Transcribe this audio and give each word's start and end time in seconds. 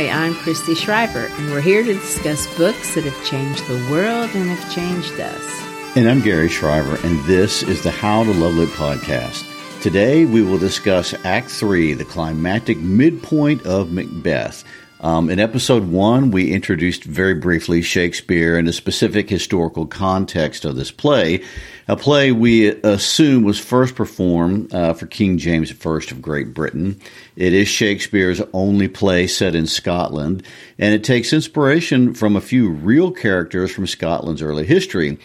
Hi, 0.00 0.08
I'm 0.08 0.34
Christy 0.34 0.74
Schreiber, 0.74 1.26
and 1.26 1.50
we're 1.50 1.60
here 1.60 1.84
to 1.84 1.92
discuss 1.92 2.46
books 2.56 2.94
that 2.94 3.04
have 3.04 3.26
changed 3.26 3.66
the 3.66 3.86
world 3.90 4.30
and 4.32 4.48
have 4.48 4.74
changed 4.74 5.20
us. 5.20 5.94
And 5.94 6.08
I'm 6.08 6.22
Gary 6.22 6.48
Schreiber, 6.48 6.96
and 7.06 7.22
this 7.26 7.62
is 7.62 7.82
the 7.82 7.90
How 7.90 8.24
to 8.24 8.32
Love 8.32 8.54
Lit 8.54 8.70
podcast. 8.70 9.44
Today 9.82 10.24
we 10.24 10.40
will 10.40 10.56
discuss 10.56 11.12
Act 11.22 11.50
3, 11.50 11.92
the 11.92 12.06
climactic 12.06 12.78
midpoint 12.78 13.66
of 13.66 13.92
Macbeth. 13.92 14.64
Um, 15.02 15.30
in 15.30 15.40
episode 15.40 15.88
one, 15.88 16.30
we 16.30 16.52
introduced 16.52 17.04
very 17.04 17.32
briefly 17.32 17.80
Shakespeare 17.80 18.58
and 18.58 18.68
the 18.68 18.72
specific 18.72 19.30
historical 19.30 19.86
context 19.86 20.66
of 20.66 20.76
this 20.76 20.90
play, 20.90 21.42
a 21.88 21.96
play 21.96 22.32
we 22.32 22.68
assume 22.68 23.42
was 23.42 23.58
first 23.58 23.94
performed 23.94 24.74
uh, 24.74 24.92
for 24.92 25.06
King 25.06 25.38
James 25.38 25.72
I 25.72 25.90
of 25.90 26.20
Great 26.20 26.52
Britain. 26.52 27.00
It 27.34 27.54
is 27.54 27.66
Shakespeare's 27.66 28.42
only 28.52 28.88
play 28.88 29.26
set 29.26 29.54
in 29.54 29.66
Scotland, 29.66 30.42
and 30.78 30.92
it 30.94 31.02
takes 31.02 31.32
inspiration 31.32 32.12
from 32.12 32.36
a 32.36 32.42
few 32.42 32.68
real 32.68 33.10
characters 33.10 33.72
from 33.72 33.86
Scotland's 33.86 34.42
early 34.42 34.66
history. 34.66 35.18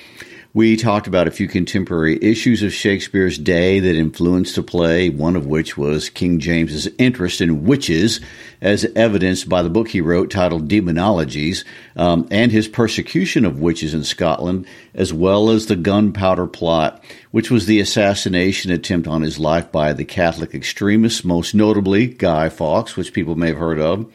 We 0.55 0.77
talked 0.77 1.05
about 1.05 1.27
a 1.27 1.31
few 1.31 1.49
contemporary 1.49 2.17
issues 2.21 2.63
of 2.63 2.73
Shakespeare's 2.73 3.37
day 3.37 3.81
that 3.81 3.97
influenced 3.97 4.55
the 4.55 4.63
play, 4.63 5.09
one 5.09 5.35
of 5.35 5.45
which 5.45 5.75
was 5.75 6.09
King 6.09 6.39
James's 6.39 6.87
interest 6.97 7.41
in 7.41 7.65
witches, 7.65 8.21
as 8.61 8.85
evidenced 8.95 9.49
by 9.49 9.63
the 9.63 9.69
book 9.69 9.89
he 9.89 9.99
wrote 9.99 10.31
titled 10.31 10.69
Demonologies, 10.69 11.65
um, 11.97 12.25
and 12.31 12.53
his 12.53 12.69
persecution 12.69 13.43
of 13.43 13.59
witches 13.59 13.93
in 13.93 14.05
Scotland, 14.05 14.65
as 14.93 15.11
well 15.11 15.49
as 15.49 15.65
the 15.65 15.75
gunpowder 15.75 16.47
plot, 16.47 17.03
which 17.31 17.51
was 17.51 17.65
the 17.65 17.81
assassination 17.81 18.71
attempt 18.71 19.09
on 19.09 19.23
his 19.23 19.37
life 19.37 19.69
by 19.73 19.91
the 19.91 20.05
Catholic 20.05 20.55
extremists, 20.55 21.25
most 21.25 21.53
notably 21.53 22.07
Guy 22.07 22.47
Fawkes, 22.47 22.95
which 22.95 23.11
people 23.11 23.35
may 23.35 23.47
have 23.47 23.57
heard 23.57 23.81
of. 23.81 24.09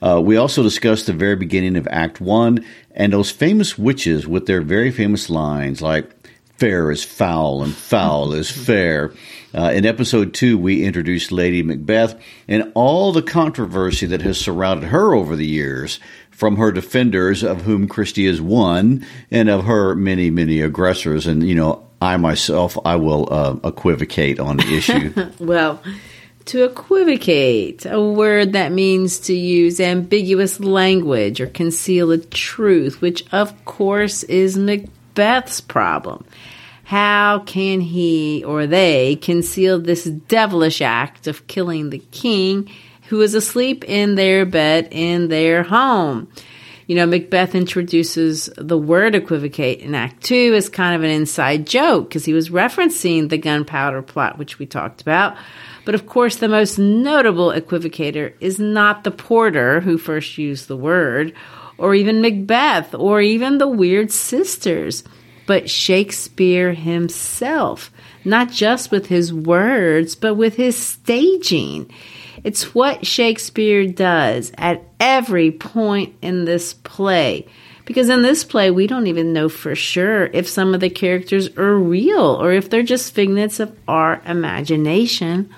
Uh, 0.00 0.20
we 0.22 0.36
also 0.36 0.62
discussed 0.62 1.06
the 1.06 1.12
very 1.12 1.34
beginning 1.34 1.76
of 1.76 1.88
Act 1.90 2.20
One 2.20 2.64
and 2.98 3.12
those 3.12 3.30
famous 3.30 3.78
witches 3.78 4.26
with 4.26 4.44
their 4.44 4.60
very 4.60 4.90
famous 4.90 5.30
lines 5.30 5.80
like 5.80 6.10
"Fair 6.58 6.90
is 6.90 7.02
foul 7.02 7.62
and 7.62 7.74
foul 7.74 8.34
is 8.34 8.50
fair." 8.66 9.12
Uh, 9.54 9.70
in 9.72 9.86
episode 9.86 10.34
two, 10.34 10.58
we 10.58 10.84
introduced 10.84 11.32
Lady 11.32 11.62
Macbeth 11.62 12.20
and 12.46 12.70
all 12.74 13.12
the 13.12 13.22
controversy 13.22 14.04
that 14.04 14.20
has 14.20 14.38
surrounded 14.38 14.88
her 14.88 15.14
over 15.14 15.34
the 15.36 15.46
years, 15.46 15.98
from 16.30 16.56
her 16.56 16.70
defenders, 16.70 17.42
of 17.42 17.62
whom 17.62 17.88
Christy 17.88 18.26
is 18.26 18.42
one, 18.42 19.06
and 19.30 19.48
of 19.48 19.64
her 19.64 19.94
many, 19.94 20.28
many 20.28 20.60
aggressors. 20.60 21.26
And 21.26 21.48
you 21.48 21.54
know, 21.54 21.88
I 22.00 22.16
myself, 22.16 22.76
I 22.84 22.96
will 22.96 23.28
uh, 23.32 23.56
equivocate 23.64 24.38
on 24.38 24.58
the 24.58 24.76
issue. 24.76 25.12
well, 25.38 25.82
to 26.48 26.64
equivocate, 26.64 27.84
a 27.84 28.00
word 28.00 28.54
that 28.54 28.72
means 28.72 29.18
to 29.20 29.34
use 29.34 29.80
ambiguous 29.80 30.58
language 30.58 31.40
or 31.42 31.46
conceal 31.46 32.10
a 32.10 32.18
truth, 32.18 33.02
which 33.02 33.22
of 33.32 33.64
course 33.66 34.22
is 34.24 34.56
Macbeth's 34.56 35.60
problem. 35.60 36.24
How 36.84 37.40
can 37.40 37.82
he 37.82 38.42
or 38.44 38.66
they 38.66 39.16
conceal 39.16 39.78
this 39.78 40.04
devilish 40.04 40.80
act 40.80 41.26
of 41.26 41.46
killing 41.48 41.90
the 41.90 42.02
king 42.12 42.70
who 43.08 43.20
is 43.20 43.34
asleep 43.34 43.84
in 43.84 44.14
their 44.14 44.46
bed 44.46 44.88
in 44.90 45.28
their 45.28 45.62
home? 45.62 46.28
You 46.86 46.96
know, 46.96 47.04
Macbeth 47.04 47.54
introduces 47.54 48.48
the 48.56 48.78
word 48.78 49.14
equivocate 49.14 49.80
in 49.80 49.94
Act 49.94 50.24
Two 50.24 50.54
as 50.56 50.70
kind 50.70 50.96
of 50.96 51.02
an 51.02 51.10
inside 51.10 51.66
joke 51.66 52.08
because 52.08 52.24
he 52.24 52.32
was 52.32 52.48
referencing 52.48 53.28
the 53.28 53.36
gunpowder 53.36 54.00
plot, 54.00 54.38
which 54.38 54.58
we 54.58 54.64
talked 54.64 55.02
about. 55.02 55.36
But 55.88 55.94
of 55.94 56.04
course, 56.04 56.36
the 56.36 56.48
most 56.48 56.78
notable 56.78 57.48
equivocator 57.48 58.34
is 58.40 58.58
not 58.58 59.04
the 59.04 59.10
porter 59.10 59.80
who 59.80 59.96
first 59.96 60.36
used 60.36 60.68
the 60.68 60.76
word, 60.76 61.32
or 61.78 61.94
even 61.94 62.20
Macbeth, 62.20 62.94
or 62.94 63.22
even 63.22 63.56
the 63.56 63.68
Weird 63.68 64.12
Sisters, 64.12 65.02
but 65.46 65.70
Shakespeare 65.70 66.74
himself, 66.74 67.90
not 68.22 68.50
just 68.50 68.90
with 68.90 69.06
his 69.06 69.32
words, 69.32 70.14
but 70.14 70.34
with 70.34 70.56
his 70.56 70.76
staging. 70.76 71.90
It's 72.44 72.74
what 72.74 73.06
Shakespeare 73.06 73.86
does 73.86 74.52
at 74.58 74.84
every 75.00 75.50
point 75.50 76.16
in 76.20 76.44
this 76.44 76.74
play. 76.74 77.46
Because 77.86 78.10
in 78.10 78.20
this 78.20 78.44
play, 78.44 78.70
we 78.70 78.86
don't 78.86 79.06
even 79.06 79.32
know 79.32 79.48
for 79.48 79.74
sure 79.74 80.26
if 80.26 80.46
some 80.46 80.74
of 80.74 80.80
the 80.80 80.90
characters 80.90 81.48
are 81.56 81.74
real 81.74 82.38
or 82.42 82.52
if 82.52 82.68
they're 82.68 82.82
just 82.82 83.14
figments 83.14 83.58
of 83.58 83.74
our 83.88 84.20
imagination 84.26 85.48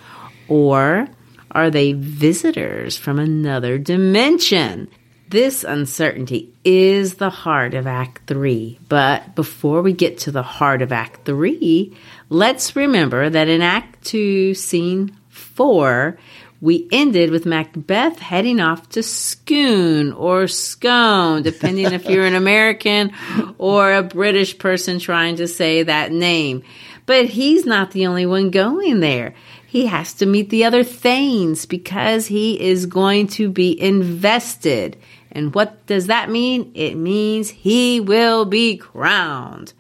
or 0.51 1.09
are 1.51 1.71
they 1.71 1.95
visitors 1.95 2.99
from 2.99 3.19
another 3.19 3.79
dimension? 3.79 4.89
This 5.31 5.63
uncertainty 5.63 6.53
is 6.65 7.15
the 7.15 7.31
heart 7.31 7.73
of 7.75 7.87
Act 7.87 8.27
3. 8.27 8.81
But 8.89 9.37
before 9.37 9.81
we 9.81 9.93
get 9.93 10.19
to 10.19 10.33
the 10.33 10.43
heart 10.43 10.83
of 10.83 10.93
Act 10.93 11.25
3, 11.25 11.97
let's 12.29 12.75
remember 12.75 13.31
that 13.31 13.49
in 13.49 13.63
Act 13.63 14.05
2, 14.07 14.55
Scene 14.55 15.17
4, 15.29 16.19
we 16.61 16.89
ended 16.93 17.31
with 17.31 17.47
Macbeth 17.47 18.19
heading 18.19 18.61
off 18.61 18.89
to 18.91 19.03
Scone 19.03 20.13
or 20.13 20.49
Scone, 20.49 21.43
depending 21.43 21.93
if 21.93 22.07
you're 22.07 22.27
an 22.27 22.35
American 22.35 23.13
or 23.57 23.95
a 23.95 24.03
British 24.03 24.59
person 24.59 24.99
trying 24.99 25.37
to 25.37 25.49
say 25.49 25.85
that 25.85 26.13
name. 26.13 26.63
But 27.07 27.27
he's 27.27 27.65
not 27.65 27.93
the 27.93 28.09
only 28.09 28.27
one 28.27 28.51
going 28.51 29.01
there 29.01 29.35
he 29.71 29.87
has 29.87 30.15
to 30.15 30.27
meet 30.27 30.51
the 30.51 30.65
other 30.65 30.83
Thanes 30.83 31.65
because 31.65 32.27
he 32.27 32.61
is 32.61 32.87
going 32.87 33.29
to 33.29 33.49
be 33.49 33.81
invested. 33.81 34.97
And 35.31 35.55
what 35.55 35.87
does 35.87 36.09
that 36.09 36.29
mean? 36.29 36.73
It 36.75 36.97
means 36.97 37.51
he 37.51 38.01
will 38.01 38.45
be 38.45 38.77
crowned. 38.77 39.73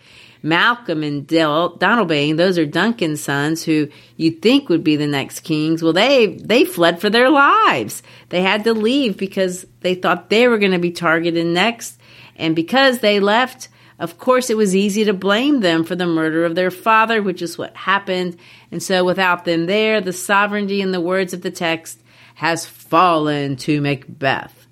Malcolm 0.45 1.03
and 1.03 1.27
Del- 1.27 1.77
Donalbain, 1.77 2.37
those 2.37 2.57
are 2.57 2.65
Duncan's 2.65 3.21
sons 3.21 3.65
who 3.65 3.89
you 4.17 4.31
think 4.31 4.69
would 4.69 4.85
be 4.85 4.95
the 4.95 5.09
next 5.09 5.41
kings. 5.41 5.83
Well, 5.83 5.93
they, 5.93 6.37
they 6.37 6.65
fled 6.65 7.01
for 7.01 7.11
their 7.11 7.29
lives. 7.29 8.05
They 8.29 8.43
had 8.43 8.63
to 8.63 8.73
leave 8.73 9.17
because 9.17 9.67
they 9.81 9.97
thought 9.97 10.31
they 10.31 10.47
were 10.47 10.59
going 10.59 10.71
to 10.71 10.79
be 10.79 10.93
targeted 10.93 11.45
next. 11.49 11.99
And 12.37 12.55
because 12.55 13.01
they 13.01 13.19
left, 13.19 13.67
of 14.01 14.19
course, 14.19 14.49
it 14.49 14.57
was 14.57 14.75
easy 14.75 15.05
to 15.05 15.13
blame 15.13 15.61
them 15.61 15.85
for 15.85 15.95
the 15.95 16.07
murder 16.07 16.47
of 16.47 16.55
their 16.55 16.71
father, 16.71 17.23
which 17.23 17.43
is 17.43 17.59
what 17.59 17.77
happened. 17.77 18.39
And 18.73 18.83
so, 18.83 19.05
without 19.05 19.45
them 19.45 19.67
there, 19.67 20.01
the 20.01 20.15
sovereignty 20.15 20.81
in 20.81 20.91
the 20.91 21.03
words 21.03 21.35
of 21.35 21.43
the 21.43 21.51
text 21.51 22.01
has 22.37 22.65
fallen 22.65 23.57
to 23.57 23.83
Macbeth. 23.83 24.67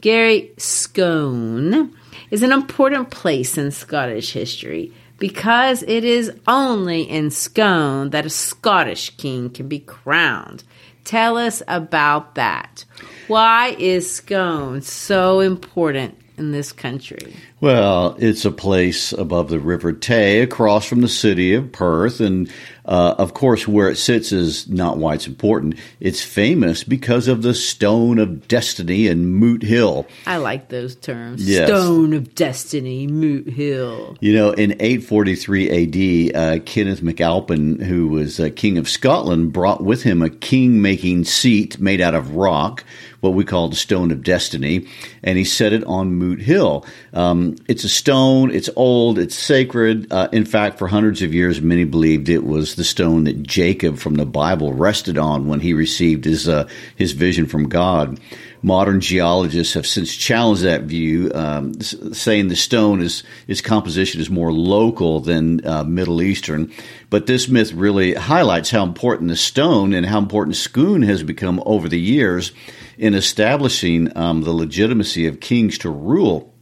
Gary 0.00 0.50
Scone 0.58 1.96
is 2.32 2.42
an 2.42 2.50
important 2.50 3.10
place 3.10 3.56
in 3.56 3.70
Scottish 3.70 4.32
history 4.32 4.92
because 5.18 5.84
it 5.84 6.02
is 6.02 6.32
only 6.48 7.02
in 7.02 7.30
Scone 7.30 8.10
that 8.10 8.26
a 8.26 8.30
Scottish 8.30 9.10
king 9.10 9.48
can 9.48 9.68
be 9.68 9.78
crowned. 9.78 10.64
Tell 11.04 11.36
us 11.36 11.62
about 11.68 12.34
that. 12.34 12.84
Why 13.28 13.76
is 13.78 14.12
Scone 14.12 14.82
so 14.82 15.38
important 15.38 16.18
in 16.38 16.52
this 16.52 16.72
country? 16.72 17.34
Well, 17.60 18.16
it's 18.18 18.44
a 18.44 18.50
place 18.50 19.12
above 19.12 19.48
the 19.48 19.60
River 19.60 19.92
Tay, 19.92 20.40
across 20.40 20.86
from 20.86 21.00
the 21.00 21.08
city 21.08 21.54
of 21.54 21.72
Perth, 21.72 22.20
and 22.20 22.50
uh, 22.84 23.14
of 23.18 23.34
course, 23.34 23.68
where 23.68 23.88
it 23.88 23.96
sits 23.96 24.32
is 24.32 24.68
not 24.68 24.98
why 24.98 25.14
it's 25.14 25.28
important. 25.28 25.76
It's 26.00 26.22
famous 26.22 26.82
because 26.82 27.28
of 27.28 27.42
the 27.42 27.54
Stone 27.54 28.18
of 28.18 28.48
Destiny 28.48 29.06
and 29.06 29.36
Moot 29.36 29.62
Hill. 29.62 30.06
I 30.26 30.38
like 30.38 30.68
those 30.68 30.96
terms. 30.96 31.48
Yes. 31.48 31.68
Stone 31.68 32.12
of 32.12 32.34
Destiny, 32.34 33.06
Moot 33.06 33.48
Hill. 33.48 34.16
You 34.20 34.34
know, 34.34 34.50
in 34.50 34.72
843 34.72 36.32
AD, 36.32 36.36
uh, 36.36 36.62
Kenneth 36.64 37.02
MacAlpin, 37.02 37.80
who 37.80 38.08
was 38.08 38.40
uh, 38.40 38.50
king 38.54 38.78
of 38.78 38.88
Scotland, 38.88 39.52
brought 39.52 39.84
with 39.84 40.02
him 40.02 40.22
a 40.22 40.30
king-making 40.30 41.24
seat 41.24 41.78
made 41.78 42.00
out 42.00 42.14
of 42.14 42.34
rock, 42.34 42.84
what 43.22 43.34
we 43.34 43.44
call 43.44 43.68
the 43.68 43.76
Stone 43.76 44.10
of 44.10 44.24
Destiny, 44.24 44.88
and 45.22 45.38
he 45.38 45.44
set 45.44 45.72
it 45.72 45.84
on 45.84 46.14
Moot 46.14 46.40
Hill. 46.40 46.84
Um, 47.14 47.56
it's 47.68 47.84
a 47.84 47.88
stone. 47.88 48.50
It's 48.50 48.68
old. 48.74 49.16
It's 49.16 49.36
sacred. 49.36 50.12
Uh, 50.12 50.28
in 50.32 50.44
fact, 50.44 50.76
for 50.76 50.88
hundreds 50.88 51.22
of 51.22 51.32
years, 51.32 51.62
many 51.62 51.84
believed 51.84 52.28
it 52.28 52.42
was 52.44 52.74
the 52.74 52.82
stone 52.82 53.24
that 53.24 53.44
Jacob 53.44 53.98
from 53.98 54.16
the 54.16 54.26
Bible 54.26 54.72
rested 54.72 55.18
on 55.18 55.46
when 55.46 55.60
he 55.60 55.72
received 55.72 56.24
his 56.24 56.48
uh, 56.48 56.68
his 56.96 57.12
vision 57.12 57.46
from 57.46 57.68
God. 57.68 58.18
Modern 58.64 59.00
geologists 59.00 59.74
have 59.74 59.88
since 59.88 60.14
challenged 60.14 60.62
that 60.62 60.82
view, 60.82 61.32
um, 61.34 61.80
saying 61.80 62.46
the 62.46 62.54
stone 62.54 63.00
is 63.00 63.24
its 63.48 63.60
composition 63.60 64.20
is 64.20 64.30
more 64.30 64.52
local 64.52 65.18
than 65.18 65.66
uh, 65.66 65.82
Middle 65.82 66.22
Eastern. 66.22 66.72
But 67.10 67.26
this 67.26 67.48
myth 67.48 67.72
really 67.72 68.14
highlights 68.14 68.70
how 68.70 68.84
important 68.84 69.30
the 69.30 69.36
stone 69.36 69.92
and 69.92 70.06
how 70.06 70.18
important 70.18 70.54
Scone 70.54 71.02
has 71.02 71.24
become 71.24 71.60
over 71.66 71.88
the 71.88 72.00
years 72.00 72.52
in 72.96 73.14
establishing 73.14 74.16
um, 74.16 74.42
the 74.42 74.52
legitimacy 74.52 75.26
of 75.26 75.40
kings 75.40 75.78
to 75.78 75.90
rule. 75.90 76.54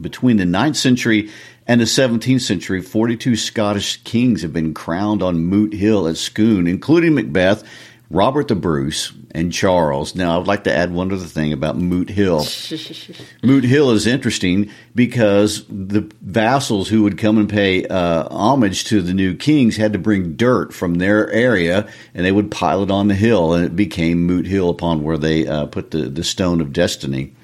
Between 0.00 0.36
the 0.36 0.44
9th 0.44 0.76
century 0.76 1.30
and 1.66 1.80
the 1.80 1.84
17th 1.84 2.42
century, 2.42 2.80
42 2.80 3.34
Scottish 3.34 4.02
kings 4.04 4.42
have 4.42 4.52
been 4.52 4.72
crowned 4.72 5.22
on 5.22 5.44
Moot 5.44 5.72
Hill 5.72 6.06
at 6.06 6.16
Scone, 6.16 6.68
including 6.68 7.14
Macbeth, 7.14 7.64
Robert 8.10 8.48
the 8.48 8.54
Bruce, 8.54 9.12
and 9.34 9.52
Charles. 9.52 10.14
Now, 10.14 10.34
I 10.34 10.38
would 10.38 10.46
like 10.46 10.64
to 10.64 10.74
add 10.74 10.92
one 10.92 11.12
other 11.12 11.24
thing 11.24 11.52
about 11.52 11.76
Moot 11.76 12.08
Hill. 12.08 12.46
Moot 13.42 13.64
Hill 13.64 13.90
is 13.90 14.06
interesting 14.06 14.70
because 14.94 15.64
the 15.68 16.08
vassals 16.22 16.88
who 16.88 17.02
would 17.02 17.18
come 17.18 17.36
and 17.36 17.48
pay 17.48 17.84
uh, 17.86 18.28
homage 18.30 18.84
to 18.84 19.02
the 19.02 19.12
new 19.12 19.34
kings 19.34 19.76
had 19.76 19.92
to 19.92 19.98
bring 19.98 20.34
dirt 20.34 20.72
from 20.72 20.94
their 20.94 21.30
area 21.30 21.88
and 22.14 22.24
they 22.24 22.32
would 22.32 22.50
pile 22.50 22.84
it 22.84 22.90
on 22.90 23.08
the 23.08 23.14
hill, 23.14 23.54
and 23.54 23.64
it 23.64 23.74
became 23.76 24.24
Moot 24.24 24.46
Hill 24.46 24.70
upon 24.70 25.02
where 25.02 25.18
they 25.18 25.46
uh, 25.46 25.66
put 25.66 25.90
the, 25.90 26.02
the 26.02 26.24
Stone 26.24 26.60
of 26.60 26.72
Destiny. 26.72 27.34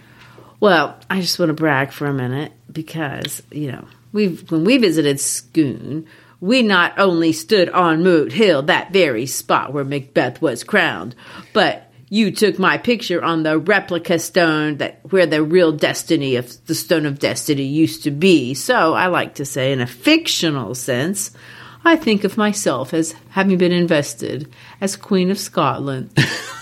Well, 0.60 0.96
I 1.08 1.20
just 1.20 1.38
want 1.38 1.48
to 1.48 1.54
brag 1.54 1.90
for 1.90 2.06
a 2.06 2.12
minute 2.12 2.52
because, 2.70 3.42
you 3.50 3.72
know, 3.72 3.86
we've 4.12 4.48
when 4.50 4.64
we 4.64 4.78
visited 4.78 5.18
Scone, 5.18 6.06
we 6.40 6.62
not 6.62 6.98
only 6.98 7.32
stood 7.32 7.68
on 7.68 8.02
Moot 8.02 8.32
Hill, 8.32 8.62
that 8.62 8.92
very 8.92 9.26
spot 9.26 9.72
where 9.72 9.84
Macbeth 9.84 10.40
was 10.40 10.64
crowned, 10.64 11.14
but 11.52 11.90
you 12.08 12.32
took 12.32 12.58
my 12.58 12.76
picture 12.76 13.22
on 13.22 13.44
the 13.44 13.58
replica 13.58 14.18
stone 14.18 14.78
that 14.78 15.00
where 15.10 15.26
the 15.26 15.42
real 15.42 15.70
destiny 15.70 16.36
of 16.36 16.66
the 16.66 16.74
stone 16.74 17.06
of 17.06 17.20
destiny 17.20 17.64
used 17.64 18.02
to 18.04 18.10
be. 18.10 18.54
So 18.54 18.94
I 18.94 19.06
like 19.06 19.36
to 19.36 19.44
say 19.44 19.72
in 19.72 19.80
a 19.80 19.86
fictional 19.86 20.74
sense, 20.74 21.30
I 21.84 21.96
think 21.96 22.24
of 22.24 22.36
myself 22.36 22.92
as 22.92 23.14
having 23.30 23.58
been 23.58 23.72
invested 23.72 24.52
as 24.80 24.96
Queen 24.96 25.30
of 25.30 25.38
Scotland. 25.38 26.10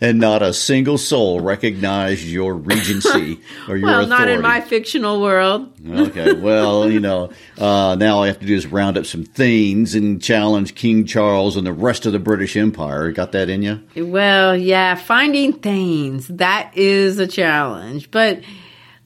and 0.00 0.18
not 0.18 0.42
a 0.42 0.52
single 0.52 0.98
soul 0.98 1.40
recognized 1.40 2.24
your 2.24 2.54
regency 2.54 3.40
or 3.68 3.76
your 3.76 3.88
well, 3.88 4.00
authority. 4.04 4.08
not 4.08 4.28
in 4.28 4.40
my 4.40 4.60
fictional 4.60 5.20
world. 5.20 5.72
okay, 5.88 6.32
well, 6.34 6.90
you 6.90 7.00
know, 7.00 7.30
uh, 7.58 7.96
now 7.98 8.16
all 8.16 8.22
I 8.24 8.28
have 8.28 8.40
to 8.40 8.46
do 8.46 8.54
is 8.54 8.66
round 8.66 8.96
up 8.96 9.06
some 9.06 9.24
things 9.24 9.94
and 9.94 10.22
challenge 10.22 10.74
King 10.74 11.04
Charles 11.06 11.56
and 11.56 11.66
the 11.66 11.72
rest 11.72 12.06
of 12.06 12.12
the 12.12 12.18
British 12.18 12.56
Empire. 12.56 13.10
Got 13.12 13.32
that 13.32 13.48
in 13.48 13.62
you? 13.62 13.80
Well, 13.96 14.56
yeah, 14.56 14.94
finding 14.94 15.54
things 15.54 16.28
that 16.28 16.70
is 16.76 17.18
a 17.18 17.26
challenge, 17.26 18.10
but 18.10 18.40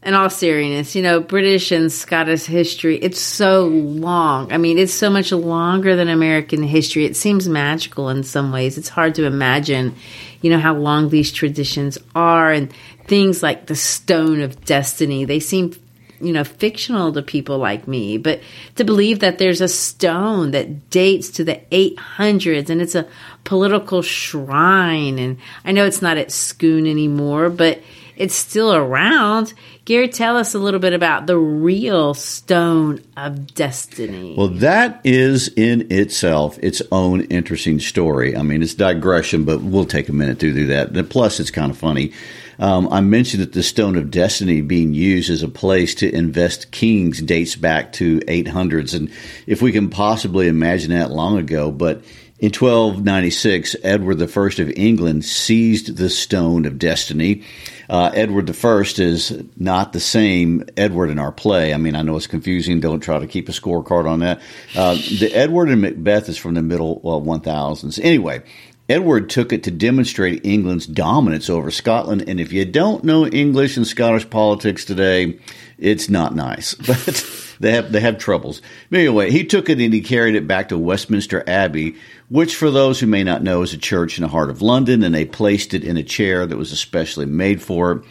in 0.02 0.14
all 0.14 0.30
seriousness, 0.30 0.96
you 0.96 1.02
know, 1.02 1.20
British 1.20 1.70
and 1.70 1.90
Scottish 1.92 2.44
history, 2.44 2.96
it's 2.96 3.20
so 3.20 3.66
long. 3.66 4.52
I 4.52 4.58
mean, 4.58 4.76
it's 4.76 4.92
so 4.92 5.08
much 5.08 5.30
longer 5.30 5.94
than 5.94 6.08
American 6.08 6.64
history. 6.64 7.04
It 7.04 7.16
seems 7.16 7.48
magical 7.48 8.08
in 8.08 8.24
some 8.24 8.50
ways. 8.50 8.76
It's 8.76 8.88
hard 8.88 9.14
to 9.16 9.26
imagine, 9.26 9.94
you 10.40 10.50
know, 10.50 10.58
how 10.58 10.74
long 10.74 11.08
these 11.08 11.30
traditions 11.30 11.98
are 12.16 12.50
and 12.50 12.72
things 13.06 13.44
like 13.44 13.66
the 13.66 13.76
Stone 13.76 14.40
of 14.40 14.64
Destiny. 14.64 15.24
They 15.24 15.38
seem, 15.38 15.72
you 16.20 16.32
know, 16.32 16.42
fictional 16.42 17.12
to 17.12 17.22
people 17.22 17.58
like 17.58 17.86
me. 17.86 18.18
But 18.18 18.40
to 18.74 18.84
believe 18.84 19.20
that 19.20 19.38
there's 19.38 19.60
a 19.60 19.68
stone 19.68 20.50
that 20.50 20.90
dates 20.90 21.30
to 21.32 21.44
the 21.44 21.60
800s 21.70 22.70
and 22.70 22.82
it's 22.82 22.96
a 22.96 23.06
political 23.44 24.02
shrine. 24.02 25.20
And 25.20 25.38
I 25.64 25.70
know 25.70 25.86
it's 25.86 26.02
not 26.02 26.16
at 26.16 26.32
Scone 26.32 26.88
anymore, 26.88 27.50
but 27.50 27.80
it's 28.16 28.34
still 28.34 28.74
around. 28.74 29.54
Gary, 29.84 30.08
tell 30.08 30.36
us 30.36 30.54
a 30.54 30.58
little 30.58 30.80
bit 30.80 30.92
about 30.92 31.26
the 31.26 31.38
real 31.38 32.14
Stone 32.14 33.02
of 33.16 33.54
Destiny. 33.54 34.34
Well, 34.36 34.48
that 34.48 35.00
is 35.04 35.48
in 35.48 35.90
itself 35.90 36.58
its 36.62 36.82
own 36.92 37.22
interesting 37.22 37.80
story. 37.80 38.36
I 38.36 38.42
mean, 38.42 38.62
it's 38.62 38.74
digression, 38.74 39.44
but 39.44 39.60
we'll 39.60 39.86
take 39.86 40.08
a 40.08 40.12
minute 40.12 40.38
to 40.40 40.52
do 40.52 40.66
that. 40.68 40.90
And 40.90 41.10
plus, 41.10 41.40
it's 41.40 41.50
kind 41.50 41.70
of 41.70 41.78
funny. 41.78 42.12
Um, 42.58 42.88
I 42.92 43.00
mentioned 43.00 43.42
that 43.42 43.54
the 43.54 43.62
Stone 43.62 43.96
of 43.96 44.10
Destiny 44.10 44.60
being 44.60 44.94
used 44.94 45.30
as 45.30 45.42
a 45.42 45.48
place 45.48 45.94
to 45.96 46.14
invest 46.14 46.70
kings 46.70 47.20
dates 47.20 47.56
back 47.56 47.92
to 47.94 48.20
800s, 48.20 48.94
and 48.94 49.10
if 49.46 49.62
we 49.62 49.72
can 49.72 49.90
possibly 49.90 50.46
imagine 50.48 50.90
that 50.90 51.10
long 51.10 51.38
ago, 51.38 51.72
but 51.72 52.04
in 52.38 52.48
1296, 52.48 53.76
Edward 53.84 54.20
I 54.20 54.24
of 54.24 54.72
England 54.76 55.24
seized 55.24 55.96
the 55.96 56.10
Stone 56.10 56.66
of 56.66 56.76
Destiny. 56.76 57.44
Uh, 57.92 58.10
Edward 58.14 58.48
I 58.48 58.78
is 58.78 59.44
not 59.58 59.92
the 59.92 60.00
same 60.00 60.64
Edward 60.78 61.10
in 61.10 61.18
our 61.18 61.30
play. 61.30 61.74
I 61.74 61.76
mean, 61.76 61.94
I 61.94 62.00
know 62.00 62.16
it's 62.16 62.26
confusing. 62.26 62.80
Don't 62.80 63.00
try 63.00 63.18
to 63.18 63.26
keep 63.26 63.50
a 63.50 63.52
scorecard 63.52 64.08
on 64.08 64.20
that. 64.20 64.40
Uh, 64.74 64.94
the 64.94 65.30
Edward 65.34 65.68
in 65.68 65.82
Macbeth 65.82 66.30
is 66.30 66.38
from 66.38 66.54
the 66.54 66.62
middle 66.62 67.00
well, 67.00 67.20
1000s. 67.20 68.00
Anyway, 68.02 68.42
Edward 68.88 69.28
took 69.28 69.52
it 69.52 69.64
to 69.64 69.70
demonstrate 69.70 70.46
England's 70.46 70.86
dominance 70.86 71.50
over 71.50 71.70
Scotland. 71.70 72.24
And 72.26 72.40
if 72.40 72.50
you 72.50 72.64
don't 72.64 73.04
know 73.04 73.26
English 73.26 73.76
and 73.76 73.86
Scottish 73.86 74.30
politics 74.30 74.86
today, 74.86 75.38
it's 75.76 76.08
not 76.08 76.34
nice. 76.34 76.74
But 76.86 77.26
they 77.60 77.72
have 77.72 77.92
they 77.92 78.00
have 78.00 78.18
troubles. 78.18 78.60
Anyway, 78.90 79.30
he 79.30 79.44
took 79.44 79.68
it 79.68 79.80
and 79.80 79.94
he 79.94 80.00
carried 80.00 80.34
it 80.34 80.48
back 80.48 80.70
to 80.70 80.78
Westminster 80.78 81.44
Abbey, 81.46 81.94
which, 82.32 82.56
for 82.56 82.70
those 82.70 82.98
who 82.98 83.06
may 83.06 83.22
not 83.22 83.42
know, 83.42 83.60
is 83.60 83.74
a 83.74 83.78
church 83.78 84.16
in 84.16 84.22
the 84.22 84.28
heart 84.28 84.48
of 84.48 84.62
London, 84.62 85.02
and 85.02 85.14
they 85.14 85.26
placed 85.26 85.74
it 85.74 85.84
in 85.84 85.98
a 85.98 86.02
chair 86.02 86.46
that 86.46 86.56
was 86.56 86.72
especially 86.72 87.26
made 87.26 87.60
for 87.60 87.92
it. 87.92 88.04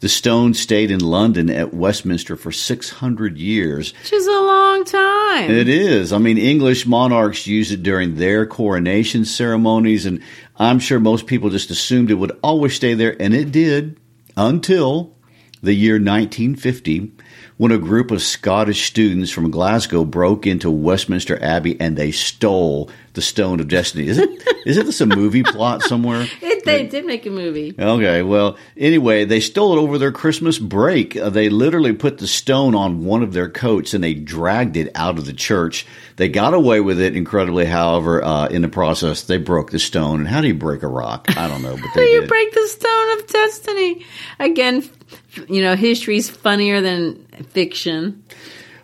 The 0.00 0.08
stone 0.08 0.52
stayed 0.54 0.90
in 0.90 0.98
London 0.98 1.48
at 1.48 1.72
Westminster 1.72 2.34
for 2.34 2.50
600 2.50 3.38
years. 3.38 3.92
Which 3.92 4.12
is 4.12 4.26
a 4.26 4.32
long 4.32 4.84
time. 4.84 5.50
It 5.52 5.68
is. 5.68 6.12
I 6.12 6.18
mean, 6.18 6.38
English 6.38 6.86
monarchs 6.86 7.46
used 7.46 7.70
it 7.70 7.84
during 7.84 8.16
their 8.16 8.46
coronation 8.46 9.24
ceremonies, 9.24 10.06
and 10.06 10.24
I'm 10.56 10.80
sure 10.80 10.98
most 10.98 11.28
people 11.28 11.48
just 11.48 11.70
assumed 11.70 12.10
it 12.10 12.14
would 12.14 12.36
always 12.42 12.74
stay 12.74 12.94
there, 12.94 13.16
and 13.22 13.32
it 13.32 13.52
did 13.52 13.96
until 14.36 15.14
the 15.62 15.74
year 15.74 15.94
1950 15.94 17.12
when 17.56 17.72
a 17.72 17.78
group 17.78 18.10
of 18.12 18.22
Scottish 18.22 18.86
students 18.86 19.30
from 19.32 19.50
Glasgow 19.50 20.04
broke 20.04 20.46
into 20.46 20.70
Westminster 20.70 21.42
Abbey 21.42 21.76
and 21.80 21.96
they 21.96 22.12
stole 22.12 22.88
the 23.14 23.22
Stone 23.22 23.58
of 23.58 23.66
Destiny. 23.66 24.06
Is 24.06 24.18
it? 24.18 24.30
is 24.64 24.76
it 24.76 24.86
this 24.86 25.00
a 25.00 25.06
movie 25.06 25.42
plot 25.42 25.82
somewhere? 25.82 26.26
It, 26.40 26.64
they 26.64 26.86
did 26.86 27.06
make 27.06 27.24
a 27.24 27.30
movie. 27.30 27.74
Okay, 27.78 28.22
well, 28.22 28.58
anyway, 28.76 29.24
they 29.24 29.40
stole 29.40 29.76
it 29.78 29.80
over 29.80 29.96
their 29.96 30.12
Christmas 30.12 30.58
break. 30.58 31.16
Uh, 31.16 31.30
they 31.30 31.48
literally 31.48 31.92
put 31.94 32.18
the 32.18 32.26
stone 32.26 32.74
on 32.74 33.04
one 33.04 33.22
of 33.22 33.32
their 33.32 33.48
coats 33.48 33.94
and 33.94 34.04
they 34.04 34.12
dragged 34.12 34.76
it 34.76 34.90
out 34.94 35.18
of 35.18 35.24
the 35.24 35.32
church. 35.32 35.86
They 36.16 36.28
got 36.28 36.52
away 36.54 36.80
with 36.80 37.00
it 37.00 37.16
incredibly. 37.16 37.64
However, 37.64 38.22
uh, 38.22 38.46
in 38.48 38.62
the 38.62 38.68
process, 38.68 39.22
they 39.22 39.38
broke 39.38 39.70
the 39.70 39.78
stone. 39.78 40.20
And 40.20 40.28
how 40.28 40.40
do 40.42 40.48
you 40.48 40.54
break 40.54 40.82
a 40.82 40.88
rock? 40.88 41.26
I 41.36 41.48
don't 41.48 41.62
know, 41.62 41.76
but 41.76 41.86
they 41.94 42.06
do 42.06 42.12
you 42.12 42.20
did. 42.22 42.28
break 42.28 42.52
the 42.52 42.68
Stone 42.68 43.18
of 43.18 43.26
Destiny? 43.28 44.06
Again, 44.38 44.88
you 45.48 45.62
know, 45.62 45.76
history's 45.76 46.28
funnier 46.28 46.80
than 46.80 47.24
fiction. 47.50 48.24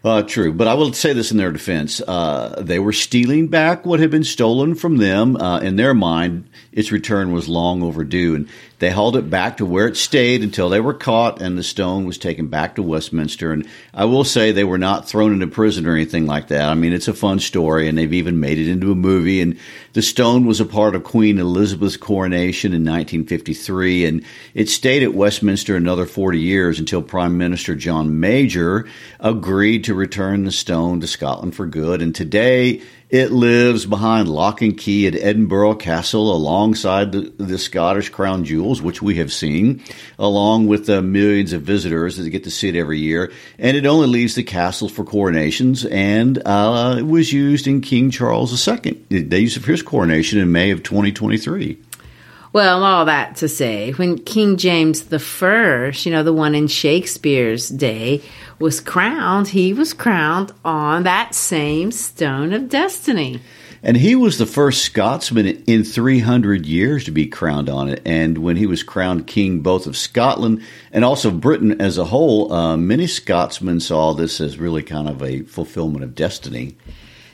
Uh, 0.04 0.20
true, 0.20 0.52
but 0.52 0.68
I 0.68 0.74
will 0.74 0.92
say 0.92 1.14
this 1.14 1.30
in 1.30 1.38
their 1.38 1.50
defense: 1.50 2.00
uh, 2.06 2.60
they 2.60 2.78
were 2.78 2.92
stealing 2.92 3.48
back 3.48 3.86
what 3.86 4.00
had 4.00 4.10
been 4.10 4.24
stolen 4.24 4.74
from 4.74 4.98
them. 4.98 5.36
Uh, 5.36 5.60
in 5.60 5.76
their 5.76 5.94
mind, 5.94 6.46
its 6.74 6.90
return 6.90 7.32
was 7.32 7.48
long 7.48 7.82
overdue, 7.84 8.34
and 8.34 8.48
they 8.80 8.90
hauled 8.90 9.16
it 9.16 9.30
back 9.30 9.56
to 9.56 9.64
where 9.64 9.86
it 9.86 9.96
stayed 9.96 10.42
until 10.42 10.68
they 10.68 10.80
were 10.80 10.92
caught, 10.92 11.40
and 11.40 11.56
the 11.56 11.62
stone 11.62 12.04
was 12.04 12.18
taken 12.18 12.48
back 12.48 12.74
to 12.74 12.82
Westminster. 12.82 13.52
And 13.52 13.66
I 13.94 14.06
will 14.06 14.24
say 14.24 14.50
they 14.50 14.64
were 14.64 14.76
not 14.76 15.08
thrown 15.08 15.32
into 15.32 15.46
prison 15.46 15.86
or 15.86 15.94
anything 15.94 16.26
like 16.26 16.48
that. 16.48 16.68
I 16.68 16.74
mean, 16.74 16.92
it's 16.92 17.06
a 17.06 17.14
fun 17.14 17.38
story, 17.38 17.88
and 17.88 17.96
they've 17.96 18.12
even 18.12 18.40
made 18.40 18.58
it 18.58 18.68
into 18.68 18.90
a 18.90 18.96
movie. 18.96 19.40
And 19.40 19.56
the 19.92 20.02
stone 20.02 20.46
was 20.46 20.60
a 20.60 20.66
part 20.66 20.96
of 20.96 21.04
Queen 21.04 21.38
Elizabeth's 21.38 21.96
coronation 21.96 22.72
in 22.72 22.82
1953, 22.82 24.06
and 24.06 24.24
it 24.54 24.68
stayed 24.68 25.04
at 25.04 25.14
Westminster 25.14 25.76
another 25.76 26.06
40 26.06 26.40
years 26.40 26.80
until 26.80 27.02
Prime 27.02 27.38
Minister 27.38 27.76
John 27.76 28.18
Major 28.18 28.88
agreed 29.20 29.84
to 29.84 29.94
return 29.94 30.42
the 30.42 30.50
stone 30.50 31.00
to 31.00 31.06
Scotland 31.06 31.54
for 31.54 31.66
good. 31.66 32.02
And 32.02 32.12
today 32.12 32.82
it 33.14 33.30
lives 33.30 33.86
behind 33.86 34.28
lock 34.28 34.60
and 34.60 34.76
key 34.76 35.06
at 35.06 35.14
Edinburgh 35.14 35.76
Castle 35.76 36.34
alongside 36.34 37.12
the, 37.12 37.32
the 37.38 37.58
Scottish 37.58 38.08
crown 38.08 38.44
jewels, 38.44 38.82
which 38.82 39.00
we 39.00 39.14
have 39.14 39.32
seen, 39.32 39.84
along 40.18 40.66
with 40.66 40.86
the 40.86 41.00
millions 41.00 41.52
of 41.52 41.62
visitors 41.62 42.16
that 42.16 42.28
get 42.30 42.42
to 42.42 42.50
see 42.50 42.70
it 42.70 42.74
every 42.74 42.98
year. 42.98 43.30
And 43.56 43.76
it 43.76 43.86
only 43.86 44.08
leaves 44.08 44.34
the 44.34 44.42
castle 44.42 44.88
for 44.88 45.04
coronations, 45.04 45.84
and 45.84 46.42
uh, 46.44 46.96
it 46.98 47.06
was 47.06 47.32
used 47.32 47.68
in 47.68 47.82
King 47.82 48.10
Charles 48.10 48.50
II. 48.66 49.00
Used 49.10 49.58
it 49.58 49.60
for 49.60 49.70
his 49.70 49.82
coronation 49.82 50.40
in 50.40 50.50
May 50.50 50.72
of 50.72 50.82
2023. 50.82 51.78
Well, 52.54 52.84
all 52.84 53.06
that 53.06 53.34
to 53.38 53.48
say, 53.48 53.90
when 53.94 54.16
King 54.16 54.58
James 54.58 55.06
the 55.06 55.18
First, 55.18 56.06
you 56.06 56.12
know, 56.12 56.22
the 56.22 56.32
one 56.32 56.54
in 56.54 56.68
Shakespeare's 56.68 57.68
day, 57.68 58.22
was 58.60 58.80
crowned, 58.80 59.48
he 59.48 59.72
was 59.72 59.92
crowned 59.92 60.52
on 60.64 61.02
that 61.02 61.34
same 61.34 61.90
stone 61.90 62.52
of 62.52 62.68
destiny. 62.68 63.40
And 63.82 63.96
he 63.96 64.14
was 64.14 64.38
the 64.38 64.46
first 64.46 64.84
Scotsman 64.84 65.64
in 65.64 65.82
300 65.82 66.64
years 66.64 67.02
to 67.06 67.10
be 67.10 67.26
crowned 67.26 67.68
on 67.68 67.88
it. 67.88 68.00
And 68.04 68.38
when 68.38 68.54
he 68.54 68.66
was 68.66 68.84
crowned 68.84 69.26
king 69.26 69.58
both 69.58 69.88
of 69.88 69.96
Scotland 69.96 70.62
and 70.92 71.04
also 71.04 71.32
Britain 71.32 71.80
as 71.80 71.98
a 71.98 72.04
whole, 72.04 72.52
uh, 72.52 72.76
many 72.76 73.08
Scotsmen 73.08 73.80
saw 73.80 74.14
this 74.14 74.40
as 74.40 74.58
really 74.58 74.84
kind 74.84 75.08
of 75.08 75.24
a 75.24 75.42
fulfillment 75.42 76.04
of 76.04 76.14
destiny. 76.14 76.76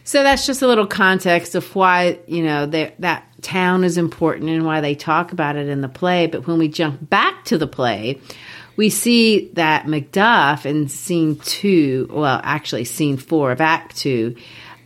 So 0.02 0.22
that's 0.22 0.46
just 0.46 0.62
a 0.62 0.66
little 0.66 0.86
context 0.86 1.54
of 1.54 1.74
why, 1.76 2.18
you 2.26 2.42
know, 2.42 2.66
that 2.66 3.29
town 3.42 3.84
is 3.84 3.98
important 3.98 4.50
and 4.50 4.64
why 4.64 4.80
they 4.80 4.94
talk 4.94 5.32
about 5.32 5.56
it 5.56 5.68
in 5.68 5.80
the 5.80 5.88
play. 5.88 6.26
But 6.26 6.46
when 6.46 6.58
we 6.58 6.68
jump 6.68 7.08
back 7.08 7.44
to 7.46 7.58
the 7.58 7.66
play, 7.66 8.20
we 8.76 8.90
see 8.90 9.48
that 9.54 9.86
Macduff 9.86 10.64
in 10.66 10.88
scene 10.88 11.36
two, 11.36 12.08
well, 12.10 12.40
actually, 12.42 12.84
scene 12.84 13.16
four 13.16 13.52
of 13.52 13.60
Act 13.60 13.96
two, 13.96 14.36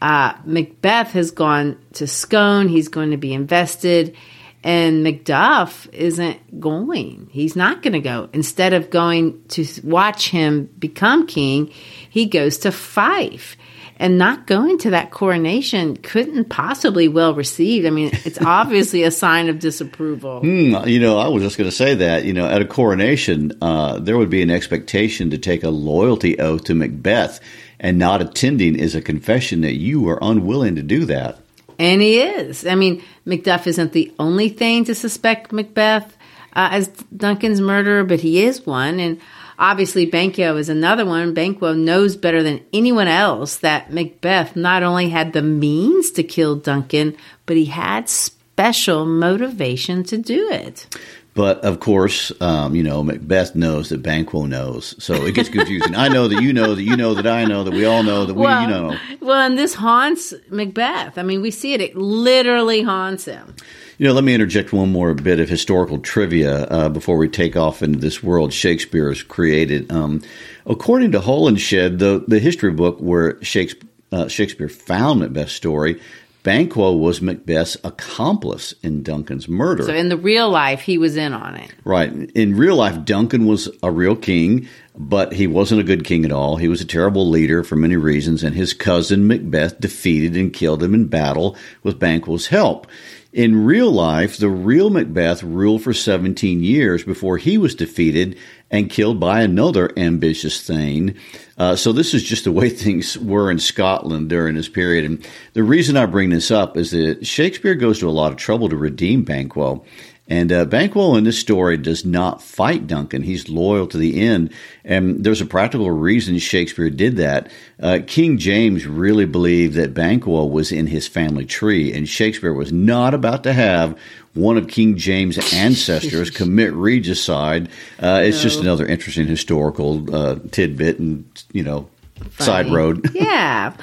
uh, 0.02 0.34
Macbeth 0.44 1.12
has 1.12 1.30
gone 1.30 1.78
to 1.94 2.06
Scone. 2.06 2.68
He's 2.68 2.88
going 2.88 3.12
to 3.12 3.16
be 3.16 3.32
invested. 3.32 4.16
And 4.62 5.04
Macduff 5.04 5.92
isn't 5.92 6.58
going. 6.58 7.28
He's 7.30 7.54
not 7.54 7.82
going 7.82 7.92
to 7.92 8.00
go. 8.00 8.30
Instead 8.32 8.72
of 8.72 8.88
going 8.88 9.44
to 9.48 9.66
watch 9.84 10.30
him 10.30 10.70
become 10.78 11.26
king, 11.26 11.70
he 12.08 12.26
goes 12.26 12.58
to 12.58 12.72
Fife 12.72 13.56
and 13.98 14.18
not 14.18 14.46
going 14.46 14.78
to 14.78 14.90
that 14.90 15.10
coronation 15.10 15.96
couldn't 15.96 16.46
possibly 16.46 17.08
well 17.08 17.34
received. 17.34 17.86
I 17.86 17.90
mean, 17.90 18.10
it's 18.24 18.40
obviously 18.44 19.02
a 19.02 19.10
sign 19.10 19.48
of 19.48 19.58
disapproval. 19.58 20.40
Hmm, 20.40 20.76
you 20.86 20.98
know, 20.98 21.18
I 21.18 21.28
was 21.28 21.42
just 21.42 21.56
going 21.56 21.70
to 21.70 21.76
say 21.76 21.94
that. 21.94 22.24
You 22.24 22.32
know, 22.32 22.46
at 22.46 22.60
a 22.60 22.66
coronation, 22.66 23.52
uh, 23.62 23.98
there 23.98 24.18
would 24.18 24.30
be 24.30 24.42
an 24.42 24.50
expectation 24.50 25.30
to 25.30 25.38
take 25.38 25.62
a 25.62 25.70
loyalty 25.70 26.38
oath 26.38 26.64
to 26.64 26.74
Macbeth, 26.74 27.40
and 27.78 27.98
not 27.98 28.20
attending 28.20 28.76
is 28.76 28.94
a 28.94 29.02
confession 29.02 29.60
that 29.62 29.74
you 29.74 30.08
are 30.08 30.18
unwilling 30.20 30.74
to 30.76 30.82
do 30.82 31.04
that. 31.06 31.38
And 31.78 32.00
he 32.00 32.20
is. 32.20 32.66
I 32.66 32.76
mean, 32.76 33.02
Macduff 33.26 33.66
isn't 33.66 33.92
the 33.92 34.12
only 34.18 34.48
thing 34.48 34.84
to 34.84 34.94
suspect 34.94 35.52
Macbeth 35.52 36.16
uh, 36.54 36.68
as 36.70 36.88
Duncan's 37.16 37.60
murderer, 37.60 38.04
but 38.04 38.20
he 38.20 38.44
is 38.44 38.64
one. 38.64 39.00
And 39.00 39.20
Obviously, 39.58 40.06
Banquo 40.06 40.56
is 40.56 40.68
another 40.68 41.06
one. 41.06 41.34
Banquo 41.34 41.72
knows 41.72 42.16
better 42.16 42.42
than 42.42 42.64
anyone 42.72 43.08
else 43.08 43.56
that 43.58 43.92
Macbeth 43.92 44.56
not 44.56 44.82
only 44.82 45.10
had 45.10 45.32
the 45.32 45.42
means 45.42 46.10
to 46.12 46.22
kill 46.22 46.56
Duncan, 46.56 47.16
but 47.46 47.56
he 47.56 47.66
had 47.66 48.08
special 48.08 49.04
motivation 49.06 50.02
to 50.04 50.18
do 50.18 50.50
it. 50.50 50.86
But 51.34 51.58
of 51.64 51.80
course, 51.80 52.30
um, 52.40 52.76
you 52.76 52.84
know, 52.84 53.02
Macbeth 53.02 53.56
knows 53.56 53.88
that 53.88 54.02
Banquo 54.02 54.46
knows. 54.46 54.94
So 55.02 55.14
it 55.14 55.34
gets 55.34 55.48
confusing. 55.48 55.96
I 55.96 56.06
know 56.08 56.28
that 56.28 56.40
you 56.40 56.52
know 56.52 56.76
that 56.76 56.82
you 56.82 56.96
know 56.96 57.14
that 57.14 57.26
I 57.26 57.44
know 57.44 57.64
that 57.64 57.72
we 57.72 57.84
all 57.84 58.04
know 58.04 58.24
that 58.24 58.34
we 58.34 58.42
well, 58.42 58.62
you 58.62 58.68
know. 58.68 58.96
Well, 59.20 59.40
and 59.40 59.58
this 59.58 59.74
haunts 59.74 60.32
Macbeth. 60.48 61.18
I 61.18 61.24
mean, 61.24 61.42
we 61.42 61.50
see 61.50 61.74
it. 61.74 61.80
It 61.80 61.96
literally 61.96 62.82
haunts 62.82 63.24
him. 63.24 63.56
You 63.96 64.08
know, 64.08 64.12
let 64.12 64.24
me 64.24 64.34
interject 64.34 64.72
one 64.72 64.90
more 64.90 65.14
bit 65.14 65.38
of 65.38 65.48
historical 65.48 65.98
trivia 65.98 66.64
uh, 66.64 66.88
before 66.88 67.16
we 67.16 67.28
take 67.28 67.56
off 67.56 67.82
into 67.82 67.98
this 67.98 68.22
world 68.22 68.52
Shakespeare 68.52 69.08
has 69.08 69.22
created. 69.22 69.90
Um, 69.92 70.22
according 70.66 71.12
to 71.12 71.20
Holinshed, 71.20 71.98
the, 72.00 72.24
the 72.26 72.40
history 72.40 72.72
book 72.72 72.98
where 72.98 73.42
Shakespeare, 73.44 73.88
uh, 74.10 74.26
Shakespeare 74.26 74.68
found 74.68 75.20
Macbeth's 75.20 75.52
story, 75.52 76.00
Banquo 76.42 76.92
was 76.92 77.22
Macbeth's 77.22 77.76
accomplice 77.84 78.74
in 78.82 79.02
Duncan's 79.02 79.48
murder. 79.48 79.84
So 79.84 79.94
in 79.94 80.10
the 80.10 80.16
real 80.16 80.50
life, 80.50 80.82
he 80.82 80.98
was 80.98 81.16
in 81.16 81.32
on 81.32 81.54
it. 81.54 81.72
Right. 81.84 82.12
In 82.12 82.56
real 82.56 82.76
life, 82.76 83.02
Duncan 83.04 83.46
was 83.46 83.70
a 83.82 83.90
real 83.90 84.14
king, 84.14 84.68
but 84.94 85.32
he 85.32 85.46
wasn't 85.46 85.80
a 85.80 85.84
good 85.84 86.04
king 86.04 86.24
at 86.24 86.32
all. 86.32 86.56
He 86.56 86.68
was 86.68 86.82
a 86.82 86.84
terrible 86.84 87.30
leader 87.30 87.64
for 87.64 87.76
many 87.76 87.96
reasons, 87.96 88.42
and 88.42 88.54
his 88.54 88.74
cousin 88.74 89.26
Macbeth 89.26 89.80
defeated 89.80 90.36
and 90.36 90.52
killed 90.52 90.82
him 90.82 90.94
in 90.94 91.06
battle 91.06 91.56
with 91.82 91.98
Banquo's 91.98 92.48
help. 92.48 92.88
In 93.34 93.64
real 93.64 93.90
life, 93.90 94.36
the 94.36 94.48
real 94.48 94.90
Macbeth 94.90 95.42
ruled 95.42 95.82
for 95.82 95.92
17 95.92 96.62
years 96.62 97.02
before 97.02 97.36
he 97.36 97.58
was 97.58 97.74
defeated 97.74 98.38
and 98.70 98.88
killed 98.88 99.18
by 99.18 99.42
another 99.42 99.92
ambitious 99.98 100.64
Thane. 100.64 101.18
Uh, 101.58 101.74
so 101.74 101.90
this 101.90 102.14
is 102.14 102.22
just 102.22 102.44
the 102.44 102.52
way 102.52 102.70
things 102.70 103.18
were 103.18 103.50
in 103.50 103.58
Scotland 103.58 104.28
during 104.28 104.54
this 104.54 104.68
period. 104.68 105.04
And 105.04 105.26
the 105.52 105.64
reason 105.64 105.96
I 105.96 106.06
bring 106.06 106.30
this 106.30 106.52
up 106.52 106.76
is 106.76 106.92
that 106.92 107.26
Shakespeare 107.26 107.74
goes 107.74 107.98
to 107.98 108.08
a 108.08 108.10
lot 108.10 108.30
of 108.30 108.38
trouble 108.38 108.68
to 108.68 108.76
redeem 108.76 109.24
Banquo. 109.24 109.84
And 110.26 110.50
uh, 110.50 110.64
Banquo 110.64 111.16
in 111.16 111.24
this 111.24 111.38
story 111.38 111.76
does 111.76 112.04
not 112.04 112.42
fight 112.42 112.86
Duncan. 112.86 113.22
He's 113.22 113.50
loyal 113.50 113.86
to 113.88 113.98
the 113.98 114.22
end. 114.22 114.52
And 114.82 115.22
there's 115.22 115.42
a 115.42 115.46
practical 115.46 115.90
reason 115.90 116.38
Shakespeare 116.38 116.88
did 116.88 117.16
that. 117.16 117.50
Uh, 117.80 117.98
King 118.06 118.38
James 118.38 118.86
really 118.86 119.26
believed 119.26 119.74
that 119.74 119.92
Banquo 119.92 120.46
was 120.46 120.72
in 120.72 120.86
his 120.86 121.06
family 121.06 121.44
tree, 121.44 121.92
and 121.92 122.08
Shakespeare 122.08 122.54
was 122.54 122.72
not 122.72 123.12
about 123.12 123.42
to 123.44 123.52
have 123.52 123.98
one 124.32 124.56
of 124.56 124.66
King 124.66 124.96
James' 124.96 125.52
ancestors 125.52 126.30
commit 126.30 126.72
regicide. 126.72 127.68
Uh, 128.02 128.22
it's 128.24 128.38
no. 128.38 128.42
just 128.42 128.60
another 128.60 128.86
interesting 128.86 129.26
historical 129.26 130.14
uh, 130.14 130.38
tidbit 130.50 130.98
and, 130.98 131.26
you 131.52 131.62
know, 131.62 131.88
Funny. 132.30 132.46
side 132.46 132.72
road. 132.72 133.10
yeah. 133.14 133.74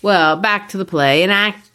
Well, 0.00 0.36
back 0.36 0.70
to 0.70 0.78
the 0.78 0.84
play. 0.86 1.22
In 1.22 1.30
Act 1.30 1.65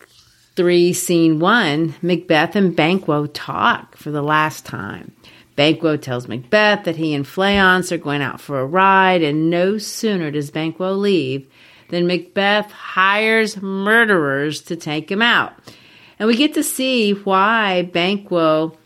3, 0.56 0.94
Scene 0.94 1.40
1, 1.40 1.96
Macbeth 2.02 2.56
and 2.56 2.76
Banquo 2.76 3.26
talk 3.28 3.96
for 3.96 4.12
the 4.12 4.22
last 4.22 4.66
time. 4.66 5.14
Banquo 5.56 5.98
tells 5.98 6.28
Macbeth 6.28 6.86
that 6.86 6.96
he 6.96 7.14
and 7.14 7.26
Fleance 7.26 7.92
are 7.92 7.98
going 7.98 8.22
out 8.22 8.42
for 8.42 8.60
a 8.60 8.66
ride, 8.66 9.22
and 9.22 9.50
no 9.50 9.78
sooner 9.78 10.32
does 10.32 10.52
Banquo 10.52 10.94
leave 10.94 11.48
than 11.90 12.08
Macbeth 12.08 12.72
hires 12.72 13.62
murderers 13.62 14.62
to 14.64 14.76
take 14.76 15.12
him 15.12 15.22
out. 15.22 15.54
And 16.18 16.28
we 16.28 16.36
get 16.36 16.54
to 16.56 16.64
see 16.64 17.12
why 17.12 17.84
Banquo 17.84 18.78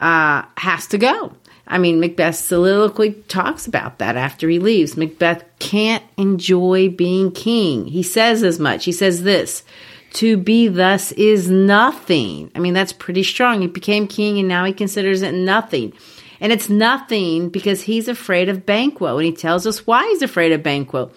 uh, 0.00 0.42
has 0.56 0.86
to 0.88 0.98
go. 0.98 1.34
I 1.66 1.78
mean, 1.78 2.00
Macbeth's 2.00 2.40
soliloquy 2.40 3.12
talks 3.28 3.66
about 3.66 3.98
that 3.98 4.16
after 4.16 4.48
he 4.48 4.58
leaves. 4.58 4.96
Macbeth 4.96 5.44
can't 5.58 6.04
enjoy 6.16 6.88
being 6.88 7.32
king. 7.32 7.86
He 7.86 8.02
says 8.02 8.42
as 8.42 8.58
much. 8.58 8.84
He 8.84 8.92
says 8.92 9.22
this 9.22 9.62
to 10.14 10.36
be 10.36 10.68
thus 10.68 11.12
is 11.12 11.50
nothing. 11.50 12.50
I 12.54 12.58
mean, 12.58 12.74
that's 12.74 12.92
pretty 12.92 13.22
strong. 13.22 13.60
He 13.60 13.66
became 13.66 14.06
king 14.06 14.38
and 14.38 14.48
now 14.48 14.64
he 14.64 14.72
considers 14.72 15.22
it 15.22 15.32
nothing. 15.32 15.92
And 16.40 16.52
it's 16.52 16.68
nothing 16.68 17.50
because 17.50 17.82
he's 17.82 18.08
afraid 18.08 18.48
of 18.48 18.66
Banquo. 18.66 19.16
And 19.16 19.26
he 19.26 19.32
tells 19.32 19.66
us 19.66 19.86
why 19.86 20.06
he's 20.08 20.22
afraid 20.22 20.52
of 20.52 20.62
Banquo. 20.62 21.12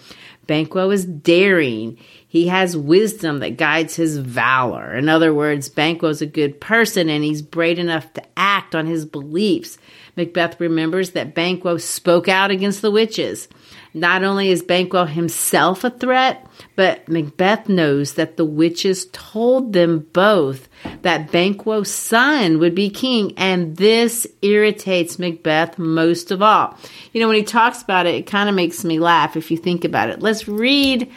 Banquo 0.46 0.92
is 0.92 1.06
daring. 1.06 1.98
He 2.28 2.48
has 2.48 2.78
wisdom 2.78 3.40
that 3.40 3.58
guides 3.58 3.96
his 3.96 4.18
valor. 4.18 4.96
In 4.96 5.10
other 5.10 5.34
words, 5.34 5.70
Banquo's 5.70 6.22
a 6.22 6.28
good 6.28 6.62
person 6.62 7.10
and 7.10 7.24
he's 7.24 7.42
brave 7.42 7.80
enough 7.80 8.14
to 8.14 8.24
act 8.38 8.76
on 8.76 8.86
his 8.86 9.06
beliefs. 9.06 9.78
Macbeth 10.16 10.60
remembers 10.60 11.12
that 11.12 11.34
Banquo 11.34 11.78
spoke 11.78 12.28
out 12.28 12.52
against 12.52 12.82
the 12.82 12.92
witches. 12.92 13.48
Not 13.96 14.26
only 14.26 14.50
is 14.50 14.62
Banquo 14.62 15.06
himself 15.06 15.86
a 15.86 15.90
threat, 15.90 16.46
but 16.76 17.08
Macbeth 17.08 17.70
knows 17.70 18.16
that 18.16 18.36
the 18.36 18.44
witches 18.44 19.08
told 19.14 19.72
them 19.72 20.00
both 20.12 20.68
that 21.04 21.32
Banquo's 21.32 21.90
son 21.90 22.60
would 22.60 22.76
be 22.76 22.90
king, 22.90 23.34
and 23.38 23.78
this 23.78 24.28
irritates 24.42 25.18
Macbeth 25.18 25.80
most 25.80 26.30
of 26.30 26.42
all. 26.42 26.78
You 27.14 27.22
know, 27.22 27.30
when 27.30 27.38
he 27.38 27.44
talks 27.44 27.82
about 27.82 28.06
it, 28.06 28.16
it 28.16 28.28
kind 28.28 28.50
of 28.50 28.56
makes 28.56 28.84
me 28.84 29.00
laugh 29.00 29.38
if 29.38 29.50
you 29.50 29.56
think 29.56 29.86
about 29.86 30.10
it. 30.10 30.22
Let's 30.22 30.46
read, 30.46 31.10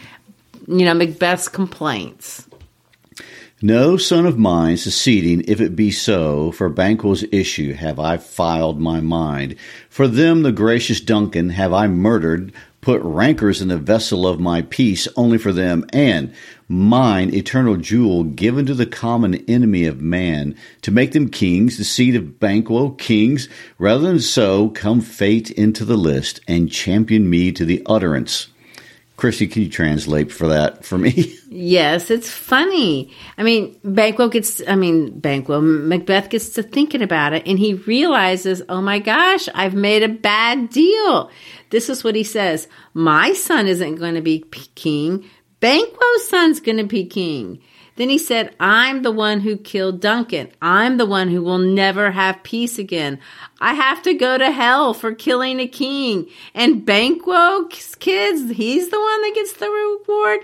you 0.68 0.84
know, 0.84 0.94
Macbeth's 0.94 1.48
complaints. 1.48 2.48
No 3.60 3.96
son 3.96 4.24
of 4.24 4.38
mine 4.38 4.76
succeeding, 4.76 5.42
if 5.48 5.60
it 5.60 5.74
be 5.74 5.90
so, 5.90 6.52
for 6.52 6.68
Banquo's 6.68 7.24
issue 7.32 7.72
have 7.72 7.98
I 7.98 8.16
filed 8.16 8.78
my 8.80 9.00
mind. 9.00 9.56
For 9.88 10.06
them, 10.06 10.42
the 10.42 10.52
gracious 10.52 11.00
Duncan, 11.00 11.50
have 11.50 11.72
I 11.72 11.88
murdered, 11.88 12.52
put 12.80 13.00
rancors 13.02 13.60
in 13.60 13.68
the 13.68 13.78
vessel 13.78 14.26
of 14.26 14.40
my 14.40 14.62
peace 14.62 15.08
only 15.16 15.38
for 15.38 15.52
them, 15.52 15.84
and 15.92 16.32
mine 16.68 17.32
eternal 17.34 17.76
jewel 17.76 18.24
given 18.24 18.66
to 18.66 18.74
the 18.74 18.86
common 18.86 19.34
enemy 19.48 19.84
of 19.84 20.00
man, 20.00 20.54
to 20.82 20.90
make 20.90 21.12
them 21.12 21.28
kings, 21.28 21.76
the 21.76 21.84
seed 21.84 22.14
of 22.14 22.38
Banquo, 22.38 22.90
kings, 22.90 23.48
rather 23.78 24.06
than 24.06 24.20
so 24.20 24.68
come 24.70 25.00
fate 25.00 25.50
into 25.50 25.84
the 25.84 25.96
list, 25.96 26.40
and 26.46 26.70
champion 26.70 27.28
me 27.28 27.52
to 27.52 27.64
the 27.64 27.82
utterance. 27.86 28.48
Christy, 29.18 29.48
can 29.48 29.62
you 29.62 29.68
translate 29.68 30.30
for 30.30 30.46
that 30.46 30.84
for 30.84 30.96
me? 30.96 31.34
Yes, 31.50 32.10
it's 32.10 32.30
funny. 32.30 33.12
I 33.36 33.42
mean, 33.42 33.80
Banquo 33.82 34.28
gets, 34.28 34.62
I 34.68 34.76
mean, 34.76 35.18
Banquo, 35.18 35.60
Macbeth 35.60 36.30
gets 36.30 36.50
to 36.50 36.62
thinking 36.62 37.02
about 37.02 37.32
it 37.32 37.46
and 37.46 37.58
he 37.58 37.74
realizes, 37.74 38.62
oh 38.68 38.80
my 38.80 39.00
gosh, 39.00 39.48
I've 39.54 39.74
made 39.74 40.02
a 40.02 40.08
bad 40.08 40.70
deal. 40.70 41.30
This 41.70 41.88
is 41.88 42.04
what 42.04 42.14
he 42.14 42.22
says 42.22 42.68
My 42.94 43.32
son 43.32 43.66
isn't 43.66 43.96
going 43.96 44.14
to 44.14 44.20
be 44.20 44.44
king, 44.76 45.28
Banquo's 45.58 46.28
son's 46.28 46.60
going 46.60 46.78
to 46.78 46.84
be 46.84 47.06
king. 47.06 47.60
Then 47.98 48.10
he 48.10 48.18
said, 48.18 48.54
I'm 48.60 49.02
the 49.02 49.10
one 49.10 49.40
who 49.40 49.56
killed 49.56 50.00
Duncan. 50.00 50.52
I'm 50.62 50.98
the 50.98 51.04
one 51.04 51.28
who 51.28 51.42
will 51.42 51.58
never 51.58 52.12
have 52.12 52.44
peace 52.44 52.78
again. 52.78 53.18
I 53.60 53.74
have 53.74 54.02
to 54.02 54.14
go 54.14 54.38
to 54.38 54.52
hell 54.52 54.94
for 54.94 55.16
killing 55.16 55.58
a 55.58 55.66
king. 55.66 56.28
And 56.54 56.86
Banquo's 56.86 57.96
kids, 57.96 58.52
he's 58.52 58.90
the 58.90 59.00
one 59.00 59.22
that 59.22 59.32
gets 59.34 59.52
the 59.54 59.68
reward. 59.68 60.40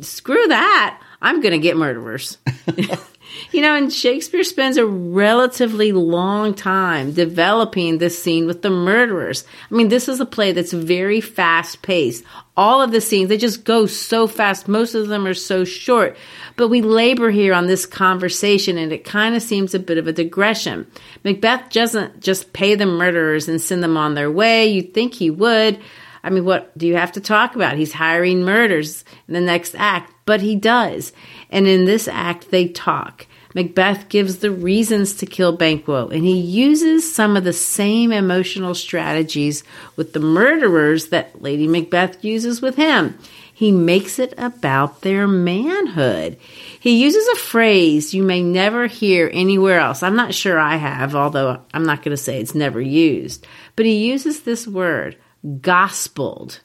Screw 0.00 0.48
that. 0.48 1.02
I'm 1.20 1.42
going 1.42 1.52
to 1.52 1.58
get 1.58 1.76
murderers. 1.76 2.38
you 3.54 3.60
know, 3.60 3.76
and 3.76 3.92
Shakespeare 3.92 4.42
spends 4.42 4.76
a 4.76 4.84
relatively 4.84 5.92
long 5.92 6.54
time 6.54 7.12
developing 7.12 7.98
this 7.98 8.20
scene 8.20 8.48
with 8.48 8.62
the 8.62 8.70
murderers. 8.70 9.44
I 9.70 9.74
mean, 9.76 9.90
this 9.90 10.08
is 10.08 10.18
a 10.18 10.26
play 10.26 10.50
that's 10.50 10.72
very 10.72 11.20
fast 11.20 11.80
paced. 11.80 12.24
All 12.56 12.82
of 12.82 12.90
the 12.90 13.00
scenes, 13.00 13.28
they 13.28 13.36
just 13.36 13.62
go 13.62 13.86
so 13.86 14.26
fast. 14.26 14.66
Most 14.66 14.96
of 14.96 15.06
them 15.06 15.24
are 15.24 15.34
so 15.34 15.64
short. 15.64 16.16
But 16.56 16.66
we 16.66 16.82
labor 16.82 17.30
here 17.30 17.54
on 17.54 17.68
this 17.68 17.86
conversation 17.86 18.76
and 18.76 18.92
it 18.92 19.04
kind 19.04 19.36
of 19.36 19.42
seems 19.42 19.72
a 19.72 19.78
bit 19.78 19.98
of 19.98 20.08
a 20.08 20.12
digression. 20.12 20.88
Macbeth 21.22 21.70
doesn't 21.70 22.18
just 22.18 22.54
pay 22.54 22.74
the 22.74 22.86
murderers 22.86 23.48
and 23.48 23.60
send 23.60 23.84
them 23.84 23.96
on 23.96 24.14
their 24.14 24.32
way. 24.32 24.66
You'd 24.66 24.92
think 24.92 25.14
he 25.14 25.30
would. 25.30 25.78
I 26.24 26.30
mean, 26.30 26.44
what 26.44 26.76
do 26.76 26.88
you 26.88 26.96
have 26.96 27.12
to 27.12 27.20
talk 27.20 27.54
about? 27.54 27.76
He's 27.76 27.92
hiring 27.92 28.42
murders 28.42 29.04
in 29.28 29.34
the 29.34 29.40
next 29.40 29.76
act, 29.76 30.12
but 30.24 30.40
he 30.40 30.56
does. 30.56 31.12
And 31.50 31.68
in 31.68 31.84
this 31.84 32.08
act, 32.08 32.50
they 32.50 32.66
talk. 32.66 33.28
Macbeth 33.54 34.08
gives 34.08 34.38
the 34.38 34.50
reasons 34.50 35.14
to 35.14 35.26
kill 35.26 35.56
Banquo, 35.56 36.08
and 36.08 36.24
he 36.24 36.38
uses 36.38 37.14
some 37.14 37.36
of 37.36 37.44
the 37.44 37.52
same 37.52 38.12
emotional 38.12 38.74
strategies 38.74 39.62
with 39.94 40.12
the 40.12 40.20
murderers 40.20 41.08
that 41.08 41.40
Lady 41.40 41.68
Macbeth 41.68 42.24
uses 42.24 42.60
with 42.60 42.74
him. 42.74 43.16
He 43.56 43.70
makes 43.70 44.18
it 44.18 44.34
about 44.36 45.02
their 45.02 45.28
manhood. 45.28 46.38
He 46.80 47.00
uses 47.00 47.26
a 47.28 47.36
phrase 47.36 48.12
you 48.12 48.24
may 48.24 48.42
never 48.42 48.88
hear 48.88 49.30
anywhere 49.32 49.78
else. 49.78 50.02
I'm 50.02 50.16
not 50.16 50.34
sure 50.34 50.58
I 50.58 50.74
have, 50.74 51.14
although 51.14 51.62
I'm 51.72 51.86
not 51.86 52.02
going 52.02 52.16
to 52.16 52.22
say 52.22 52.40
it's 52.40 52.56
never 52.56 52.80
used. 52.80 53.46
But 53.76 53.86
he 53.86 54.10
uses 54.10 54.42
this 54.42 54.66
word, 54.66 55.16
gospeled. 55.44 56.58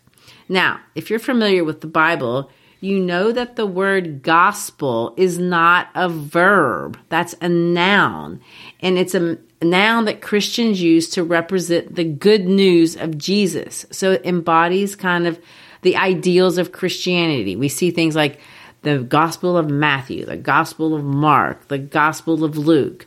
Now, 0.50 0.80
if 0.96 1.12
you're 1.12 1.20
familiar 1.20 1.64
with 1.64 1.82
the 1.82 1.88
Bible, 1.88 2.52
you 2.82 3.00
know 3.00 3.32
that 3.32 3.56
the 3.56 3.66
word 3.66 4.24
gospel 4.24 5.14
is 5.18 5.38
not 5.38 5.90
a 5.96 6.08
verb, 6.08 6.98
that's 7.10 7.36
a 7.42 7.50
noun. 7.50 8.42
And 8.80 8.98
it's 8.98 9.16
a 9.16 9.38
noun 9.62 10.06
that 10.06 10.22
Christians 10.22 10.82
use 10.82 11.10
to 11.10 11.24
represent 11.24 11.96
the 11.96 12.06
good 12.06 12.46
news 12.46 12.96
of 12.96 13.18
Jesus. 13.18 13.86
So 13.92 14.14
it 14.14 14.26
embodies 14.26 14.96
kind 14.96 15.28
of 15.28 15.40
the 15.82 15.98
ideals 15.98 16.58
of 16.58 16.72
Christianity. 16.72 17.56
We 17.56 17.70
see 17.70 17.92
things 17.92 18.16
like 18.16 18.40
the 18.82 19.00
Gospel 19.00 19.58
of 19.58 19.70
Matthew, 19.70 20.26
the 20.26 20.38
Gospel 20.38 20.96
of 20.96 21.04
Mark, 21.04 21.68
the 21.68 21.78
Gospel 21.78 22.44
of 22.44 22.58
Luke. 22.58 23.06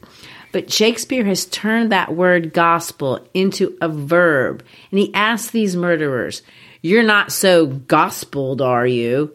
But 0.53 0.71
Shakespeare 0.71 1.25
has 1.25 1.47
turned 1.47 1.93
that 1.93 2.15
word 2.15 2.53
gospel 2.53 3.27
into 3.33 3.77
a 3.81 3.89
verb. 3.89 4.63
And 4.91 4.99
he 5.01 5.13
asks 5.15 5.51
these 5.51 5.75
murderers, 5.75 6.43
You're 6.83 7.03
not 7.03 7.33
so 7.33 7.67
gospeled, 7.67 8.61
are 8.61 8.87
you? 8.87 9.35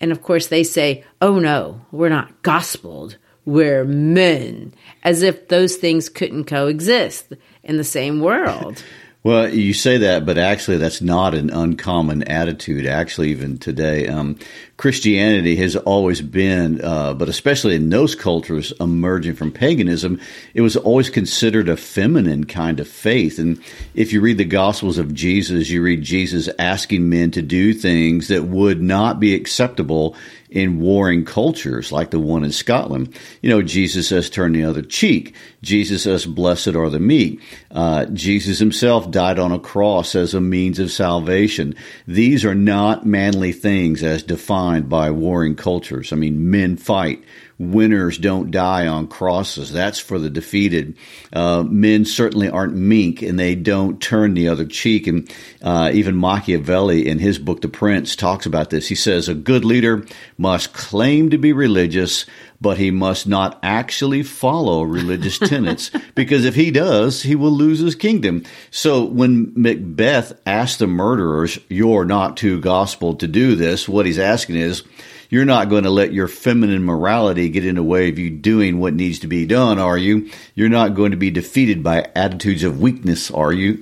And 0.00 0.12
of 0.12 0.22
course, 0.22 0.48
they 0.48 0.64
say, 0.64 1.04
Oh 1.20 1.38
no, 1.38 1.82
we're 1.90 2.08
not 2.08 2.42
gospeled. 2.42 3.16
We're 3.44 3.84
men. 3.84 4.74
As 5.04 5.22
if 5.22 5.48
those 5.48 5.76
things 5.76 6.08
couldn't 6.08 6.44
coexist 6.44 7.32
in 7.62 7.76
the 7.76 7.84
same 7.84 8.20
world. 8.20 8.82
Well, 9.26 9.52
you 9.52 9.74
say 9.74 9.98
that, 9.98 10.24
but 10.24 10.38
actually, 10.38 10.76
that's 10.76 11.02
not 11.02 11.34
an 11.34 11.50
uncommon 11.50 12.22
attitude. 12.28 12.86
Actually, 12.86 13.30
even 13.30 13.58
today, 13.58 14.06
um, 14.06 14.38
Christianity 14.76 15.56
has 15.56 15.74
always 15.74 16.20
been, 16.20 16.80
uh, 16.80 17.12
but 17.12 17.28
especially 17.28 17.74
in 17.74 17.88
those 17.88 18.14
cultures 18.14 18.72
emerging 18.78 19.34
from 19.34 19.50
paganism, 19.50 20.20
it 20.54 20.60
was 20.60 20.76
always 20.76 21.10
considered 21.10 21.68
a 21.68 21.76
feminine 21.76 22.44
kind 22.44 22.78
of 22.78 22.86
faith. 22.86 23.40
And 23.40 23.60
if 23.96 24.12
you 24.12 24.20
read 24.20 24.38
the 24.38 24.44
Gospels 24.44 24.96
of 24.96 25.12
Jesus, 25.12 25.70
you 25.70 25.82
read 25.82 26.02
Jesus 26.02 26.48
asking 26.56 27.08
men 27.08 27.32
to 27.32 27.42
do 27.42 27.74
things 27.74 28.28
that 28.28 28.44
would 28.44 28.80
not 28.80 29.18
be 29.18 29.34
acceptable 29.34 30.14
in 30.56 30.80
warring 30.80 31.22
cultures 31.22 31.92
like 31.92 32.10
the 32.10 32.18
one 32.18 32.42
in 32.42 32.50
Scotland. 32.50 33.14
You 33.42 33.50
know, 33.50 33.60
Jesus 33.60 34.08
says, 34.08 34.30
turn 34.30 34.52
the 34.52 34.64
other 34.64 34.80
cheek. 34.80 35.34
Jesus 35.60 36.04
says, 36.04 36.24
blessed 36.24 36.68
are 36.68 36.88
the 36.88 36.98
meek. 36.98 37.42
Uh, 37.70 38.06
Jesus 38.06 38.58
himself 38.58 39.10
died 39.10 39.38
on 39.38 39.52
a 39.52 39.58
cross 39.58 40.14
as 40.14 40.32
a 40.32 40.40
means 40.40 40.78
of 40.78 40.90
salvation. 40.90 41.74
These 42.06 42.42
are 42.46 42.54
not 42.54 43.04
manly 43.04 43.52
things 43.52 44.02
as 44.02 44.22
defined 44.22 44.88
by 44.88 45.10
warring 45.10 45.56
cultures. 45.56 46.10
I 46.10 46.16
mean, 46.16 46.50
men 46.50 46.78
fight 46.78 47.22
winners 47.58 48.18
don't 48.18 48.50
die 48.50 48.86
on 48.86 49.08
crosses. 49.08 49.72
That's 49.72 49.98
for 49.98 50.18
the 50.18 50.28
defeated. 50.28 50.96
Uh, 51.32 51.62
men 51.62 52.04
certainly 52.04 52.50
aren't 52.50 52.74
meek 52.74 53.22
and 53.22 53.38
they 53.38 53.54
don't 53.54 54.00
turn 54.00 54.34
the 54.34 54.48
other 54.48 54.66
cheek. 54.66 55.06
And 55.06 55.30
uh, 55.62 55.90
even 55.94 56.16
Machiavelli 56.16 57.08
in 57.08 57.18
his 57.18 57.38
book, 57.38 57.62
The 57.62 57.68
Prince, 57.68 58.14
talks 58.14 58.46
about 58.46 58.70
this. 58.70 58.88
He 58.88 58.94
says, 58.94 59.28
A 59.28 59.34
good 59.34 59.64
leader 59.64 60.04
must 60.36 60.74
claim 60.74 61.30
to 61.30 61.38
be 61.38 61.52
religious, 61.52 62.26
but 62.60 62.78
he 62.78 62.90
must 62.90 63.26
not 63.26 63.58
actually 63.62 64.22
follow 64.22 64.82
religious 64.82 65.38
tenets 65.38 65.90
because 66.14 66.44
if 66.44 66.54
he 66.54 66.70
does, 66.70 67.22
he 67.22 67.34
will 67.34 67.50
lose 67.50 67.80
his 67.80 67.94
kingdom. 67.94 68.44
So 68.70 69.04
when 69.04 69.52
Macbeth 69.54 70.40
asked 70.46 70.78
the 70.78 70.86
murderers, 70.86 71.58
You're 71.68 72.04
not 72.04 72.36
too 72.36 72.60
gospel 72.60 73.14
to 73.16 73.26
do 73.26 73.54
this, 73.54 73.88
what 73.88 74.06
he's 74.06 74.18
asking 74.18 74.56
is, 74.56 74.82
you're 75.28 75.44
not 75.44 75.68
going 75.68 75.84
to 75.84 75.90
let 75.90 76.12
your 76.12 76.28
feminine 76.28 76.84
morality 76.84 77.48
get 77.48 77.66
in 77.66 77.74
the 77.74 77.82
way 77.82 78.08
of 78.08 78.18
you 78.18 78.30
doing 78.30 78.78
what 78.78 78.94
needs 78.94 79.18
to 79.20 79.26
be 79.26 79.44
done, 79.44 79.78
are 79.78 79.98
you? 79.98 80.30
You're 80.54 80.68
not 80.68 80.94
going 80.94 81.10
to 81.10 81.16
be 81.16 81.30
defeated 81.30 81.82
by 81.82 82.08
attitudes 82.14 82.62
of 82.62 82.80
weakness, 82.80 83.30
are 83.30 83.52
you? 83.52 83.80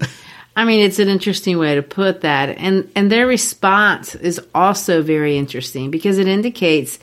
I 0.57 0.65
mean, 0.65 0.81
it's 0.81 0.99
an 0.99 1.09
interesting 1.09 1.59
way 1.59 1.75
to 1.75 1.83
put 1.83 2.21
that. 2.21 2.51
And 2.51 2.91
and 2.95 3.11
their 3.11 3.27
response 3.27 4.15
is 4.15 4.41
also 4.55 5.03
very 5.03 5.37
interesting 5.37 5.91
because 5.91 6.19
it 6.19 6.29
indicates 6.29 6.99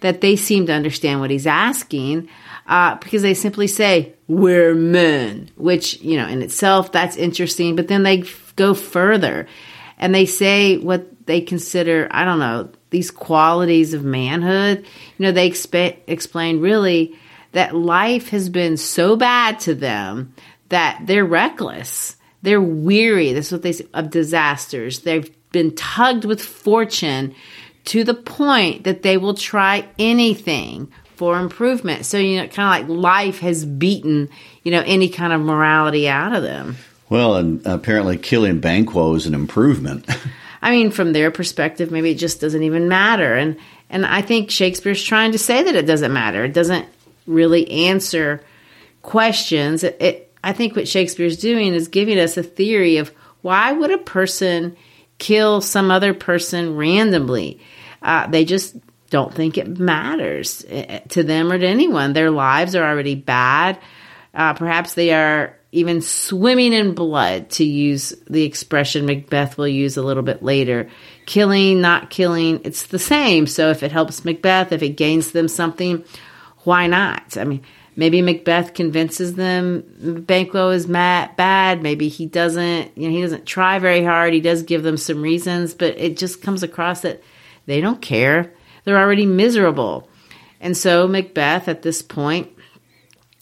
that 0.00 0.20
they 0.20 0.36
seem 0.36 0.66
to 0.66 0.72
understand 0.72 1.20
what 1.20 1.30
he's 1.30 1.46
asking. 1.46 2.28
Uh, 2.66 2.94
because 2.96 3.22
they 3.22 3.34
simply 3.34 3.66
say, 3.66 4.14
we're 4.26 4.74
men, 4.74 5.50
which, 5.56 6.00
you 6.00 6.16
know, 6.16 6.26
in 6.26 6.40
itself, 6.40 6.92
that's 6.92 7.16
interesting. 7.16 7.76
But 7.76 7.88
then 7.88 8.04
they 8.04 8.20
f- 8.20 8.54
go 8.56 8.72
further 8.72 9.46
and 9.98 10.14
they 10.14 10.24
say 10.24 10.78
what 10.78 11.26
they 11.26 11.40
consider, 11.40 12.08
I 12.10 12.24
don't 12.24 12.38
know, 12.38 12.70
these 12.90 13.10
qualities 13.10 13.92
of 13.92 14.02
manhood. 14.04 14.86
You 15.18 15.26
know, 15.26 15.32
they 15.32 15.46
explain 15.46 16.60
really 16.60 17.14
that 17.52 17.74
life 17.74 18.30
has 18.30 18.48
been 18.48 18.76
so 18.76 19.16
bad 19.16 19.60
to 19.60 19.74
them 19.74 20.34
that 20.70 21.02
they're 21.04 21.24
reckless. 21.24 22.16
They're 22.42 22.60
weary. 22.60 23.32
That's 23.32 23.52
what 23.52 23.62
they 23.62 23.72
say 23.72 23.86
of 23.94 24.10
disasters. 24.10 25.00
They've 25.00 25.30
been 25.52 25.74
tugged 25.74 26.24
with 26.24 26.42
fortune 26.42 27.34
to 27.86 28.04
the 28.04 28.14
point 28.14 28.84
that 28.84 29.02
they 29.02 29.16
will 29.16 29.34
try 29.34 29.86
anything 29.98 30.90
for 31.16 31.38
improvement. 31.38 32.06
So, 32.06 32.18
you 32.18 32.40
know, 32.40 32.48
kind 32.48 32.82
of 32.82 32.88
like 32.88 33.02
life 33.02 33.38
has 33.40 33.64
beaten, 33.64 34.28
you 34.62 34.72
know, 34.72 34.82
any 34.84 35.08
kind 35.08 35.32
of 35.32 35.40
morality 35.40 36.08
out 36.08 36.34
of 36.34 36.42
them. 36.42 36.76
Well, 37.08 37.36
and 37.36 37.64
apparently 37.66 38.16
killing 38.16 38.60
Banquo 38.60 39.14
is 39.14 39.26
an 39.26 39.34
improvement. 39.34 40.08
I 40.62 40.70
mean, 40.70 40.90
from 40.90 41.12
their 41.12 41.30
perspective, 41.30 41.90
maybe 41.90 42.10
it 42.10 42.18
just 42.18 42.40
doesn't 42.40 42.62
even 42.62 42.88
matter. 42.88 43.34
And 43.34 43.58
and 43.90 44.06
I 44.06 44.22
think 44.22 44.50
Shakespeare's 44.50 45.02
trying 45.02 45.32
to 45.32 45.38
say 45.38 45.62
that 45.62 45.76
it 45.76 45.86
doesn't 45.86 46.12
matter. 46.12 46.44
It 46.44 46.54
doesn't 46.54 46.86
really 47.26 47.70
answer 47.70 48.42
questions. 49.02 49.84
It, 49.84 49.96
it, 50.00 50.32
I 50.42 50.52
think 50.52 50.74
what 50.74 50.88
Shakespeare's 50.88 51.36
doing 51.36 51.74
is 51.74 51.88
giving 51.88 52.18
us 52.18 52.36
a 52.36 52.42
theory 52.42 52.96
of 52.96 53.10
why 53.42 53.72
would 53.72 53.90
a 53.90 53.98
person 53.98 54.76
kill 55.18 55.60
some 55.60 55.90
other 55.90 56.14
person 56.14 56.76
randomly? 56.76 57.60
Uh, 58.04 58.28
they 58.28 58.44
just 58.44 58.76
don't 59.10 59.34
think 59.34 59.58
it 59.58 59.78
matters 59.78 60.64
eh, 60.68 61.00
to 61.08 61.22
them 61.22 61.50
or 61.50 61.58
to 61.58 61.66
anyone. 61.66 62.12
Their 62.12 62.30
lives 62.30 62.76
are 62.76 62.84
already 62.84 63.14
bad. 63.14 63.78
Uh, 64.34 64.52
perhaps 64.54 64.94
they 64.94 65.12
are 65.12 65.56
even 65.74 66.00
swimming 66.00 66.72
in 66.72 66.94
blood, 66.94 67.50
to 67.50 67.64
use 67.64 68.14
the 68.30 68.44
expression 68.44 69.06
Macbeth 69.06 69.58
will 69.58 69.66
use 69.66 69.96
a 69.96 70.02
little 70.02 70.22
bit 70.22 70.40
later. 70.40 70.88
Killing, 71.26 71.80
not 71.80 72.10
killing, 72.10 72.60
it's 72.62 72.84
the 72.84 72.98
same. 72.98 73.48
So 73.48 73.70
if 73.70 73.82
it 73.82 73.90
helps 73.90 74.24
Macbeth, 74.24 74.70
if 74.70 74.84
it 74.84 74.90
gains 74.90 75.32
them 75.32 75.48
something, 75.48 76.04
why 76.58 76.86
not? 76.86 77.36
I 77.36 77.42
mean, 77.42 77.62
maybe 77.96 78.22
Macbeth 78.22 78.74
convinces 78.74 79.34
them 79.34 80.24
Banquo 80.26 80.70
is 80.70 80.86
mad, 80.86 81.36
bad. 81.36 81.82
Maybe 81.82 82.06
he 82.06 82.26
doesn't, 82.26 82.96
you 82.96 83.08
know, 83.08 83.14
he 83.14 83.22
doesn't 83.22 83.46
try 83.46 83.80
very 83.80 84.04
hard. 84.04 84.32
He 84.32 84.40
does 84.40 84.62
give 84.62 84.84
them 84.84 84.96
some 84.96 85.22
reasons, 85.22 85.74
but 85.74 85.98
it 85.98 86.16
just 86.16 86.40
comes 86.40 86.62
across 86.62 87.00
that 87.00 87.20
they 87.66 87.80
don't 87.80 88.00
care. 88.00 88.52
They're 88.84 88.98
already 88.98 89.26
miserable. 89.26 90.08
And 90.60 90.76
so 90.76 91.06
Macbeth 91.06 91.68
at 91.68 91.82
this 91.82 92.02
point 92.02 92.50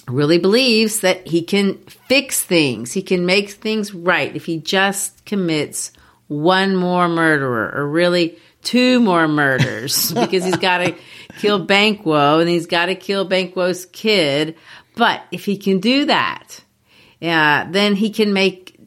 really 0.08 0.38
believes 0.38 1.00
that 1.00 1.26
he 1.26 1.42
can 1.42 1.78
fix 2.08 2.42
things, 2.42 2.92
he 2.92 3.02
can 3.02 3.24
make 3.26 3.50
things 3.50 3.94
right 3.94 4.34
if 4.34 4.44
he 4.44 4.58
just 4.58 5.24
commits 5.24 5.92
one 6.28 6.74
more 6.74 7.08
murderer 7.08 7.72
or 7.74 7.88
really 7.88 8.38
two 8.62 9.00
more 9.00 9.28
murders 9.28 10.12
because 10.14 10.44
he's 10.44 10.56
got 10.56 10.78
to 10.78 10.94
kill 11.38 11.64
Banquo 11.64 12.40
and 12.40 12.48
he's 12.48 12.66
got 12.66 12.86
to 12.86 12.94
kill 12.94 13.24
Banquo's 13.24 13.86
kid. 13.86 14.56
But 14.96 15.22
if 15.30 15.44
he 15.44 15.56
can 15.56 15.80
do 15.80 16.06
that, 16.06 16.62
yeah, 17.20 17.68
then 17.70 17.94
he 17.94 18.10
can 18.10 18.32
make, 18.32 18.78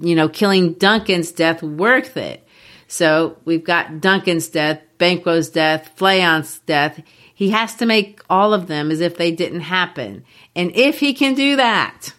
you 0.00 0.14
know, 0.14 0.28
killing 0.28 0.74
Duncan's 0.74 1.32
death 1.32 1.62
worth 1.62 2.16
it. 2.16 2.45
So 2.88 3.36
we've 3.44 3.64
got 3.64 4.00
Duncan's 4.00 4.48
death, 4.48 4.80
Banquo's 4.98 5.50
death, 5.50 5.90
Fleance 5.96 6.60
death. 6.66 7.02
He 7.34 7.50
has 7.50 7.74
to 7.76 7.86
make 7.86 8.22
all 8.30 8.54
of 8.54 8.66
them 8.66 8.90
as 8.90 9.00
if 9.00 9.16
they 9.16 9.32
didn't 9.32 9.60
happen. 9.60 10.24
And 10.54 10.70
if 10.74 11.00
he 11.00 11.12
can 11.12 11.34
do 11.34 11.56
that, 11.56 12.14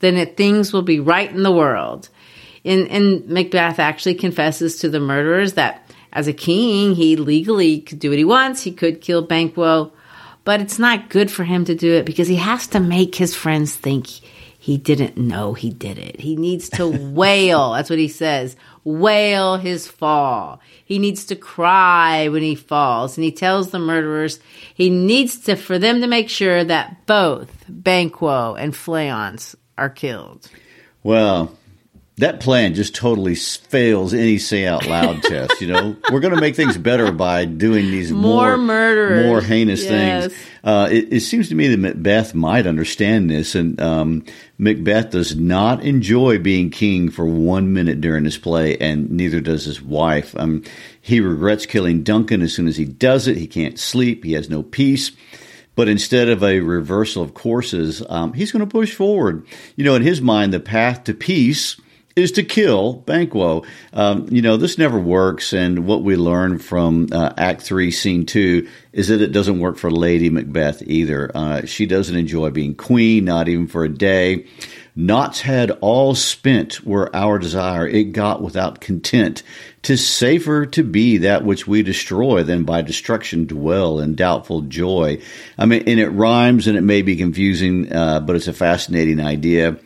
then 0.00 0.16
it, 0.16 0.36
things 0.36 0.72
will 0.72 0.82
be 0.82 1.00
right 1.00 1.30
in 1.30 1.42
the 1.42 1.52
world. 1.52 2.08
And, 2.64 2.88
and 2.88 3.28
Macbeth 3.28 3.78
actually 3.78 4.14
confesses 4.16 4.76
to 4.78 4.88
the 4.88 5.00
murderers 5.00 5.54
that 5.54 5.90
as 6.12 6.28
a 6.28 6.32
king, 6.32 6.94
he 6.94 7.16
legally 7.16 7.80
could 7.80 7.98
do 7.98 8.10
what 8.10 8.18
he 8.18 8.24
wants. 8.24 8.62
He 8.62 8.72
could 8.72 9.00
kill 9.00 9.22
Banquo, 9.22 9.92
but 10.44 10.60
it's 10.60 10.78
not 10.78 11.10
good 11.10 11.30
for 11.30 11.44
him 11.44 11.64
to 11.66 11.74
do 11.74 11.92
it 11.92 12.06
because 12.06 12.28
he 12.28 12.36
has 12.36 12.66
to 12.68 12.80
make 12.80 13.14
his 13.14 13.34
friends 13.34 13.74
think 13.74 14.08
he 14.66 14.78
didn't 14.78 15.16
know 15.16 15.54
he 15.54 15.70
did 15.70 15.96
it. 15.96 16.18
He 16.18 16.34
needs 16.34 16.68
to 16.70 16.88
wail. 17.12 17.74
That's 17.74 17.88
what 17.88 18.00
he 18.00 18.08
says. 18.08 18.56
Wail 18.82 19.58
his 19.58 19.86
fall. 19.86 20.60
He 20.84 20.98
needs 20.98 21.26
to 21.26 21.36
cry 21.36 22.26
when 22.26 22.42
he 22.42 22.56
falls. 22.56 23.16
And 23.16 23.22
he 23.22 23.30
tells 23.30 23.70
the 23.70 23.78
murderers 23.78 24.40
he 24.74 24.90
needs 24.90 25.38
to, 25.42 25.54
for 25.54 25.78
them 25.78 26.00
to 26.00 26.08
make 26.08 26.28
sure 26.28 26.64
that 26.64 27.06
both 27.06 27.64
Banquo 27.68 28.56
and 28.56 28.72
Fleance 28.72 29.54
are 29.78 29.88
killed. 29.88 30.50
Well, 31.04 31.56
that 32.18 32.40
plan 32.40 32.72
just 32.72 32.94
totally 32.94 33.34
fails 33.34 34.14
any 34.14 34.38
say 34.38 34.66
out 34.66 34.86
loud 34.86 35.22
test. 35.22 35.60
You 35.60 35.68
know, 35.68 35.96
we're 36.10 36.20
going 36.20 36.34
to 36.34 36.40
make 36.40 36.56
things 36.56 36.78
better 36.78 37.12
by 37.12 37.44
doing 37.44 37.90
these 37.90 38.10
more, 38.10 38.56
more 38.56 39.22
more 39.22 39.40
heinous 39.42 39.84
yes. 39.84 40.28
things. 40.28 40.46
Uh, 40.64 40.88
it, 40.90 41.12
it, 41.12 41.20
seems 41.20 41.50
to 41.50 41.54
me 41.54 41.68
that 41.68 41.78
Macbeth 41.78 42.34
might 42.34 42.66
understand 42.66 43.28
this, 43.28 43.54
and 43.54 43.80
um, 43.80 44.24
Macbeth 44.56 45.10
does 45.10 45.36
not 45.36 45.84
enjoy 45.84 46.38
being 46.38 46.70
king 46.70 47.10
for 47.10 47.26
one 47.26 47.74
minute 47.74 48.00
during 48.00 48.24
this 48.24 48.38
play, 48.38 48.78
and 48.78 49.10
neither 49.10 49.40
does 49.40 49.64
his 49.64 49.82
wife. 49.82 50.34
Um, 50.38 50.64
he 51.00 51.20
regrets 51.20 51.66
killing 51.66 52.02
Duncan 52.02 52.40
as 52.40 52.54
soon 52.54 52.66
as 52.66 52.78
he 52.78 52.86
does 52.86 53.28
it. 53.28 53.36
He 53.36 53.46
can't 53.46 53.78
sleep. 53.78 54.24
He 54.24 54.32
has 54.32 54.48
no 54.48 54.62
peace. 54.62 55.12
But 55.74 55.90
instead 55.90 56.30
of 56.30 56.42
a 56.42 56.60
reversal 56.60 57.22
of 57.22 57.34
courses, 57.34 58.02
um, 58.08 58.32
he's 58.32 58.50
going 58.50 58.66
to 58.66 58.66
push 58.66 58.94
forward. 58.94 59.46
You 59.76 59.84
know, 59.84 59.94
in 59.94 60.00
his 60.00 60.22
mind, 60.22 60.54
the 60.54 60.60
path 60.60 61.04
to 61.04 61.12
peace 61.12 61.76
is 62.16 62.32
to 62.32 62.42
kill 62.42 62.94
Banquo. 62.94 63.62
Um, 63.92 64.26
you 64.30 64.40
know, 64.40 64.56
this 64.56 64.78
never 64.78 64.98
works. 64.98 65.52
And 65.52 65.86
what 65.86 66.02
we 66.02 66.16
learn 66.16 66.58
from 66.58 67.08
uh, 67.12 67.34
Act 67.36 67.60
3, 67.60 67.90
Scene 67.90 68.24
2 68.24 68.66
is 68.94 69.08
that 69.08 69.20
it 69.20 69.32
doesn't 69.32 69.60
work 69.60 69.76
for 69.76 69.90
Lady 69.90 70.30
Macbeth 70.30 70.82
either. 70.86 71.30
Uh, 71.34 71.66
she 71.66 71.84
doesn't 71.84 72.16
enjoy 72.16 72.48
being 72.48 72.74
queen, 72.74 73.26
not 73.26 73.50
even 73.50 73.66
for 73.66 73.84
a 73.84 73.90
day. 73.90 74.46
Knots 74.98 75.42
had 75.42 75.72
all 75.82 76.14
spent 76.14 76.86
were 76.86 77.14
our 77.14 77.38
desire. 77.38 77.86
It 77.86 78.12
got 78.12 78.40
without 78.40 78.80
content. 78.80 79.42
Tis 79.82 80.08
safer 80.08 80.64
to 80.64 80.82
be 80.82 81.18
that 81.18 81.44
which 81.44 81.66
we 81.66 81.82
destroy 81.82 82.42
than 82.42 82.64
by 82.64 82.80
destruction 82.80 83.44
dwell 83.44 84.00
in 84.00 84.14
doubtful 84.14 84.62
joy. 84.62 85.20
I 85.58 85.66
mean, 85.66 85.82
and 85.86 86.00
it 86.00 86.08
rhymes 86.08 86.66
and 86.66 86.78
it 86.78 86.82
may 86.82 87.02
be 87.02 87.16
confusing, 87.16 87.92
uh, 87.92 88.20
but 88.20 88.36
it's 88.36 88.48
a 88.48 88.54
fascinating 88.54 89.20
idea 89.20 89.76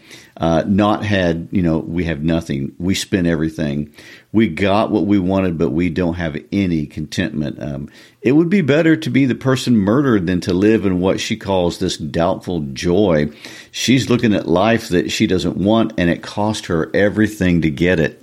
uh, 0.41 0.65
not 0.67 1.05
had, 1.05 1.49
you 1.53 1.61
know, 1.61 1.79
we 1.79 2.05
have 2.05 2.23
nothing. 2.23 2.75
We 2.79 2.95
spent 2.95 3.27
everything. 3.27 3.93
We 4.33 4.49
got 4.49 4.91
what 4.91 5.05
we 5.05 5.19
wanted, 5.19 5.59
but 5.59 5.71
we 5.71 5.91
don't 5.91 6.15
have 6.15 6.37
any 6.51 6.87
contentment. 6.87 7.63
Um, 7.63 7.91
it 8.23 8.33
would 8.33 8.49
be 8.49 8.63
better 8.63 8.97
to 8.97 9.11
be 9.11 9.27
the 9.27 9.35
person 9.35 9.77
murdered 9.77 10.27
than 10.27 10.41
to 10.43 10.55
live 10.55 10.87
in 10.87 11.01
what 11.01 11.21
she 11.21 11.37
calls 11.37 11.79
this 11.79 11.99
doubtful 11.99 12.61
joy. 12.73 13.31
She's 13.71 14.09
looking 14.09 14.35
at 14.35 14.49
life 14.49 14.89
that 14.89 15.13
she 15.13 15.27
doesn't 15.27 15.59
want, 15.59 15.93
and 15.99 16.09
it 16.09 16.23
cost 16.23 16.67
her 16.67 16.91
everything 16.95 17.61
to 17.61 17.71
get 17.71 18.01
it. 18.01 18.23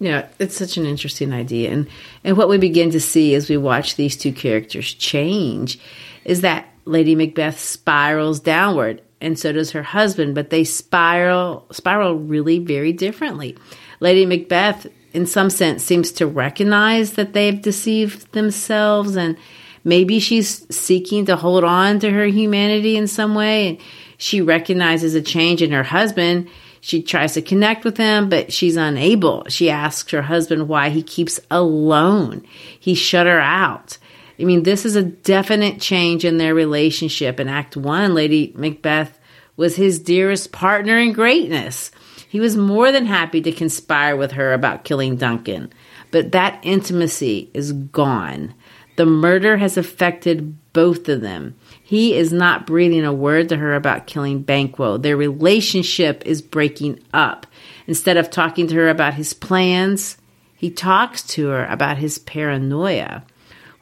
Yeah, 0.00 0.28
it's 0.38 0.56
such 0.56 0.78
an 0.78 0.86
interesting 0.86 1.34
idea. 1.34 1.70
And, 1.70 1.86
and 2.24 2.36
what 2.38 2.48
we 2.48 2.56
begin 2.56 2.90
to 2.92 3.00
see 3.00 3.34
as 3.34 3.50
we 3.50 3.58
watch 3.58 3.96
these 3.96 4.16
two 4.16 4.32
characters 4.32 4.94
change 4.94 5.78
is 6.24 6.40
that 6.40 6.66
Lady 6.86 7.14
Macbeth 7.14 7.60
spirals 7.60 8.40
downward 8.40 9.02
and 9.22 9.38
so 9.38 9.52
does 9.52 9.70
her 9.70 9.82
husband, 9.82 10.34
but 10.34 10.50
they 10.50 10.64
spiral 10.64 11.66
spiral 11.70 12.16
really 12.16 12.58
very 12.58 12.92
differently. 12.92 13.56
Lady 14.00 14.26
Macbeth 14.26 14.88
in 15.12 15.26
some 15.26 15.48
sense 15.48 15.82
seems 15.82 16.12
to 16.12 16.26
recognize 16.26 17.12
that 17.12 17.32
they've 17.32 17.62
deceived 17.62 18.32
themselves 18.32 19.16
and 19.16 19.36
maybe 19.84 20.18
she's 20.18 20.66
seeking 20.74 21.26
to 21.26 21.36
hold 21.36 21.64
on 21.64 21.98
to 22.00 22.10
her 22.10 22.26
humanity 22.26 22.96
in 22.96 23.06
some 23.06 23.34
way 23.34 23.68
and 23.68 23.78
she 24.18 24.40
recognizes 24.40 25.14
a 25.14 25.22
change 25.22 25.62
in 25.62 25.72
her 25.72 25.82
husband. 25.82 26.48
She 26.80 27.02
tries 27.02 27.34
to 27.34 27.42
connect 27.42 27.84
with 27.84 27.96
him, 27.96 28.28
but 28.28 28.52
she's 28.52 28.76
unable. 28.76 29.44
She 29.48 29.70
asks 29.70 30.10
her 30.10 30.22
husband 30.22 30.68
why 30.68 30.88
he 30.88 31.02
keeps 31.02 31.38
alone. 31.50 32.44
He 32.78 32.94
shut 32.94 33.26
her 33.26 33.40
out. 33.40 33.98
I 34.38 34.44
mean, 34.44 34.62
this 34.62 34.84
is 34.84 34.96
a 34.96 35.02
definite 35.02 35.80
change 35.80 36.24
in 36.24 36.38
their 36.38 36.54
relationship. 36.54 37.38
In 37.38 37.48
Act 37.48 37.76
One, 37.76 38.14
Lady 38.14 38.52
Macbeth 38.56 39.18
was 39.56 39.76
his 39.76 39.98
dearest 39.98 40.52
partner 40.52 40.98
in 40.98 41.12
greatness. 41.12 41.90
He 42.28 42.40
was 42.40 42.56
more 42.56 42.90
than 42.90 43.06
happy 43.06 43.42
to 43.42 43.52
conspire 43.52 44.16
with 44.16 44.32
her 44.32 44.52
about 44.52 44.84
killing 44.84 45.16
Duncan, 45.16 45.70
but 46.10 46.32
that 46.32 46.60
intimacy 46.62 47.50
is 47.52 47.72
gone. 47.72 48.54
The 48.96 49.06
murder 49.06 49.56
has 49.56 49.76
affected 49.76 50.56
both 50.72 51.08
of 51.08 51.20
them. 51.20 51.54
He 51.82 52.14
is 52.14 52.32
not 52.32 52.66
breathing 52.66 53.04
a 53.04 53.12
word 53.12 53.50
to 53.50 53.56
her 53.56 53.74
about 53.74 54.06
killing 54.06 54.42
Banquo. 54.42 54.96
Their 54.96 55.16
relationship 55.16 56.22
is 56.24 56.42
breaking 56.42 57.00
up. 57.12 57.46
Instead 57.86 58.16
of 58.16 58.30
talking 58.30 58.66
to 58.68 58.74
her 58.76 58.88
about 58.88 59.14
his 59.14 59.34
plans, 59.34 60.16
he 60.56 60.70
talks 60.70 61.22
to 61.22 61.48
her 61.48 61.66
about 61.66 61.98
his 61.98 62.18
paranoia. 62.18 63.24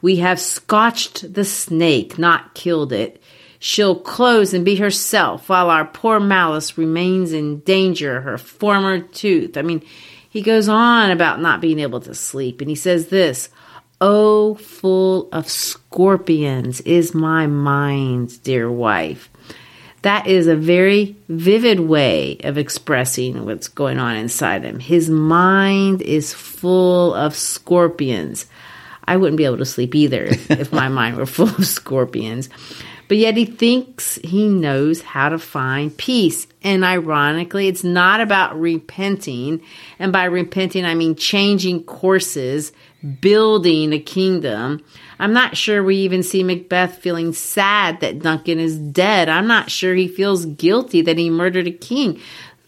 We 0.01 0.17
have 0.17 0.39
scotched 0.39 1.33
the 1.33 1.45
snake, 1.45 2.17
not 2.17 2.53
killed 2.53 2.91
it. 2.91 3.21
She'll 3.59 3.99
close 3.99 4.53
and 4.53 4.65
be 4.65 4.77
herself 4.77 5.49
while 5.49 5.69
our 5.69 5.85
poor 5.85 6.19
Malice 6.19 6.77
remains 6.77 7.31
in 7.31 7.59
danger, 7.59 8.21
her 8.21 8.37
former 8.37 8.99
tooth. 8.99 9.55
I 9.57 9.61
mean, 9.61 9.83
he 10.29 10.41
goes 10.41 10.67
on 10.67 11.11
about 11.11 11.41
not 11.41 11.61
being 11.61 11.79
able 11.79 11.99
to 12.01 12.15
sleep, 12.15 12.61
and 12.61 12.69
he 12.69 12.75
says 12.75 13.09
this 13.09 13.49
Oh, 13.99 14.55
full 14.55 15.29
of 15.31 15.47
scorpions 15.47 16.81
is 16.81 17.13
my 17.13 17.45
mind, 17.45 18.41
dear 18.41 18.71
wife. 18.71 19.29
That 20.01 20.25
is 20.25 20.47
a 20.47 20.55
very 20.55 21.15
vivid 21.29 21.79
way 21.79 22.37
of 22.43 22.57
expressing 22.57 23.45
what's 23.45 23.67
going 23.67 23.99
on 23.99 24.15
inside 24.15 24.63
him. 24.63 24.79
His 24.79 25.07
mind 25.11 26.01
is 26.01 26.33
full 26.33 27.13
of 27.13 27.35
scorpions. 27.35 28.47
I 29.05 29.17
wouldn't 29.17 29.37
be 29.37 29.45
able 29.45 29.57
to 29.57 29.65
sleep 29.65 29.95
either 29.95 30.23
if, 30.23 30.51
if 30.51 30.73
my 30.73 30.87
mind 30.89 31.17
were 31.17 31.25
full 31.25 31.49
of 31.49 31.65
scorpions. 31.65 32.49
But 33.11 33.17
yet 33.17 33.35
he 33.35 33.43
thinks 33.43 34.15
he 34.23 34.47
knows 34.47 35.01
how 35.01 35.27
to 35.27 35.37
find 35.37 35.95
peace. 35.97 36.47
And 36.63 36.85
ironically, 36.85 37.67
it's 37.67 37.83
not 37.83 38.21
about 38.21 38.57
repenting. 38.57 39.61
And 39.99 40.13
by 40.13 40.23
repenting, 40.23 40.85
I 40.85 40.95
mean 40.95 41.15
changing 41.15 41.83
courses, 41.83 42.71
building 43.19 43.91
a 43.91 43.99
kingdom. 43.99 44.81
I'm 45.19 45.33
not 45.33 45.57
sure 45.57 45.83
we 45.83 45.97
even 45.97 46.23
see 46.23 46.41
Macbeth 46.41 46.99
feeling 46.99 47.33
sad 47.33 47.99
that 47.99 48.19
Duncan 48.19 48.59
is 48.59 48.77
dead. 48.79 49.27
I'm 49.27 49.45
not 49.45 49.69
sure 49.69 49.93
he 49.93 50.07
feels 50.07 50.45
guilty 50.45 51.01
that 51.01 51.17
he 51.17 51.29
murdered 51.29 51.67
a 51.67 51.71
king. 51.71 52.17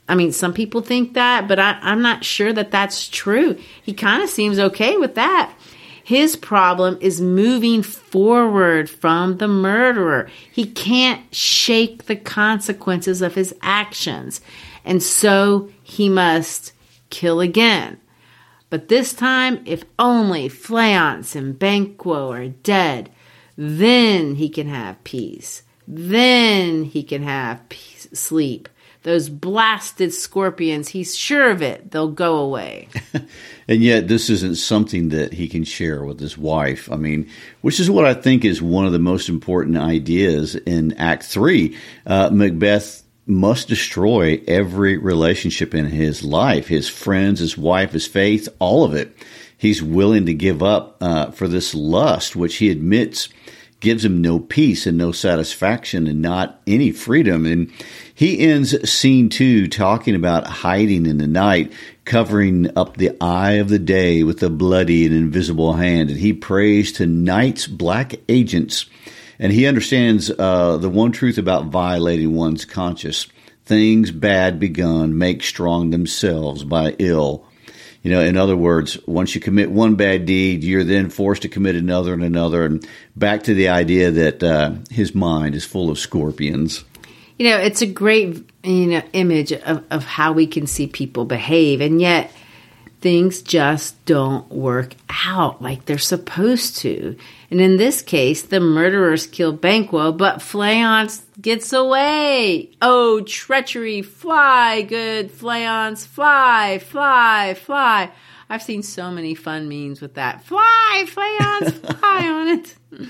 I 0.10 0.16
mean, 0.16 0.34
some 0.34 0.54
people 0.54 0.82
think 0.82 1.14
that, 1.14 1.48
but 1.48 1.58
I, 1.58 1.80
am 1.82 2.02
not 2.02 2.26
sure 2.26 2.52
that 2.52 2.72
that's 2.72 3.08
true. 3.08 3.58
He 3.82 3.94
kind 3.94 4.22
of 4.22 4.30
seems 4.30 4.60
okay 4.60 4.98
with 4.98 5.16
that. 5.16 5.54
His 6.04 6.36
problem 6.36 6.98
is 7.00 7.22
moving 7.22 7.82
forward 7.82 8.90
from 8.90 9.38
the 9.38 9.48
murderer. 9.48 10.30
He 10.52 10.66
can't 10.66 11.34
shake 11.34 12.06
the 12.06 12.18
consequences 12.18 13.22
of 13.22 13.36
his 13.36 13.56
actions. 13.62 14.42
And 14.84 15.02
so 15.02 15.70
he 15.82 16.10
must 16.10 16.74
kill 17.10 17.40
again. 17.40 18.00
But 18.70 18.90
this 18.90 19.14
time, 19.14 19.62
if 19.66 19.86
only 19.98 20.50
Fleance 20.50 21.36
and 21.36 21.58
Banquo 21.58 22.32
are 22.32 22.50
dead, 22.50 23.10
then 23.56 24.36
he 24.36 24.50
can 24.50 24.68
have 24.68 25.04
peace. 25.04 25.64
Then 25.88 26.84
he 26.84 27.04
can 27.04 27.24
have 27.24 27.70
peace, 27.70 28.10
sleep 28.14 28.68
those 29.04 29.30
blasted 29.30 30.14
scorpions, 30.14 30.90
he's 30.90 31.16
sure 31.16 31.52
of 31.52 31.62
it, 31.62 31.92
they'll 31.92 32.12
go 32.12 32.38
away. 32.38 32.88
and 33.68 33.82
yet, 33.82 34.08
this 34.08 34.30
isn't 34.30 34.56
something 34.56 35.10
that 35.10 35.34
he 35.34 35.48
can 35.48 35.64
share 35.64 36.04
with 36.04 36.20
his 36.20 36.38
wife. 36.38 36.92
I 36.92 36.96
mean, 36.96 37.30
which 37.62 37.80
is 37.80 37.92
what 37.92 38.06
I 38.06 38.14
think 38.14 38.44
is 38.46 38.62
one 38.62 38.86
of 38.86 38.92
the 38.92 39.00
most 39.00 39.30
important 39.30 39.78
ideas 39.78 40.56
in 40.56 40.94
Act 40.94 41.24
Three. 41.24 41.78
Uh, 42.06 42.30
Macbeth 42.32 43.04
must 43.26 43.68
destroy 43.68 44.42
every 44.48 44.98
relationship 44.98 45.74
in 45.74 45.86
his 45.86 46.24
life 46.24 46.68
his 46.68 46.90
friends, 46.90 47.40
his 47.40 47.58
wife, 47.58 47.92
his 47.92 48.08
faith, 48.08 48.50
all 48.60 48.84
of 48.84 48.94
it. 48.94 49.16
He's 49.58 49.82
willing 49.82 50.26
to 50.26 50.34
give 50.34 50.62
up 50.62 50.98
uh, 51.00 51.32
for 51.32 51.48
this 51.48 51.74
lust, 51.74 52.36
which 52.36 52.58
he 52.58 52.70
admits 52.70 53.30
gives 53.84 54.04
him 54.04 54.22
no 54.22 54.40
peace 54.40 54.88
and 54.88 54.98
no 54.98 55.12
satisfaction 55.12 56.08
and 56.08 56.22
not 56.22 56.62
any 56.66 56.90
freedom. 56.90 57.46
And 57.46 57.72
he 58.16 58.40
ends 58.40 58.90
scene 58.90 59.28
two 59.28 59.68
talking 59.68 60.16
about 60.16 60.48
hiding 60.48 61.06
in 61.06 61.18
the 61.18 61.28
night, 61.28 61.74
covering 62.06 62.76
up 62.78 62.96
the 62.96 63.16
eye 63.22 63.54
of 63.54 63.68
the 63.68 63.78
day 63.78 64.24
with 64.24 64.42
a 64.42 64.50
bloody 64.50 65.06
and 65.06 65.14
invisible 65.14 65.74
hand. 65.74 66.10
And 66.10 66.18
he 66.18 66.32
prays 66.32 66.94
to 66.94 67.06
night's 67.06 67.68
black 67.68 68.16
agents. 68.30 68.86
And 69.38 69.52
he 69.52 69.68
understands 69.68 70.32
uh, 70.32 70.78
the 70.78 70.90
one 70.90 71.12
truth 71.12 71.38
about 71.38 71.66
violating 71.66 72.34
one's 72.34 72.64
conscience. 72.64 73.28
Things 73.66 74.12
bad 74.12 74.62
begun 74.62 75.18
make 75.18 75.44
strong 75.44 75.90
themselves 75.90 76.64
by 76.64 76.96
ill. 77.00 77.46
You 78.04 78.12
know, 78.12 78.20
in 78.20 78.36
other 78.36 78.58
words, 78.58 78.98
once 79.08 79.34
you 79.34 79.40
commit 79.40 79.72
one 79.72 79.96
bad 79.96 80.26
deed, 80.26 80.64
you're 80.64 80.84
then 80.84 81.10
forced 81.10 81.44
to 81.44 81.50
commit 81.50 81.76
another 81.76 82.14
and 82.14 82.24
another. 82.24 82.66
And 82.66 82.86
back 83.16 83.44
to 83.44 83.54
the 83.54 83.70
idea 83.70 84.12
that 84.12 84.44
uh, 84.44 84.74
his 84.92 85.16
mind 85.16 85.56
is 85.56 85.64
full 85.64 85.90
of 85.90 85.98
scorpions. 85.98 86.84
You 87.40 87.50
know, 87.50 87.58
it's 87.58 87.82
a 87.82 87.88
great 87.88 88.46
you 88.64 88.88
know 88.88 89.02
image 89.14 89.54
of, 89.54 89.84
of 89.90 90.04
how 90.04 90.34
we 90.34 90.48
can 90.48 90.68
see 90.68 90.86
people 90.86 91.24
behave, 91.24 91.80
and 91.80 92.02
yet 92.02 92.30
things 93.04 93.42
just 93.42 94.04
don't 94.06 94.50
work 94.50 94.96
out 95.26 95.62
like 95.62 95.84
they're 95.84 95.98
supposed 95.98 96.78
to. 96.78 97.18
And 97.52 97.60
in 97.60 97.76
this 97.76 98.02
case, 98.02 98.44
the 98.44 98.62
murderers 98.62 99.28
kill 99.28 99.52
Banquo, 99.52 100.14
but 100.14 100.38
Fleance 100.38 101.22
gets 101.40 101.74
away. 101.74 102.72
Oh, 102.82 103.20
treachery! 103.20 104.02
Fly, 104.04 104.84
good 104.84 105.34
Fleance, 105.34 106.08
fly, 106.08 106.80
fly, 106.80 107.56
fly. 107.56 108.10
I've 108.50 108.64
seen 108.64 108.84
so 108.84 109.12
many 109.12 109.36
fun 109.36 109.68
memes 109.68 110.00
with 110.00 110.14
that. 110.14 110.46
Fly, 110.46 111.06
Fleance, 111.06 112.00
fly 112.00 112.28
on 112.28 112.48
it. 112.48 112.76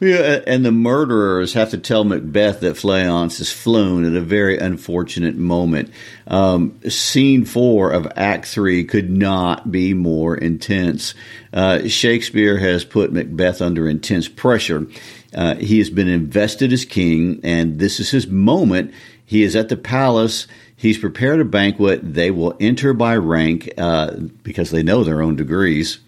Yeah, 0.00 0.40
and 0.46 0.64
the 0.64 0.72
murderers 0.72 1.52
have 1.52 1.70
to 1.70 1.78
tell 1.78 2.04
Macbeth 2.04 2.60
that 2.60 2.76
Fleance 2.76 3.36
has 3.36 3.52
flown 3.52 4.06
at 4.06 4.16
a 4.16 4.22
very 4.22 4.56
unfortunate 4.56 5.36
moment. 5.36 5.92
Um, 6.26 6.80
scene 6.88 7.44
four 7.44 7.90
of 7.90 8.10
Act 8.16 8.46
Three 8.46 8.84
could 8.84 9.10
not 9.10 9.70
be 9.70 9.92
more 9.92 10.34
intense. 10.34 11.14
Uh, 11.52 11.86
Shakespeare 11.86 12.56
has 12.56 12.82
put 12.82 13.12
Macbeth 13.12 13.60
under 13.60 13.86
intense 13.86 14.26
pressure. 14.26 14.86
Uh, 15.34 15.56
he 15.56 15.76
has 15.78 15.90
been 15.90 16.08
invested 16.08 16.72
as 16.72 16.86
king, 16.86 17.40
and 17.44 17.78
this 17.78 18.00
is 18.00 18.10
his 18.10 18.26
moment. 18.26 18.94
He 19.26 19.42
is 19.42 19.54
at 19.54 19.68
the 19.68 19.76
palace. 19.76 20.46
He's 20.74 20.96
prepared 20.96 21.40
a 21.40 21.44
banquet. 21.44 22.14
They 22.14 22.30
will 22.30 22.56
enter 22.58 22.94
by 22.94 23.16
rank 23.18 23.70
uh, 23.76 24.12
because 24.42 24.70
they 24.70 24.82
know 24.82 25.04
their 25.04 25.20
own 25.20 25.36
degrees. 25.36 25.98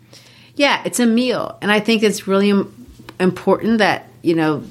Yeah, 0.57 0.83
it's 0.87 0.99
a 0.99 1.07
meal, 1.07 1.59
and 1.61 1.71
I 1.71 1.81
think 1.81 2.03
it's 2.03 2.27
really 2.27 2.67
important 3.23 3.79
that, 3.79 4.09
you 4.23 4.35
know, 4.35 4.65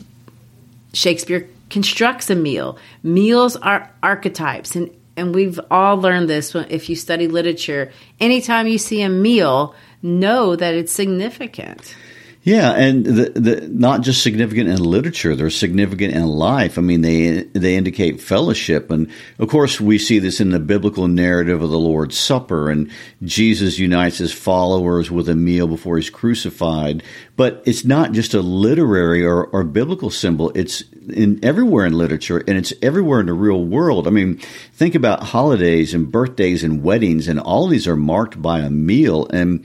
Shakespeare 0.94 1.48
constructs 1.70 2.30
a 2.30 2.36
meal. 2.36 2.78
Meals 3.02 3.56
are 3.56 3.90
archetypes 4.04 4.76
and 4.76 4.92
and 5.18 5.36
we've 5.36 5.60
all 5.70 5.98
learned 5.98 6.30
this 6.30 6.56
if 6.56 6.90
you 6.90 6.96
study 6.96 7.28
literature. 7.28 7.92
Anytime 8.20 8.68
you 8.68 8.78
see 8.78 9.02
a 9.02 9.10
meal, 9.10 9.76
know 10.02 10.56
that 10.56 10.74
it's 10.74 10.92
significant. 10.92 11.96
Yeah, 12.43 12.71
and 12.71 13.06
the, 13.06 13.30
the, 13.36 13.67
not 13.67 14.01
just 14.01 14.23
significant 14.23 14.67
in 14.67 14.84
literature; 14.84 15.36
they're 15.36 15.51
significant 15.51 16.15
in 16.15 16.25
life. 16.25 16.80
I 16.80 16.82
mean, 16.82 17.01
they 17.01 17.43
they 17.54 17.75
indicate 17.75 18.19
fellowship, 18.19 18.89
and 18.89 19.12
of 19.38 19.47
course, 19.47 19.80
we 19.80 19.99
see 19.99 20.17
this 20.17 20.41
in 20.41 20.49
the 20.49 20.60
biblical 20.60 21.08
narrative 21.08 21.62
of 21.62 21.69
the 21.69 21.77
Lord's 21.77 22.17
Supper, 22.17 22.71
and 22.71 22.89
Jesus 23.21 23.77
unites 23.77 24.17
his 24.17 24.34
followers 24.34 25.12
with 25.12 25.30
a 25.30 25.36
meal 25.36 25.67
before 25.67 25.97
he's 25.97 26.10
crucified. 26.10 27.04
But 27.36 27.62
it's 27.67 27.86
not 27.86 28.12
just 28.12 28.34
a 28.34 28.41
literary 28.41 29.23
or, 29.23 29.45
or 29.45 29.63
biblical 29.63 30.10
symbol; 30.10 30.51
it's 30.56 30.84
in 31.10 31.39
everywhere 31.43 31.86
in 31.86 31.93
literature, 31.93 32.39
and 32.47 32.58
it's 32.58 32.73
everywhere 32.82 33.19
in 33.19 33.27
the 33.27 33.34
real 33.34 33.63
world. 33.63 34.08
I 34.08 34.10
mean, 34.10 34.38
think 34.73 34.95
about 34.95 35.21
holidays 35.21 35.93
and 35.93 36.12
birthdays 36.12 36.63
and 36.63 36.82
weddings, 36.82 37.27
and 37.27 37.39
all 37.39 37.67
these 37.67 37.88
are 37.88 37.95
marked 37.95 38.41
by 38.41 38.62
a 38.62 38.71
meal, 38.71 39.27
and 39.32 39.63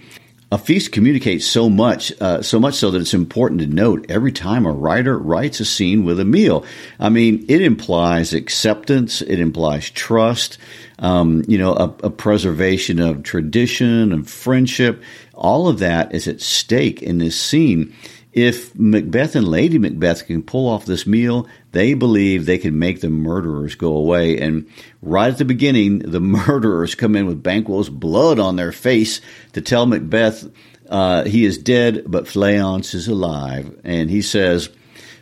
a 0.53 0.59
feast 0.59 0.93
communicates 0.93 1.45
so 1.45 1.69
much, 1.69 2.13
uh, 2.21 2.41
so 2.41 2.61
much 2.61 2.75
so 2.75 2.91
that 2.93 3.01
it's 3.01 3.15
important 3.15 3.61
to 3.61 3.67
note 3.67 4.07
every 4.09 4.31
time 4.31 4.65
a 4.65 4.71
writer 4.73 5.19
writes 5.19 5.59
a 5.59 5.65
scene 5.65 6.05
with 6.05 6.21
a 6.21 6.25
meal. 6.25 6.65
I 7.01 7.09
mean, 7.09 7.45
it 7.49 7.63
implies 7.63 8.33
acceptance, 8.33 9.23
it 9.23 9.41
implies 9.41 9.91
trust, 9.91 10.59
um, 11.01 11.43
you 11.49 11.59
know, 11.59 11.73
a, 11.75 11.95
a 12.05 12.11
preservation 12.11 13.01
of 13.01 13.25
tradition 13.25 14.13
and 14.13 14.29
friendship. 14.29 15.03
All 15.35 15.69
of 15.69 15.81
that 15.81 16.15
is 16.15 16.29
at 16.29 16.41
stake 16.41 17.03
in 17.03 17.19
this 17.19 17.41
scene 17.41 17.93
if 18.37 18.79
Macbeth 18.79 19.35
and 19.35 19.49
Lady 19.49 19.79
Macbeth 19.79 20.27
can 20.27 20.43
pull 20.43 20.69
off 20.69 20.85
this 20.85 21.07
meal, 21.07 21.49
they 21.77 21.93
believe 21.93 22.47
they 22.47 22.57
can 22.57 22.79
make 22.79 23.03
the 23.03 23.11
murderers 23.11 23.75
go 23.75 23.95
away. 23.95 24.39
And 24.39 24.67
right 25.03 25.31
at 25.31 25.37
the 25.37 25.45
beginning, 25.45 25.99
the 25.99 26.21
murderers 26.49 26.95
come 26.95 27.15
in 27.15 27.27
with 27.27 27.43
Banquo's 27.43 27.91
blood 27.91 28.39
on 28.39 28.57
their 28.57 28.73
face 28.73 29.21
to 29.53 29.61
tell 29.61 29.85
Macbeth 29.85 30.51
uh, 30.89 31.25
he 31.25 31.45
is 31.45 31.59
dead, 31.59 32.05
but 32.07 32.25
Fleance 32.25 32.95
is 32.95 33.09
alive. 33.09 33.79
And 33.85 34.09
he 34.09 34.23
says, 34.23 34.71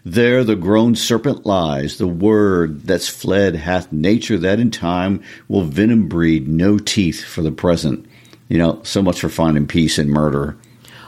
There 0.05 0.45
the 0.45 0.55
grown 0.55 0.95
serpent 0.95 1.45
lies, 1.45 1.99
the 1.99 2.07
word 2.07 2.83
that's 2.83 3.09
fled 3.09 3.57
hath 3.57 3.91
nature 3.91 4.39
that 4.39 4.61
in 4.61 4.71
time 4.71 5.25
will 5.49 5.63
venom 5.63 6.07
breed, 6.07 6.47
no 6.47 6.79
teeth 6.79 7.25
for 7.25 7.43
the 7.43 7.51
present. 7.51 8.07
You 8.49 8.59
know, 8.59 8.81
so 8.85 9.03
much 9.03 9.21
for 9.21 9.29
finding 9.29 9.67
peace 9.67 9.99
in 9.99 10.09
murder. 10.09 10.57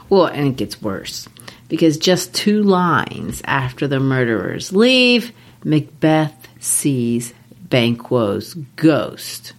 Well, 0.08 0.26
and 0.26 0.48
it 0.48 0.56
gets 0.56 0.82
worse 0.82 1.28
because 1.68 1.98
just 1.98 2.34
two 2.34 2.62
lines 2.62 3.42
after 3.44 3.86
the 3.88 4.00
murderers 4.00 4.72
leave, 4.72 5.32
Macbeth 5.64 6.48
sees 6.60 7.34
Banquo's 7.68 8.54
ghost. 8.54 9.52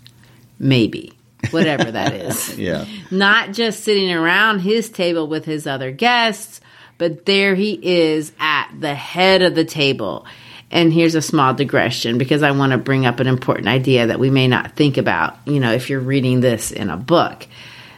Maybe. 0.59 1.13
Whatever 1.51 1.91
that 1.91 2.13
is. 2.15 2.57
yeah. 2.57 2.85
Not 3.11 3.53
just 3.53 3.83
sitting 3.83 4.11
around 4.11 4.59
his 4.59 4.89
table 4.89 5.27
with 5.27 5.45
his 5.45 5.67
other 5.67 5.91
guests, 5.91 6.61
but 6.97 7.25
there 7.25 7.55
he 7.55 7.79
is 7.81 8.31
at 8.39 8.71
the 8.79 8.95
head 8.95 9.41
of 9.41 9.55
the 9.55 9.65
table. 9.65 10.25
And 10.71 10.91
here's 10.91 11.15
a 11.15 11.21
small 11.21 11.53
digression 11.53 12.17
because 12.17 12.43
I 12.43 12.51
want 12.51 12.71
to 12.71 12.77
bring 12.77 13.05
up 13.05 13.19
an 13.19 13.27
important 13.27 13.67
idea 13.67 14.07
that 14.07 14.19
we 14.19 14.29
may 14.29 14.47
not 14.47 14.75
think 14.75 14.97
about, 14.97 15.37
you 15.45 15.59
know, 15.59 15.71
if 15.71 15.89
you're 15.89 15.99
reading 15.99 16.41
this 16.41 16.71
in 16.71 16.89
a 16.89 16.97
book. 16.97 17.47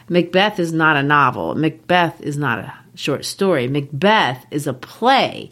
Macbeth 0.08 0.58
is 0.58 0.72
not 0.72 0.96
a 0.96 1.02
novel. 1.02 1.54
Macbeth 1.54 2.20
is 2.20 2.36
not 2.36 2.58
a 2.58 2.74
short 2.94 3.24
story. 3.24 3.68
Macbeth 3.68 4.44
is 4.50 4.66
a 4.66 4.74
play, 4.74 5.50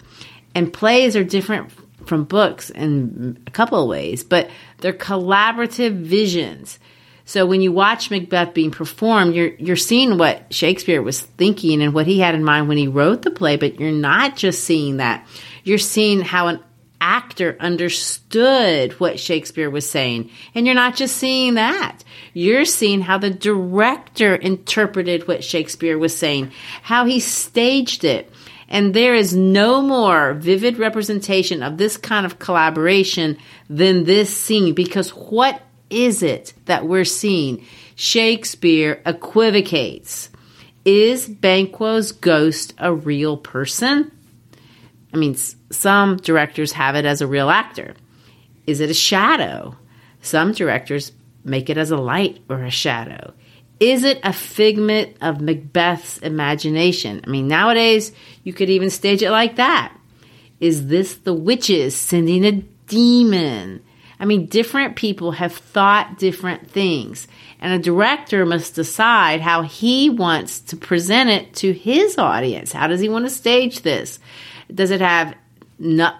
and 0.55 0.73
plays 0.73 1.17
are 1.17 1.25
different 1.25 1.73
from 2.07 2.25
books 2.25 2.71
in 2.71 3.39
a 3.47 3.51
couple 3.51 3.83
of 3.83 3.89
ways, 3.89 4.25
but 4.25 4.51
they're 4.79 4.93
collaborative 4.93 5.93
visions. 5.93 6.79
So 7.25 7.45
when 7.45 7.61
you 7.61 7.73
watch 7.73 8.11
Macbeth 8.11 8.55
being 8.55 8.71
performed, 8.71 9.35
you're 9.35 9.55
you're 9.55 9.77
seeing 9.77 10.17
what 10.17 10.53
Shakespeare 10.53 11.03
was 11.03 11.21
thinking 11.21 11.83
and 11.83 11.93
what 11.93 12.07
he 12.07 12.21
had 12.21 12.35
in 12.35 12.43
mind 12.43 12.69
when 12.69 12.79
he 12.79 12.89
wrote 12.89 13.21
the 13.21 13.31
play, 13.31 13.57
but 13.57 13.79
you're 13.79 13.93
not 13.93 14.35
just 14.35 14.65
seeing 14.65 14.97
that. 14.97 15.27
You're 15.63 15.77
seeing 15.77 16.23
how 16.23 16.49
an 16.49 16.61
actor 17.09 17.57
understood 17.59 18.93
what 19.01 19.19
Shakespeare 19.19 19.71
was 19.71 19.89
saying. 19.89 20.31
And 20.55 20.67
you're 20.67 20.75
not 20.75 20.95
just 20.95 21.17
seeing 21.17 21.55
that. 21.55 22.05
You're 22.35 22.67
seeing 22.67 23.01
how 23.01 23.17
the 23.17 23.31
director 23.31 24.35
interpreted 24.35 25.27
what 25.27 25.43
Shakespeare 25.43 25.97
was 25.97 26.15
saying, 26.15 26.53
how 26.83 27.07
he 27.07 27.19
staged 27.19 28.05
it. 28.05 28.31
And 28.69 28.93
there 28.93 29.15
is 29.15 29.35
no 29.35 29.81
more 29.81 30.35
vivid 30.35 30.79
representation 30.79 31.63
of 31.63 31.79
this 31.79 31.97
kind 31.97 32.27
of 32.27 32.39
collaboration 32.39 33.39
than 33.71 34.05
this 34.05 34.37
scene 34.37 34.75
because 34.75 35.09
what 35.09 35.63
is 35.89 36.23
it 36.23 36.53
that 36.67 36.87
we're 36.87 37.07
seeing? 37.07 37.65
Shakespeare 37.95 39.01
equivocates. 39.07 40.29
Is 40.85 41.27
Banquo's 41.27 42.13
ghost 42.13 42.75
a 42.77 42.93
real 42.93 43.39
person? 43.39 44.13
I 45.13 45.17
mean, 45.17 45.37
some 45.71 46.17
directors 46.19 46.73
have 46.73 46.95
it 46.95 47.05
as 47.05 47.21
a 47.21 47.27
real 47.27 47.51
actor. 47.51 47.95
Is 48.67 48.81
it 48.81 48.91
a 48.91 48.95
shadow? 48.95 49.77
Some 50.21 50.53
directors 50.53 51.13
make 51.45 51.71
it 51.71 51.79
as 51.79 51.91
a 51.91 51.97
light 51.97 52.41
or 52.49 52.63
a 52.63 52.71
shadow. 52.71 53.33
Is 53.81 54.03
it 54.03 54.21
a 54.25 54.33
figment 54.33 55.17
of 55.21 55.41
Macbeth's 55.41 56.19
imagination? 56.19 57.23
I 57.25 57.31
mean, 57.31 57.49
nowadays 57.49 58.13
you 58.43 58.53
could 58.53 58.71
even 58.71 58.91
stage 58.91 59.23
it 59.23 59.31
like 59.31 59.57
that. 59.57 59.97
Is 60.61 60.89
this 60.89 61.15
the 61.15 61.33
witches 61.33 61.95
sending 61.95 62.45
a 62.45 62.53
demon? 62.89 63.83
I 64.21 64.25
mean, 64.25 64.47
different 64.47 64.97
people 64.97 65.31
have 65.33 65.53
thought 65.53 66.19
different 66.19 66.69
things, 66.69 67.29
and 67.61 67.73
a 67.73 67.79
director 67.79 68.45
must 68.45 68.75
decide 68.75 69.41
how 69.41 69.63
he 69.63 70.11
wants 70.11 70.59
to 70.61 70.77
present 70.77 71.31
it 71.31 71.55
to 71.57 71.73
his 71.73 72.19
audience. 72.19 72.73
How 72.73 72.89
does 72.89 73.01
he 73.01 73.09
want 73.09 73.27
to 73.27 73.31
stage 73.31 73.83
this? 73.83 74.19
Does 74.73 74.91
it 74.91 75.01
have 75.01 75.35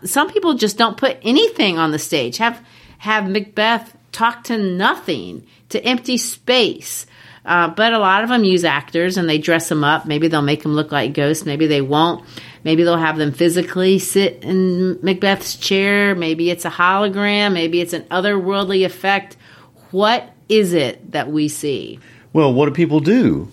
some 0.05 0.31
people 0.31 0.55
just 0.55 0.79
don't 0.79 0.97
put 0.97 1.19
anything 1.23 1.79
on 1.79 1.91
the 1.91 1.99
stage. 1.99 2.39
Have 2.39 2.65
have 2.99 3.29
Macbeth 3.29 3.97
talk 4.13 4.45
to 4.45 4.59
nothing, 4.59 5.47
to 5.71 5.83
empty 5.85 6.17
space. 6.17 7.07
Uh, 7.45 7.69
but 7.69 7.93
a 7.93 7.99
lot 7.99 8.23
of 8.23 8.29
them 8.29 8.45
use 8.45 8.65
actors 8.65 9.17
and 9.17 9.29
they 9.29 9.39
dress 9.39 9.69
them 9.69 9.83
up. 9.83 10.05
Maybe 10.05 10.29
they'll 10.29 10.43
make 10.43 10.63
them 10.63 10.75
look 10.75 10.93
like 10.93 11.15
ghosts. 11.15 11.47
Maybe 11.47 11.67
they 11.67 11.81
won't. 11.81 12.25
Maybe 12.63 12.83
they'll 12.83 12.99
have 12.99 13.17
them 13.17 13.33
physically 13.33 13.99
sit 13.99 14.45
in 14.45 14.99
Macbeth's 15.03 15.57
chair. 15.57 16.15
Maybe 16.15 16.51
it's 16.51 16.65
a 16.65 16.71
hologram. 16.71 17.55
Maybe 17.55 17.81
it's 17.81 17.95
an 17.95 18.03
otherworldly 18.11 18.85
effect. 18.85 19.37
What 19.93 20.31
is 20.49 20.75
it 20.75 21.13
that 21.13 21.31
we 21.31 21.49
see? 21.49 22.01
Well, 22.33 22.53
what 22.53 22.67
do 22.67 22.73
people 22.73 23.01
do? 23.01 23.51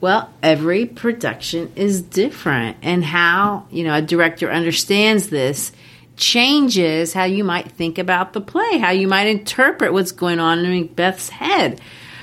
Well, 0.00 0.32
every 0.42 0.86
production 0.86 1.72
is 1.74 2.02
different, 2.02 2.76
and 2.82 3.04
how 3.04 3.66
you 3.70 3.84
know 3.84 3.94
a 3.94 4.02
director 4.02 4.50
understands 4.50 5.28
this 5.28 5.72
changes 6.18 7.12
how 7.12 7.24
you 7.24 7.44
might 7.44 7.70
think 7.72 7.98
about 7.98 8.32
the 8.32 8.40
play, 8.40 8.78
how 8.78 8.90
you 8.90 9.08
might 9.08 9.28
interpret 9.28 9.92
what's 9.92 10.12
going 10.12 10.40
on 10.40 10.58
in 10.58 10.70
Macbeth's 10.70 11.28
head. 11.28 11.80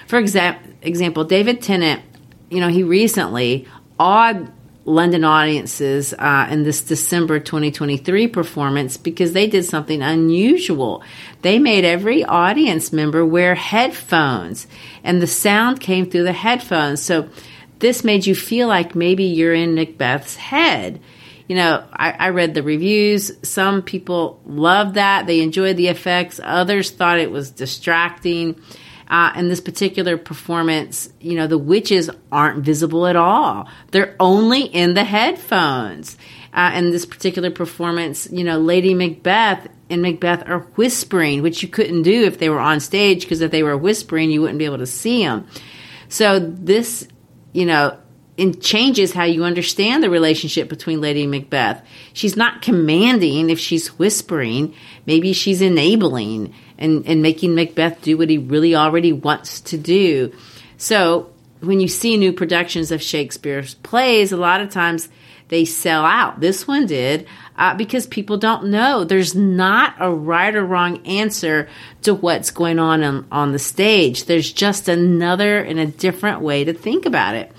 For 0.07 0.21
exa- 0.21 0.59
example, 0.81 1.23
David 1.23 1.61
Tennant, 1.61 2.01
you 2.49 2.59
know, 2.59 2.67
he 2.67 2.83
recently 2.83 3.67
awed 3.97 4.51
London 4.83 5.23
audiences 5.23 6.13
uh, 6.13 6.47
in 6.51 6.63
this 6.63 6.81
December 6.81 7.39
2023 7.39 8.27
performance 8.27 8.97
because 8.97 9.33
they 9.33 9.47
did 9.47 9.65
something 9.65 10.03
unusual. 10.03 11.01
They 11.41 11.57
made 11.57 11.85
every 11.85 12.23
audience 12.23 12.93
member 12.93 13.25
wear 13.25 13.55
headphones, 13.55 14.67
and 15.03 15.21
the 15.21 15.27
sound 15.27 15.79
came 15.79 16.09
through 16.09 16.23
the 16.23 16.33
headphones. 16.33 17.01
So 17.01 17.29
this 17.79 18.03
made 18.03 18.25
you 18.25 18.35
feel 18.35 18.67
like 18.67 18.95
maybe 18.95 19.25
you're 19.25 19.53
in 19.53 19.75
Macbeth's 19.75 20.35
head. 20.35 21.01
You 21.47 21.55
know, 21.55 21.85
I, 21.93 22.11
I 22.11 22.29
read 22.29 22.53
the 22.53 22.63
reviews. 22.63 23.31
Some 23.47 23.83
people 23.83 24.41
loved 24.45 24.95
that. 24.95 25.27
They 25.27 25.41
enjoyed 25.41 25.77
the 25.77 25.89
effects. 25.89 26.39
Others 26.43 26.91
thought 26.91 27.19
it 27.19 27.31
was 27.31 27.51
distracting. 27.51 28.59
Uh, 29.07 29.31
in 29.35 29.49
this 29.49 29.61
particular 29.61 30.17
performance, 30.17 31.09
you 31.19 31.35
know, 31.35 31.45
the 31.45 31.59
witches 31.59 32.09
aren't 32.31 32.63
visible 32.65 33.05
at 33.05 33.15
all. 33.15 33.69
They're 33.91 34.15
only 34.19 34.63
in 34.63 34.95
the 34.95 35.03
headphones. 35.03 36.17
Uh, 36.51 36.71
in 36.73 36.89
this 36.89 37.05
particular 37.05 37.51
performance, 37.51 38.29
you 38.31 38.43
know, 38.43 38.57
Lady 38.57 38.93
Macbeth 38.93 39.67
and 39.89 40.01
Macbeth 40.01 40.47
are 40.47 40.59
whispering, 40.75 41.43
which 41.43 41.61
you 41.61 41.67
couldn't 41.67 42.03
do 42.03 42.23
if 42.23 42.39
they 42.39 42.49
were 42.49 42.61
on 42.61 42.79
stage, 42.79 43.21
because 43.21 43.41
if 43.41 43.51
they 43.51 43.61
were 43.61 43.77
whispering, 43.77 44.31
you 44.31 44.41
wouldn't 44.41 44.57
be 44.57 44.65
able 44.65 44.77
to 44.77 44.87
see 44.87 45.23
them. 45.23 45.45
So 46.07 46.39
this 46.39 47.09
you 47.55 47.65
know, 47.65 47.97
it 48.35 48.61
changes 48.61 49.13
how 49.13 49.23
you 49.23 49.45
understand 49.45 50.03
the 50.03 50.09
relationship 50.09 50.67
between 50.67 50.99
Lady 50.99 51.25
Macbeth. 51.25 51.81
She's 52.11 52.35
not 52.35 52.61
commanding 52.61 53.49
if 53.49 53.59
she's 53.59 53.97
whispering. 53.97 54.75
Maybe 55.05 55.31
she's 55.31 55.61
enabling 55.61 56.53
and, 56.77 57.05
and 57.07 57.21
making 57.21 57.55
Macbeth 57.55 58.01
do 58.01 58.17
what 58.17 58.29
he 58.29 58.37
really 58.37 58.75
already 58.75 59.13
wants 59.13 59.61
to 59.61 59.77
do. 59.77 60.33
So 60.75 61.31
when 61.61 61.79
you 61.79 61.87
see 61.87 62.17
new 62.17 62.33
productions 62.33 62.91
of 62.91 63.01
Shakespeare's 63.01 63.75
plays, 63.75 64.33
a 64.33 64.37
lot 64.37 64.59
of 64.59 64.69
times 64.69 65.07
they 65.47 65.63
sell 65.63 66.03
out. 66.03 66.41
This 66.41 66.67
one 66.67 66.87
did 66.87 67.27
uh, 67.57 67.75
because 67.75 68.07
people 68.07 68.37
don't 68.37 68.65
know. 68.65 69.03
There's 69.03 69.35
not 69.35 69.95
a 69.99 70.11
right 70.11 70.55
or 70.55 70.65
wrong 70.65 71.05
answer 71.05 71.69
to 72.01 72.13
what's 72.13 72.51
going 72.51 72.79
on, 72.79 73.25
on 73.31 73.51
the 73.51 73.59
stage. 73.59 74.25
There's 74.25 74.51
just 74.51 74.89
another 74.89 75.59
and 75.59 75.79
a 75.79 75.85
different 75.85 76.41
way 76.41 76.63
to 76.63 76.73
think 76.73 77.05
about 77.05 77.35
it. 77.35 77.51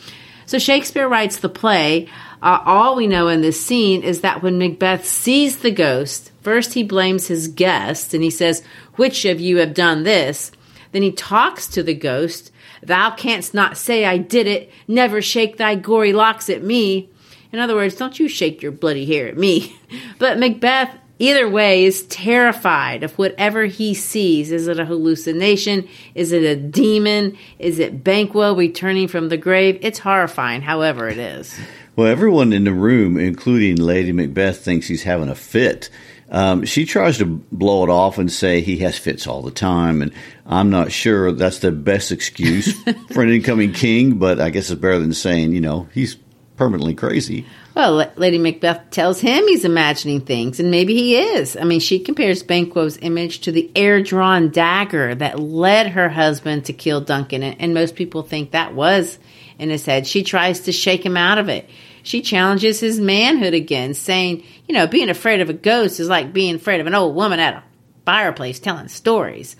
So 0.46 0.58
Shakespeare 0.58 1.08
writes 1.08 1.38
the 1.38 1.48
play. 1.48 2.08
Uh, 2.42 2.60
all 2.64 2.94
we 2.94 3.06
know 3.06 3.28
in 3.28 3.40
this 3.40 3.64
scene 3.64 4.02
is 4.02 4.20
that 4.20 4.42
when 4.42 4.58
Macbeth 4.58 5.06
sees 5.06 5.58
the 5.58 5.70
ghost, 5.70 6.30
first 6.42 6.74
he 6.74 6.84
blames 6.84 7.26
his 7.26 7.48
guest 7.48 8.14
and 8.14 8.22
he 8.22 8.30
says, 8.30 8.62
Which 8.94 9.24
of 9.24 9.40
you 9.40 9.56
have 9.58 9.74
done 9.74 10.04
this? 10.04 10.52
Then 10.92 11.02
he 11.02 11.12
talks 11.12 11.66
to 11.68 11.82
the 11.82 11.94
ghost. 11.94 12.52
Thou 12.82 13.10
canst 13.10 13.54
not 13.54 13.76
say 13.76 14.04
I 14.04 14.18
did 14.18 14.46
it. 14.46 14.70
Never 14.86 15.20
shake 15.20 15.56
thy 15.56 15.74
gory 15.74 16.12
locks 16.12 16.48
at 16.48 16.62
me. 16.62 17.08
In 17.52 17.58
other 17.58 17.74
words, 17.74 17.94
don't 17.94 18.18
you 18.18 18.28
shake 18.28 18.62
your 18.62 18.72
bloody 18.72 19.06
hair 19.06 19.28
at 19.28 19.36
me. 19.36 19.76
but 20.18 20.38
Macbeth, 20.38 20.90
either 21.18 21.48
way, 21.48 21.84
is 21.84 22.04
terrified 22.06 23.02
of 23.02 23.16
whatever 23.18 23.66
he 23.66 23.94
sees. 23.94 24.52
Is 24.52 24.68
it 24.68 24.80
a 24.80 24.84
hallucination? 24.84 25.88
Is 26.14 26.32
it 26.32 26.42
a 26.42 26.56
demon? 26.56 27.36
Is 27.58 27.78
it 27.78 28.04
Banquo 28.04 28.54
returning 28.54 29.08
from 29.08 29.28
the 29.28 29.36
grave? 29.36 29.78
It's 29.82 29.98
horrifying, 29.98 30.62
however, 30.62 31.08
it 31.08 31.18
is. 31.18 31.58
Well, 31.96 32.08
everyone 32.08 32.52
in 32.52 32.64
the 32.64 32.74
room, 32.74 33.16
including 33.16 33.76
Lady 33.76 34.12
Macbeth, 34.12 34.62
thinks 34.62 34.86
he's 34.86 35.04
having 35.04 35.30
a 35.30 35.34
fit. 35.34 35.88
Um, 36.28 36.64
she 36.64 36.84
tries 36.84 37.18
to 37.18 37.24
blow 37.24 37.84
it 37.84 37.90
off 37.90 38.18
and 38.18 38.30
say 38.30 38.60
he 38.60 38.78
has 38.78 38.98
fits 38.98 39.26
all 39.26 39.42
the 39.42 39.50
time, 39.50 40.02
and 40.02 40.12
I'm 40.44 40.70
not 40.70 40.92
sure 40.92 41.32
that's 41.32 41.60
the 41.60 41.72
best 41.72 42.10
excuse 42.10 42.72
for 43.12 43.22
an 43.22 43.30
incoming 43.30 43.72
king. 43.72 44.18
But 44.18 44.40
I 44.40 44.50
guess 44.50 44.70
it's 44.70 44.80
better 44.80 44.98
than 44.98 45.14
saying, 45.14 45.52
you 45.52 45.60
know, 45.60 45.88
he's 45.94 46.16
permanently 46.56 46.94
crazy. 46.94 47.46
Well, 47.74 48.10
Lady 48.16 48.38
Macbeth 48.38 48.90
tells 48.90 49.20
him 49.20 49.46
he's 49.46 49.64
imagining 49.64 50.22
things, 50.22 50.58
and 50.58 50.70
maybe 50.70 50.94
he 50.94 51.16
is. 51.16 51.56
I 51.56 51.64
mean, 51.64 51.80
she 51.80 51.98
compares 51.98 52.42
Banquo's 52.42 52.98
image 53.02 53.40
to 53.40 53.52
the 53.52 53.70
air 53.76 54.02
drawn 54.02 54.50
dagger 54.50 55.14
that 55.14 55.38
led 55.38 55.88
her 55.88 56.08
husband 56.08 56.64
to 56.66 56.72
kill 56.72 57.00
Duncan, 57.02 57.42
and 57.42 57.74
most 57.74 57.94
people 57.94 58.22
think 58.22 58.52
that 58.52 58.74
was 58.74 59.18
in 59.58 59.70
his 59.70 59.84
head. 59.84 60.06
She 60.06 60.22
tries 60.22 60.60
to 60.60 60.72
shake 60.72 61.04
him 61.04 61.16
out 61.16 61.38
of 61.38 61.48
it. 61.48 61.68
She 62.02 62.22
challenges 62.22 62.80
his 62.80 63.00
manhood 63.00 63.52
again, 63.52 63.92
saying, 63.92 64.44
you 64.66 64.74
know, 64.74 64.86
being 64.86 65.10
afraid 65.10 65.40
of 65.40 65.50
a 65.50 65.54
ghost 65.54 66.00
is 66.00 66.08
like 66.08 66.32
being 66.32 66.54
afraid 66.54 66.80
of 66.80 66.86
an 66.86 66.94
old 66.94 67.14
woman 67.14 67.40
at 67.40 67.54
a 67.54 67.62
fireplace 68.04 68.60
telling 68.60 68.88
stories. 68.88 69.56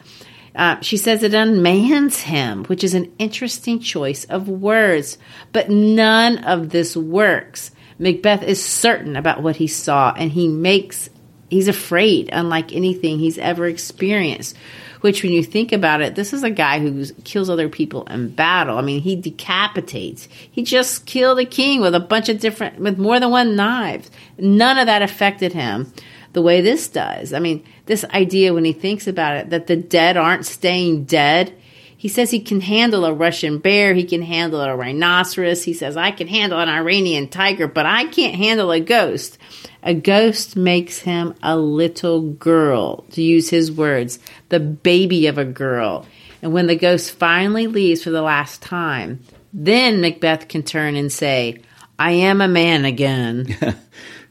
Uh, 0.56 0.80
she 0.80 0.96
says 0.96 1.22
it 1.22 1.32
unmans 1.32 2.22
him, 2.22 2.64
which 2.64 2.82
is 2.82 2.94
an 2.94 3.12
interesting 3.18 3.78
choice 3.78 4.24
of 4.24 4.48
words, 4.48 5.18
but 5.52 5.68
none 5.68 6.38
of 6.38 6.70
this 6.70 6.96
works. 6.96 7.70
Macbeth 7.98 8.42
is 8.42 8.64
certain 8.64 9.16
about 9.16 9.42
what 9.42 9.56
he 9.56 9.66
saw, 9.66 10.14
and 10.16 10.32
he 10.32 10.48
makes 10.48 11.10
he's 11.50 11.68
afraid, 11.68 12.30
unlike 12.32 12.72
anything 12.72 13.18
he's 13.18 13.38
ever 13.38 13.66
experienced. 13.66 14.56
Which, 15.02 15.22
when 15.22 15.32
you 15.32 15.44
think 15.44 15.72
about 15.72 16.00
it, 16.00 16.14
this 16.14 16.32
is 16.32 16.42
a 16.42 16.50
guy 16.50 16.80
who 16.80 17.04
kills 17.22 17.50
other 17.50 17.68
people 17.68 18.04
in 18.04 18.30
battle. 18.30 18.78
I 18.78 18.82
mean, 18.82 19.02
he 19.02 19.14
decapitates. 19.14 20.26
He 20.50 20.62
just 20.62 21.04
killed 21.06 21.38
a 21.38 21.44
king 21.44 21.80
with 21.82 21.94
a 21.94 22.00
bunch 22.00 22.28
of 22.30 22.40
different, 22.40 22.80
with 22.80 22.98
more 22.98 23.20
than 23.20 23.30
one 23.30 23.56
knife. 23.56 24.10
None 24.38 24.78
of 24.78 24.86
that 24.86 25.02
affected 25.02 25.52
him 25.52 25.92
the 26.32 26.42
way 26.42 26.60
this 26.60 26.88
does. 26.88 27.32
I 27.32 27.38
mean, 27.38 27.64
this 27.86 28.04
idea 28.04 28.52
when 28.52 28.64
he 28.64 28.72
thinks 28.72 29.06
about 29.06 29.36
it 29.36 29.50
that 29.50 29.66
the 29.66 29.76
dead 29.76 30.16
aren't 30.16 30.46
staying 30.46 31.04
dead. 31.04 31.54
He 31.96 32.08
says 32.08 32.30
he 32.30 32.40
can 32.40 32.60
handle 32.60 33.04
a 33.04 33.12
Russian 33.12 33.58
bear, 33.58 33.94
he 33.94 34.04
can 34.04 34.22
handle 34.22 34.60
a 34.60 34.76
rhinoceros. 34.76 35.64
He 35.64 35.72
says, 35.72 35.96
I 35.96 36.10
can 36.10 36.28
handle 36.28 36.60
an 36.60 36.68
Iranian 36.68 37.28
tiger, 37.28 37.66
but 37.66 37.86
I 37.86 38.04
can't 38.04 38.34
handle 38.34 38.70
a 38.70 38.80
ghost. 38.80 39.38
A 39.82 39.94
ghost 39.94 40.56
makes 40.56 40.98
him 40.98 41.34
a 41.42 41.56
little 41.56 42.20
girl, 42.20 43.04
to 43.12 43.22
use 43.22 43.48
his 43.48 43.72
words, 43.72 44.18
the 44.50 44.60
baby 44.60 45.26
of 45.26 45.38
a 45.38 45.44
girl. 45.44 46.06
And 46.42 46.52
when 46.52 46.66
the 46.66 46.76
ghost 46.76 47.12
finally 47.12 47.66
leaves 47.66 48.02
for 48.02 48.10
the 48.10 48.22
last 48.22 48.60
time, 48.60 49.20
then 49.52 50.00
Macbeth 50.00 50.48
can 50.48 50.62
turn 50.62 50.96
and 50.96 51.10
say, 51.10 51.60
I 51.98 52.12
am 52.12 52.40
a 52.40 52.48
man 52.48 52.84
again. 52.84 53.56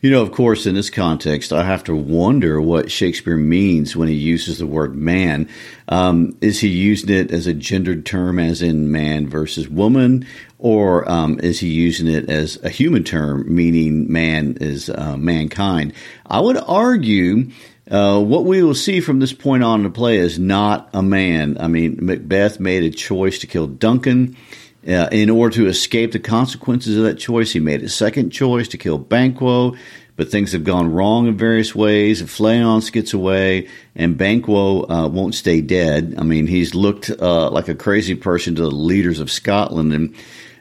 You 0.02 0.12
know, 0.12 0.22
of 0.22 0.32
course, 0.32 0.66
in 0.66 0.76
this 0.76 0.90
context, 0.90 1.52
I 1.52 1.64
have 1.64 1.84
to 1.86 1.96
wonder 1.96 2.62
what 2.62 2.92
Shakespeare 2.92 3.38
means 3.38 3.96
when 3.96 4.08
he 4.08 4.14
uses 4.14 4.60
the 4.60 4.68
word 4.68 4.96
man. 4.96 5.50
Um, 5.88 6.38
is 6.42 6.60
he 6.60 6.68
using 6.68 7.10
it 7.10 7.32
as 7.32 7.48
a 7.48 7.54
gendered 7.54 8.06
term, 8.06 8.38
as 8.38 8.62
in 8.62 8.92
man 8.92 9.28
versus 9.28 9.68
woman, 9.70 10.28
or 10.60 11.10
um, 11.10 11.40
is 11.40 11.60
he 11.60 11.70
using 11.70 12.08
it 12.08 12.30
as 12.30 12.62
a 12.64 12.70
human 12.70 13.04
term, 13.04 13.54
meaning 13.54 14.12
man 14.12 14.58
is 14.62 14.90
uh, 14.90 15.18
mankind? 15.18 15.94
I 16.26 16.40
would 16.40 16.58
argue. 16.58 17.52
Uh, 17.90 18.20
what 18.20 18.46
we 18.46 18.64
will 18.64 18.74
see 18.74 19.00
from 19.00 19.20
this 19.20 19.32
point 19.32 19.64
on 19.64 19.82
in 19.82 19.84
the 19.84 19.92
play 19.92 20.18
is 20.18 20.40
not 20.40 20.90
a 20.92 21.04
man. 21.04 21.56
I 21.60 21.68
mean, 21.68 22.00
Macbeth 22.02 22.60
made 22.60 22.82
a 22.82 22.90
choice 22.90 23.38
to 23.40 23.48
kill 23.48 23.68
Duncan. 23.68 24.36
Uh, 24.88 25.10
in 25.12 25.32
order 25.32 25.56
to 25.56 25.68
escape 25.68 26.12
the 26.12 26.20
consequences 26.20 26.96
of 26.96 27.04
that 27.04 27.18
choice, 27.18 27.52
he 27.52 27.60
made 27.60 27.82
a 27.82 27.90
second 27.90 28.30
choice 28.30 28.68
to 28.68 28.78
kill 28.78 29.00
Banquo, 29.00 29.76
but 30.16 30.30
things 30.30 30.52
have 30.52 30.64
gone 30.64 30.92
wrong 30.94 31.28
in 31.28 31.36
various 31.36 31.74
ways. 31.74 32.22
Fleance 32.22 32.92
gets 32.92 33.12
away, 33.12 33.68
and 33.96 34.18
Banquo 34.18 34.88
uh, 34.88 35.08
won't 35.08 35.34
stay 35.34 35.60
dead. 35.60 36.16
I 36.20 36.24
mean, 36.24 36.46
he's 36.46 36.76
looked 36.76 37.10
uh, 37.10 37.50
like 37.50 37.68
a 37.68 37.76
crazy 37.76 38.14
person 38.14 38.54
to 38.56 38.62
the 38.62 38.72
leaders 38.72 39.20
of 39.20 39.32
Scotland, 39.32 39.92
and 39.92 40.16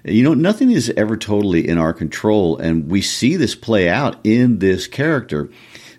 you 0.07 0.23
know, 0.23 0.35
nothing 0.35 0.71
is 0.71 0.91
ever 0.97 1.17
totally 1.17 1.67
in 1.69 1.79
our 1.79 1.93
control, 1.93 2.57
and 2.59 2.91
we 2.91 3.03
see 3.03 3.37
this 3.37 3.55
play 3.55 3.89
out 3.89 4.17
in 4.25 4.59
this 4.59 4.87
character. 4.87 5.51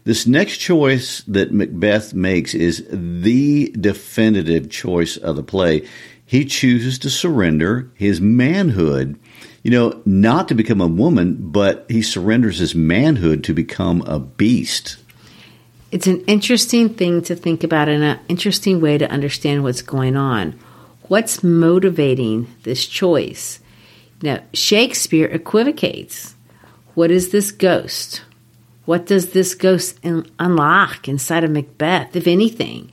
This 0.03 0.27
next 0.27 0.57
choice 0.57 1.23
that 1.23 1.51
Macbeth 1.51 2.13
makes 2.13 2.53
is 2.53 2.85
the 2.91 3.71
definitive 3.79 4.69
choice 4.69 5.17
of 5.17 5.35
the 5.35 5.41
play 5.41 5.87
he 6.25 6.45
chooses 6.45 6.97
to 6.99 7.09
surrender 7.09 7.91
his 7.93 8.19
manhood, 8.19 9.19
you 9.63 9.71
know, 9.71 10.01
not 10.05 10.47
to 10.47 10.55
become 10.55 10.81
a 10.81 10.87
woman, 10.87 11.37
but 11.39 11.85
he 11.87 12.01
surrenders 12.01 12.59
his 12.59 12.75
manhood 12.75 13.43
to 13.43 13.53
become 13.53 14.01
a 14.01 14.19
beast. 14.19 14.97
It's 15.91 16.07
an 16.07 16.21
interesting 16.25 16.89
thing 16.89 17.21
to 17.23 17.35
think 17.35 17.63
about 17.63 17.87
and 17.87 18.03
an 18.03 18.19
interesting 18.27 18.81
way 18.81 18.97
to 18.97 19.09
understand 19.09 19.63
what's 19.63 19.81
going 19.81 20.15
on. 20.15 20.59
What's 21.03 21.43
motivating 21.43 22.47
this 22.63 22.85
choice? 22.85 23.59
Now, 24.21 24.39
Shakespeare 24.53 25.27
equivocates. 25.27 26.35
What 26.95 27.11
is 27.11 27.29
this 27.29 27.51
ghost? 27.51 28.23
What 28.85 29.05
does 29.05 29.31
this 29.31 29.53
ghost 29.53 29.99
unlock 30.03 31.07
inside 31.07 31.43
of 31.43 31.51
Macbeth, 31.51 32.15
if 32.15 32.27
anything? 32.27 32.91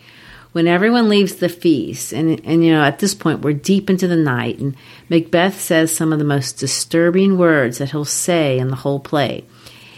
When 0.52 0.66
everyone 0.66 1.08
leaves 1.08 1.36
the 1.36 1.48
feast, 1.48 2.12
and, 2.12 2.40
and 2.44 2.64
you 2.64 2.72
know, 2.72 2.82
at 2.82 2.98
this 2.98 3.14
point, 3.14 3.40
we're 3.40 3.54
deep 3.54 3.88
into 3.88 4.06
the 4.06 4.16
night, 4.16 4.58
and 4.58 4.76
Macbeth 5.08 5.60
says 5.60 5.94
some 5.94 6.12
of 6.12 6.18
the 6.18 6.24
most 6.24 6.58
disturbing 6.58 7.38
words 7.38 7.78
that 7.78 7.90
he'll 7.90 8.04
say 8.04 8.58
in 8.58 8.68
the 8.68 8.76
whole 8.76 9.00
play. 9.00 9.44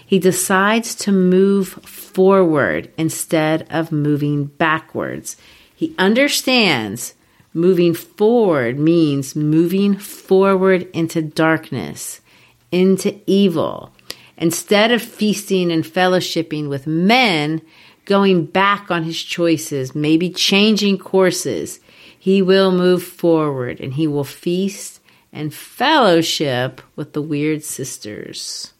He 0.06 0.18
decides 0.18 0.94
to 0.96 1.12
move 1.12 1.68
forward 1.68 2.92
instead 2.96 3.66
of 3.68 3.90
moving 3.90 4.44
backwards. 4.46 5.36
He 5.74 5.94
understands 5.98 7.14
moving 7.52 7.94
forward 7.94 8.78
means 8.78 9.34
moving 9.34 9.96
forward 9.96 10.88
into 10.92 11.22
darkness, 11.22 12.20
into 12.70 13.20
evil. 13.26 13.92
Instead 14.36 14.92
of 14.92 15.00
feasting 15.00 15.72
and 15.72 15.84
fellowshipping 15.84 16.68
with 16.68 16.86
men, 16.86 17.62
going 18.04 18.46
back 18.46 18.90
on 18.90 19.02
his 19.02 19.20
choices, 19.22 19.94
maybe 19.94 20.30
changing 20.30 20.98
courses, 20.98 21.80
he 22.18 22.42
will 22.42 22.72
move 22.72 23.02
forward 23.02 23.80
and 23.80 23.94
he 23.94 24.06
will 24.06 24.24
feast 24.24 25.00
and 25.32 25.52
fellowship 25.52 26.80
with 26.96 27.12
the 27.12 27.22
weird 27.22 27.64
sisters. 27.64 28.72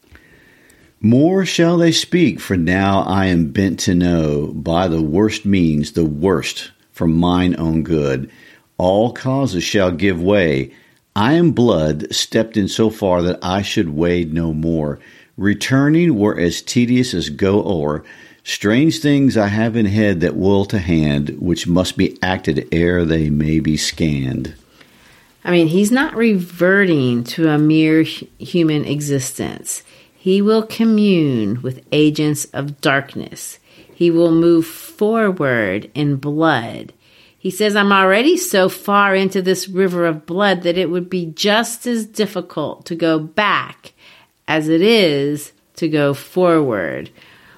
More 1.01 1.45
shall 1.45 1.77
they 1.77 1.91
speak, 1.91 2.39
for 2.39 2.57
now 2.57 3.01
I 3.01 3.25
am 3.25 3.51
bent 3.51 3.79
to 3.81 3.93
know 3.93 4.47
by 4.47 4.87
the 4.87 5.01
worst 5.01 5.45
means 5.45 5.91
the 5.91 6.05
worst 6.05 6.71
for 6.91 7.07
mine 7.07 7.55
own 7.59 7.83
good. 7.83 8.31
All 8.77 9.13
causes 9.13 9.63
shall 9.63 9.91
give 9.91 10.21
way. 10.21 10.73
I 11.15 11.33
am 11.33 11.51
blood 11.51 12.13
stepped 12.13 12.57
in 12.57 12.67
so 12.67 12.89
far 12.89 13.21
that 13.21 13.39
I 13.43 13.61
should 13.61 13.89
wade 13.89 14.33
no 14.33 14.53
more. 14.53 14.99
Returning 15.37 16.17
were 16.17 16.39
as 16.39 16.61
tedious 16.61 17.13
as 17.13 17.29
go 17.29 17.63
o'er. 17.63 18.03
Strange 18.47 18.99
things 18.99 19.37
I 19.37 19.47
have 19.47 19.75
in 19.75 19.87
head 19.87 20.21
that 20.21 20.35
will 20.35 20.65
to 20.65 20.77
hand, 20.77 21.35
which 21.39 21.65
must 21.65 21.97
be 21.97 22.15
acted 22.21 22.67
ere 22.71 23.03
they 23.03 23.31
may 23.31 23.59
be 23.59 23.75
scanned. 23.75 24.53
I 25.43 25.49
mean, 25.49 25.67
he's 25.67 25.91
not 25.91 26.15
reverting 26.15 27.23
to 27.23 27.49
a 27.49 27.57
mere 27.57 28.03
human 28.03 28.85
existence. 28.85 29.81
He 30.15 30.43
will 30.43 30.61
commune 30.61 31.63
with 31.63 31.83
agents 31.91 32.45
of 32.45 32.79
darkness. 32.81 33.57
He 33.95 34.11
will 34.11 34.31
move 34.31 34.67
forward 34.67 35.89
in 35.95 36.17
blood. 36.17 36.93
He 37.39 37.49
says, 37.49 37.75
I'm 37.75 37.91
already 37.91 38.37
so 38.37 38.69
far 38.69 39.15
into 39.15 39.41
this 39.41 39.67
river 39.67 40.05
of 40.05 40.27
blood 40.27 40.61
that 40.61 40.77
it 40.77 40.91
would 40.91 41.09
be 41.09 41.25
just 41.25 41.87
as 41.87 42.05
difficult 42.05 42.85
to 42.85 42.95
go 42.95 43.17
back 43.17 43.93
as 44.47 44.67
it 44.67 44.81
is 44.81 45.51
to 45.77 45.89
go 45.89 46.13
forward 46.13 47.09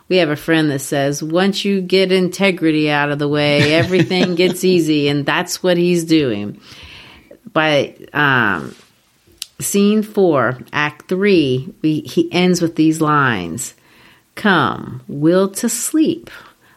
we 0.09 0.17
have 0.17 0.29
a 0.29 0.35
friend 0.35 0.69
that 0.71 0.79
says 0.79 1.21
once 1.21 1.65
you 1.65 1.81
get 1.81 2.11
integrity 2.11 2.89
out 2.89 3.11
of 3.11 3.19
the 3.19 3.27
way, 3.27 3.73
everything 3.73 4.35
gets 4.35 4.63
easy, 4.63 5.07
and 5.07 5.25
that's 5.25 5.61
what 5.61 5.77
he's 5.77 6.05
doing. 6.05 6.59
By 7.51 7.95
um, 8.13 8.75
scene 9.59 10.03
four, 10.03 10.59
act 10.71 11.09
three, 11.09 11.73
we, 11.81 12.01
he 12.01 12.31
ends 12.31 12.61
with 12.61 12.75
these 12.75 13.01
lines 13.01 13.73
Come, 14.35 15.01
will 15.07 15.49
to 15.49 15.67
sleep. 15.67 16.29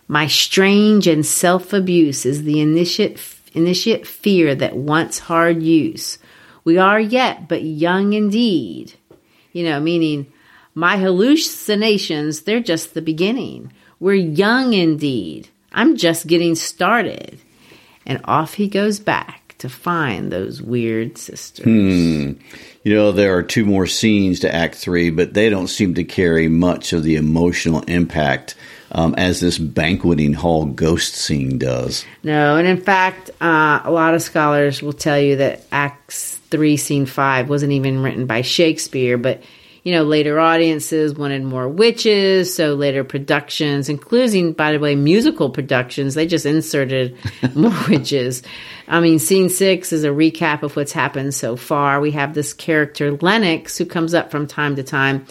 My 0.08 0.26
strange 0.26 1.06
and 1.06 1.24
self 1.24 1.74
abuse 1.74 2.24
is 2.24 2.42
the 2.42 2.60
initiate, 2.60 3.20
initiate 3.52 4.06
fear 4.06 4.54
that 4.54 4.74
wants 4.74 5.18
hard 5.18 5.62
use. 5.62 6.18
We 6.64 6.78
are 6.78 6.98
yet 6.98 7.48
but 7.48 7.62
young 7.62 8.14
indeed. 8.14 8.94
You 9.52 9.64
know, 9.64 9.78
meaning 9.78 10.32
my 10.80 10.96
hallucinations, 10.96 12.40
they're 12.40 12.58
just 12.58 12.94
the 12.94 13.02
beginning. 13.02 13.70
We're 14.00 14.14
young 14.14 14.72
indeed. 14.72 15.50
I'm 15.72 15.96
just 15.96 16.26
getting 16.26 16.54
started. 16.54 17.38
And 18.06 18.20
off 18.24 18.54
he 18.54 18.66
goes 18.66 18.98
back 18.98 19.54
to 19.58 19.68
find 19.68 20.32
those 20.32 20.62
weird 20.62 21.18
sisters. 21.18 21.64
Hmm. 21.64 22.32
You 22.82 22.94
know, 22.94 23.12
there 23.12 23.36
are 23.36 23.42
two 23.42 23.66
more 23.66 23.86
scenes 23.86 24.40
to 24.40 24.52
Act 24.52 24.74
Three, 24.74 25.10
but 25.10 25.34
they 25.34 25.50
don't 25.50 25.68
seem 25.68 25.94
to 25.94 26.04
carry 26.04 26.48
much 26.48 26.94
of 26.94 27.02
the 27.02 27.16
emotional 27.16 27.82
impact 27.82 28.54
um, 28.90 29.14
as 29.18 29.40
this 29.40 29.58
banqueting 29.58 30.32
hall 30.32 30.64
ghost 30.64 31.14
scene 31.14 31.58
does. 31.58 32.06
No, 32.22 32.56
and 32.56 32.66
in 32.66 32.80
fact, 32.80 33.30
uh, 33.42 33.82
a 33.84 33.90
lot 33.90 34.14
of 34.14 34.22
scholars 34.22 34.82
will 34.82 34.94
tell 34.94 35.20
you 35.20 35.36
that 35.36 35.66
Acts 35.70 36.38
3, 36.50 36.78
Scene 36.78 37.04
5 37.06 37.50
wasn't 37.50 37.72
even 37.72 38.02
written 38.02 38.24
by 38.24 38.40
Shakespeare, 38.40 39.18
but 39.18 39.42
you 39.82 39.92
know, 39.92 40.02
later 40.02 40.38
audiences 40.38 41.14
wanted 41.14 41.42
more 41.42 41.68
witches, 41.68 42.54
so 42.54 42.74
later 42.74 43.02
productions, 43.02 43.88
including, 43.88 44.52
by 44.52 44.72
the 44.72 44.78
way, 44.78 44.94
musical 44.94 45.48
productions, 45.48 46.14
they 46.14 46.26
just 46.26 46.44
inserted 46.44 47.16
more 47.54 47.76
witches. 47.88 48.42
I 48.88 49.00
mean, 49.00 49.18
scene 49.18 49.48
six 49.48 49.92
is 49.92 50.04
a 50.04 50.08
recap 50.08 50.62
of 50.62 50.76
what's 50.76 50.92
happened 50.92 51.34
so 51.34 51.56
far. 51.56 52.00
We 52.00 52.10
have 52.12 52.34
this 52.34 52.52
character, 52.52 53.12
Lennox, 53.12 53.78
who 53.78 53.86
comes 53.86 54.12
up 54.12 54.30
from 54.30 54.46
time 54.46 54.76
to 54.76 54.82
time. 54.82 55.26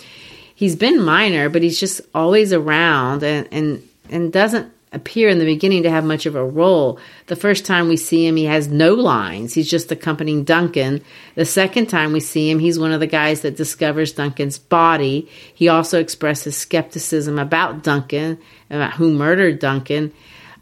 He's 0.56 0.76
been 0.76 1.02
minor, 1.04 1.50
but 1.50 1.62
he's 1.62 1.80
just 1.80 2.02
always 2.14 2.52
around 2.52 3.24
and, 3.24 3.48
and, 3.52 3.88
and 4.10 4.34
doesn't 4.34 4.72
appear 4.92 5.30
in 5.30 5.38
the 5.38 5.46
beginning 5.46 5.84
to 5.84 5.90
have 5.90 6.04
much 6.04 6.26
of 6.26 6.36
a 6.36 6.44
role. 6.44 7.00
The 7.28 7.36
first 7.36 7.66
time 7.66 7.88
we 7.88 7.98
see 7.98 8.26
him, 8.26 8.36
he 8.36 8.46
has 8.46 8.68
no 8.68 8.94
lines. 8.94 9.54
He's 9.54 9.70
just 9.70 9.92
accompanying 9.92 10.44
Duncan. 10.44 11.04
The 11.36 11.46
second 11.46 11.88
time 11.88 12.12
we 12.12 12.20
see 12.20 12.50
him, 12.50 12.60
he's 12.60 12.80
one 12.80 12.92
of 12.92 13.00
the 13.00 13.08
guys 13.08 13.42
that 13.42 13.56
discovers 13.56 14.14
Duncan's 14.14 14.58
body. 14.58 15.30
He 15.54 15.68
also 15.68 16.00
expresses 16.00 16.58
skepticism 16.58 17.38
about 17.38 17.84
Duncan, 17.84 18.40
and 18.70 18.82
about 18.82 18.94
who 18.94 19.14
murdered 19.14 19.60
Duncan. 19.60 20.12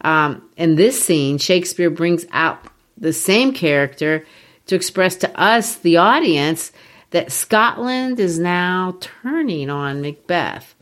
Um, 0.01 0.47
in 0.57 0.75
this 0.75 1.01
scene, 1.01 1.37
Shakespeare 1.37 1.89
brings 1.89 2.25
out 2.31 2.59
the 2.97 3.13
same 3.13 3.53
character 3.53 4.25
to 4.67 4.75
express 4.75 5.15
to 5.17 5.39
us, 5.39 5.77
the 5.77 5.97
audience, 5.97 6.71
that 7.11 7.31
Scotland 7.31 8.19
is 8.19 8.37
now 8.37 8.97
turning 8.99 9.69
on 9.69 10.01
Macbeth. 10.01 10.75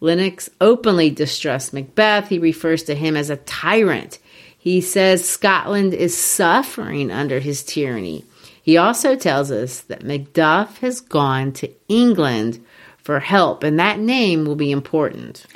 Lennox 0.00 0.48
openly 0.60 1.10
distrusts 1.10 1.72
Macbeth. 1.72 2.28
He 2.28 2.38
refers 2.38 2.82
to 2.84 2.94
him 2.94 3.16
as 3.16 3.30
a 3.30 3.36
tyrant. 3.36 4.18
He 4.58 4.80
says 4.80 5.28
Scotland 5.28 5.94
is 5.94 6.16
suffering 6.16 7.10
under 7.10 7.40
his 7.40 7.62
tyranny. 7.62 8.24
He 8.62 8.76
also 8.76 9.16
tells 9.16 9.50
us 9.50 9.80
that 9.82 10.04
Macduff 10.04 10.78
has 10.78 11.00
gone 11.00 11.52
to 11.52 11.70
England 11.88 12.64
for 12.98 13.20
help, 13.20 13.62
and 13.62 13.78
that 13.78 13.98
name 13.98 14.44
will 14.44 14.56
be 14.56 14.70
important. 14.70 15.46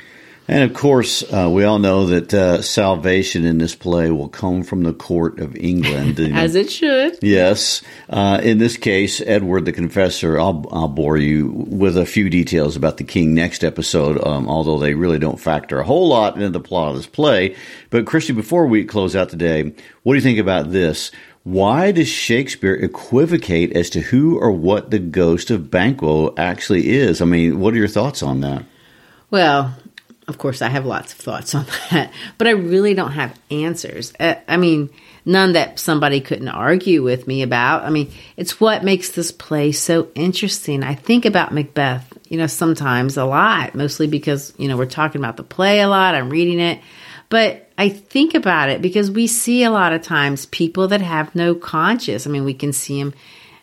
And 0.46 0.62
of 0.62 0.74
course, 0.76 1.22
uh, 1.32 1.48
we 1.50 1.64
all 1.64 1.78
know 1.78 2.06
that 2.06 2.34
uh, 2.34 2.60
salvation 2.60 3.46
in 3.46 3.56
this 3.56 3.74
play 3.74 4.10
will 4.10 4.28
come 4.28 4.62
from 4.62 4.82
the 4.82 4.92
court 4.92 5.38
of 5.40 5.56
England. 5.56 6.20
As 6.34 6.54
it 6.54 6.70
should. 6.70 7.18
Yes. 7.22 7.80
Uh, 8.10 8.40
in 8.42 8.58
this 8.58 8.76
case, 8.76 9.22
Edward 9.22 9.64
the 9.64 9.72
Confessor, 9.72 10.38
I'll, 10.38 10.66
I'll 10.70 10.88
bore 10.88 11.16
you 11.16 11.48
with 11.50 11.96
a 11.96 12.04
few 12.04 12.28
details 12.28 12.76
about 12.76 12.98
the 12.98 13.04
king 13.04 13.32
next 13.32 13.64
episode, 13.64 14.22
um, 14.26 14.46
although 14.46 14.78
they 14.78 14.92
really 14.92 15.18
don't 15.18 15.40
factor 15.40 15.80
a 15.80 15.84
whole 15.84 16.08
lot 16.08 16.34
into 16.34 16.50
the 16.50 16.60
plot 16.60 16.90
of 16.90 16.96
this 16.96 17.06
play. 17.06 17.56
But, 17.88 18.04
Christy, 18.04 18.34
before 18.34 18.66
we 18.66 18.84
close 18.84 19.16
out 19.16 19.30
today, 19.30 19.72
what 20.02 20.12
do 20.12 20.16
you 20.16 20.20
think 20.20 20.38
about 20.38 20.72
this? 20.72 21.10
Why 21.44 21.90
does 21.90 22.08
Shakespeare 22.08 22.74
equivocate 22.74 23.74
as 23.74 23.88
to 23.90 24.00
who 24.00 24.38
or 24.38 24.50
what 24.50 24.90
the 24.90 24.98
ghost 24.98 25.50
of 25.50 25.70
Banquo 25.70 26.34
actually 26.36 26.90
is? 26.90 27.22
I 27.22 27.24
mean, 27.24 27.60
what 27.60 27.72
are 27.72 27.78
your 27.78 27.88
thoughts 27.88 28.22
on 28.22 28.40
that? 28.40 28.64
Well, 29.30 29.74
of 30.26 30.38
course, 30.38 30.62
I 30.62 30.68
have 30.68 30.86
lots 30.86 31.12
of 31.12 31.18
thoughts 31.18 31.54
on 31.54 31.66
that, 31.90 32.12
but 32.38 32.46
I 32.46 32.52
really 32.52 32.94
don't 32.94 33.12
have 33.12 33.38
answers. 33.50 34.12
Uh, 34.18 34.36
I 34.48 34.56
mean, 34.56 34.90
none 35.24 35.52
that 35.52 35.78
somebody 35.78 36.20
couldn't 36.20 36.48
argue 36.48 37.02
with 37.02 37.26
me 37.26 37.42
about. 37.42 37.84
I 37.84 37.90
mean, 37.90 38.12
it's 38.36 38.60
what 38.60 38.84
makes 38.84 39.10
this 39.10 39.32
play 39.32 39.72
so 39.72 40.08
interesting. 40.14 40.82
I 40.82 40.94
think 40.94 41.24
about 41.24 41.52
Macbeth, 41.52 42.12
you 42.28 42.38
know, 42.38 42.46
sometimes 42.46 43.16
a 43.16 43.24
lot, 43.24 43.74
mostly 43.74 44.06
because, 44.06 44.52
you 44.58 44.68
know, 44.68 44.76
we're 44.76 44.86
talking 44.86 45.20
about 45.20 45.36
the 45.36 45.42
play 45.42 45.80
a 45.80 45.88
lot, 45.88 46.14
I'm 46.14 46.30
reading 46.30 46.60
it. 46.60 46.80
But 47.28 47.70
I 47.76 47.88
think 47.88 48.34
about 48.34 48.68
it 48.68 48.82
because 48.82 49.10
we 49.10 49.26
see 49.26 49.64
a 49.64 49.70
lot 49.70 49.92
of 49.92 50.02
times 50.02 50.46
people 50.46 50.88
that 50.88 51.00
have 51.00 51.34
no 51.34 51.54
conscience. 51.54 52.26
I 52.26 52.30
mean, 52.30 52.44
we 52.44 52.54
can 52.54 52.72
see 52.72 53.02
them 53.02 53.14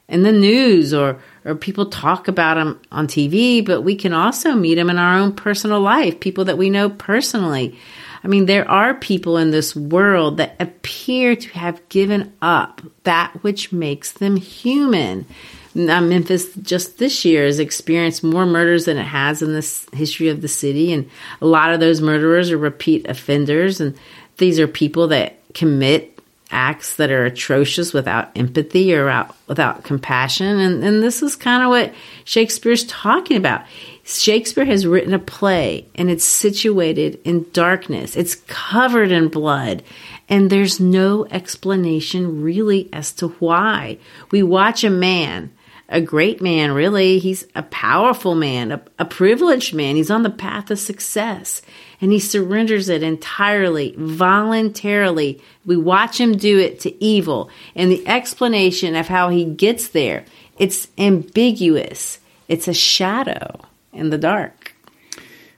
in 0.09 0.23
the 0.23 0.31
news 0.31 0.93
or 0.93 1.21
or 1.45 1.55
people 1.55 1.87
talk 1.87 2.27
about 2.27 2.55
them 2.55 2.79
on 2.91 3.07
TV, 3.07 3.65
but 3.65 3.81
we 3.81 3.95
can 3.95 4.13
also 4.13 4.53
meet 4.53 4.75
them 4.75 4.89
in 4.89 4.97
our 4.97 5.17
own 5.17 5.33
personal 5.33 5.81
life, 5.81 6.19
people 6.19 6.45
that 6.45 6.57
we 6.57 6.69
know 6.69 6.89
personally. 6.89 7.77
I 8.23 8.27
mean, 8.27 8.45
there 8.45 8.69
are 8.69 8.93
people 8.93 9.37
in 9.37 9.49
this 9.49 9.75
world 9.75 10.37
that 10.37 10.55
appear 10.59 11.35
to 11.35 11.49
have 11.49 11.87
given 11.89 12.33
up 12.41 12.81
that 13.03 13.43
which 13.43 13.71
makes 13.71 14.11
them 14.11 14.35
human. 14.35 15.25
Now, 15.73 16.01
Memphis 16.01 16.53
just 16.61 16.97
this 16.97 17.25
year 17.25 17.45
has 17.45 17.57
experienced 17.57 18.23
more 18.23 18.45
murders 18.45 18.85
than 18.85 18.97
it 18.97 19.05
has 19.05 19.41
in 19.41 19.53
the 19.53 19.87
history 19.93 20.29
of 20.29 20.41
the 20.41 20.47
city, 20.47 20.93
and 20.93 21.09
a 21.41 21.47
lot 21.47 21.73
of 21.73 21.79
those 21.79 22.01
murderers 22.01 22.51
are 22.51 22.57
repeat 22.57 23.07
offenders, 23.07 23.81
and 23.81 23.97
these 24.37 24.59
are 24.59 24.67
people 24.67 25.07
that 25.07 25.39
commit 25.53 26.19
acts 26.51 26.95
that 26.97 27.11
are 27.11 27.25
atrocious 27.25 27.93
without 27.93 28.35
empathy 28.35 28.93
or 28.93 29.27
without, 29.47 29.83
compassion. 29.83 30.59
And, 30.59 30.83
and 30.83 31.03
this 31.03 31.21
is 31.21 31.35
kind 31.35 31.63
of 31.63 31.69
what 31.69 31.93
Shakespeare's 32.25 32.83
talking 32.85 33.37
about. 33.37 33.65
Shakespeare 34.03 34.65
has 34.65 34.85
written 34.85 35.13
a 35.13 35.19
play 35.19 35.87
and 35.95 36.09
it's 36.09 36.23
situated 36.23 37.19
in 37.23 37.45
darkness, 37.53 38.15
it's 38.15 38.35
covered 38.47 39.11
in 39.11 39.27
blood, 39.27 39.83
and 40.27 40.49
there's 40.49 40.79
no 40.79 41.25
explanation 41.27 42.41
really 42.41 42.89
as 42.91 43.11
to 43.13 43.29
why. 43.29 43.97
We 44.31 44.43
watch 44.43 44.83
a 44.83 44.89
man 44.89 45.51
a 45.91 45.99
great 45.99 46.41
man, 46.41 46.71
really. 46.71 47.19
He's 47.19 47.45
a 47.53 47.63
powerful 47.63 48.33
man, 48.33 48.71
a, 48.71 48.81
a, 48.97 49.03
privileged 49.03 49.73
man. 49.73 49.97
He's 49.97 50.09
on 50.09 50.23
the 50.23 50.29
path 50.29 50.71
of 50.71 50.79
success 50.79 51.61
and 52.01 52.11
he 52.11 52.19
surrenders 52.19 52.89
it 52.89 53.03
entirely, 53.03 53.95
voluntarily. 53.97 55.39
We 55.65 55.77
watch 55.77 56.19
him 56.19 56.35
do 56.35 56.59
it 56.59 56.79
to 56.81 57.03
evil. 57.03 57.49
And 57.75 57.91
the 57.91 58.05
explanation 58.07 58.95
of 58.95 59.07
how 59.07 59.29
he 59.29 59.45
gets 59.45 59.87
there, 59.89 60.25
it's 60.57 60.87
ambiguous. 60.97 62.19
It's 62.47 62.67
a 62.67 62.73
shadow 62.73 63.61
in 63.93 64.09
the 64.09 64.17
dark. 64.17 64.60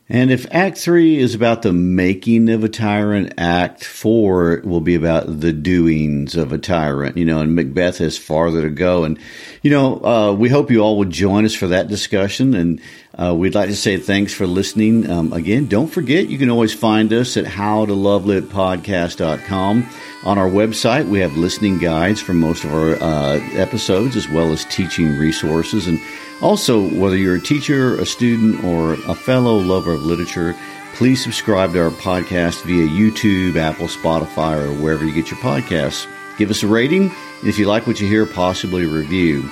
And 0.10 0.32
if 0.32 0.46
Act 0.52 0.78
Three 0.78 1.18
is 1.18 1.34
about 1.34 1.62
the 1.62 1.72
making 1.72 2.50
of 2.50 2.66
a 2.66 2.70
tyrant, 2.70 3.36
Act 3.38 3.86
Four 3.86 4.60
will 4.66 4.82
be 4.82 4.96
about 4.96 5.40
the 5.40 5.54
doings 5.54 6.36
of 6.36 6.52
a 6.52 6.58
tyrant. 6.58 7.16
You 7.16 7.24
know, 7.24 7.40
and 7.40 7.56
Macbeth 7.56 8.00
has 8.00 8.18
farther 8.18 8.64
to 8.64 8.70
go. 8.70 9.06
And 9.06 9.18
you 9.62 9.72
know, 9.72 10.04
uh, 10.04 10.34
we 10.34 10.50
hope 10.50 10.72
you 10.72 10.82
all 10.82 10.98
will 10.98 11.06
join 11.06 11.46
us 11.46 11.54
for 11.54 11.68
that 11.68 11.88
discussion. 11.88 12.54
And 12.54 12.82
uh, 13.18 13.34
we'd 13.34 13.56
like 13.56 13.70
to 13.70 13.78
say 13.78 13.96
thanks 13.98 14.34
for 14.34 14.46
listening. 14.46 15.10
Um, 15.10 15.32
again, 15.32 15.68
don't 15.68 15.88
forget 15.88 16.28
you 16.28 16.38
can 16.38 16.50
always 16.50 16.74
find 16.74 17.14
us 17.14 17.38
at 17.38 17.46
howtolovelitpodcast.com. 17.46 19.90
On 20.26 20.38
our 20.38 20.50
website, 20.50 21.08
we 21.08 21.20
have 21.20 21.38
listening 21.38 21.80
guides 21.80 22.20
for 22.22 22.34
most 22.34 22.66
of 22.66 22.74
our 22.74 23.02
uh, 23.02 23.40
episodes, 23.54 24.18
as 24.18 24.28
well 24.30 24.52
as 24.52 24.66
teaching 24.66 25.18
resources 25.18 25.88
and 25.88 25.98
also, 26.44 26.90
whether 26.90 27.16
you're 27.16 27.36
a 27.36 27.42
teacher, 27.42 27.98
a 27.98 28.06
student, 28.06 28.66
or 28.66 28.94
a 28.94 29.16
fellow 29.16 29.56
lover 29.56 29.94
of 29.94 30.04
literature, 30.04 30.54
please 30.94 31.24
subscribe 31.24 31.72
to 31.72 31.82
our 31.82 31.90
podcast 31.90 32.64
via 32.64 32.86
YouTube, 32.86 33.56
Apple, 33.56 33.88
Spotify, 33.88 34.62
or 34.62 34.74
wherever 34.74 35.06
you 35.06 35.14
get 35.14 35.32
your 35.32 35.40
podcasts. 35.40 36.06
Give 36.38 36.50
us 36.50 36.62
a 36.62 36.68
rating, 36.68 37.04
and 37.40 37.48
if 37.48 37.58
you 37.58 37.66
like 37.66 37.88
what 37.88 38.02
you 38.02 38.08
hear, 38.08 38.26
possibly 38.26 38.84
a 38.84 38.90
review. 38.90 39.50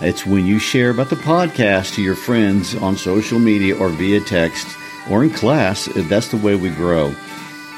It's 0.00 0.26
when 0.26 0.44
you 0.44 0.58
share 0.58 0.90
about 0.90 1.10
the 1.10 1.16
podcast 1.16 1.94
to 1.94 2.02
your 2.02 2.16
friends 2.16 2.74
on 2.74 2.96
social 2.96 3.38
media 3.38 3.76
or 3.76 3.88
via 3.90 4.20
text 4.20 4.76
or 5.08 5.22
in 5.22 5.30
class, 5.30 5.88
that's 5.94 6.28
the 6.28 6.36
way 6.36 6.56
we 6.56 6.70
grow. 6.70 7.12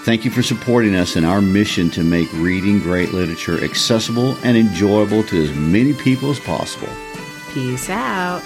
Thank 0.04 0.24
you 0.24 0.30
for 0.30 0.42
supporting 0.42 0.94
us 0.94 1.16
in 1.16 1.24
our 1.24 1.42
mission 1.42 1.90
to 1.90 2.02
make 2.02 2.32
reading 2.32 2.78
great 2.78 3.12
literature 3.12 3.62
accessible 3.62 4.38
and 4.42 4.56
enjoyable 4.56 5.22
to 5.24 5.42
as 5.42 5.54
many 5.54 5.92
people 5.92 6.30
as 6.30 6.40
possible. 6.40 6.88
Peace 7.55 7.88
out. 7.88 8.42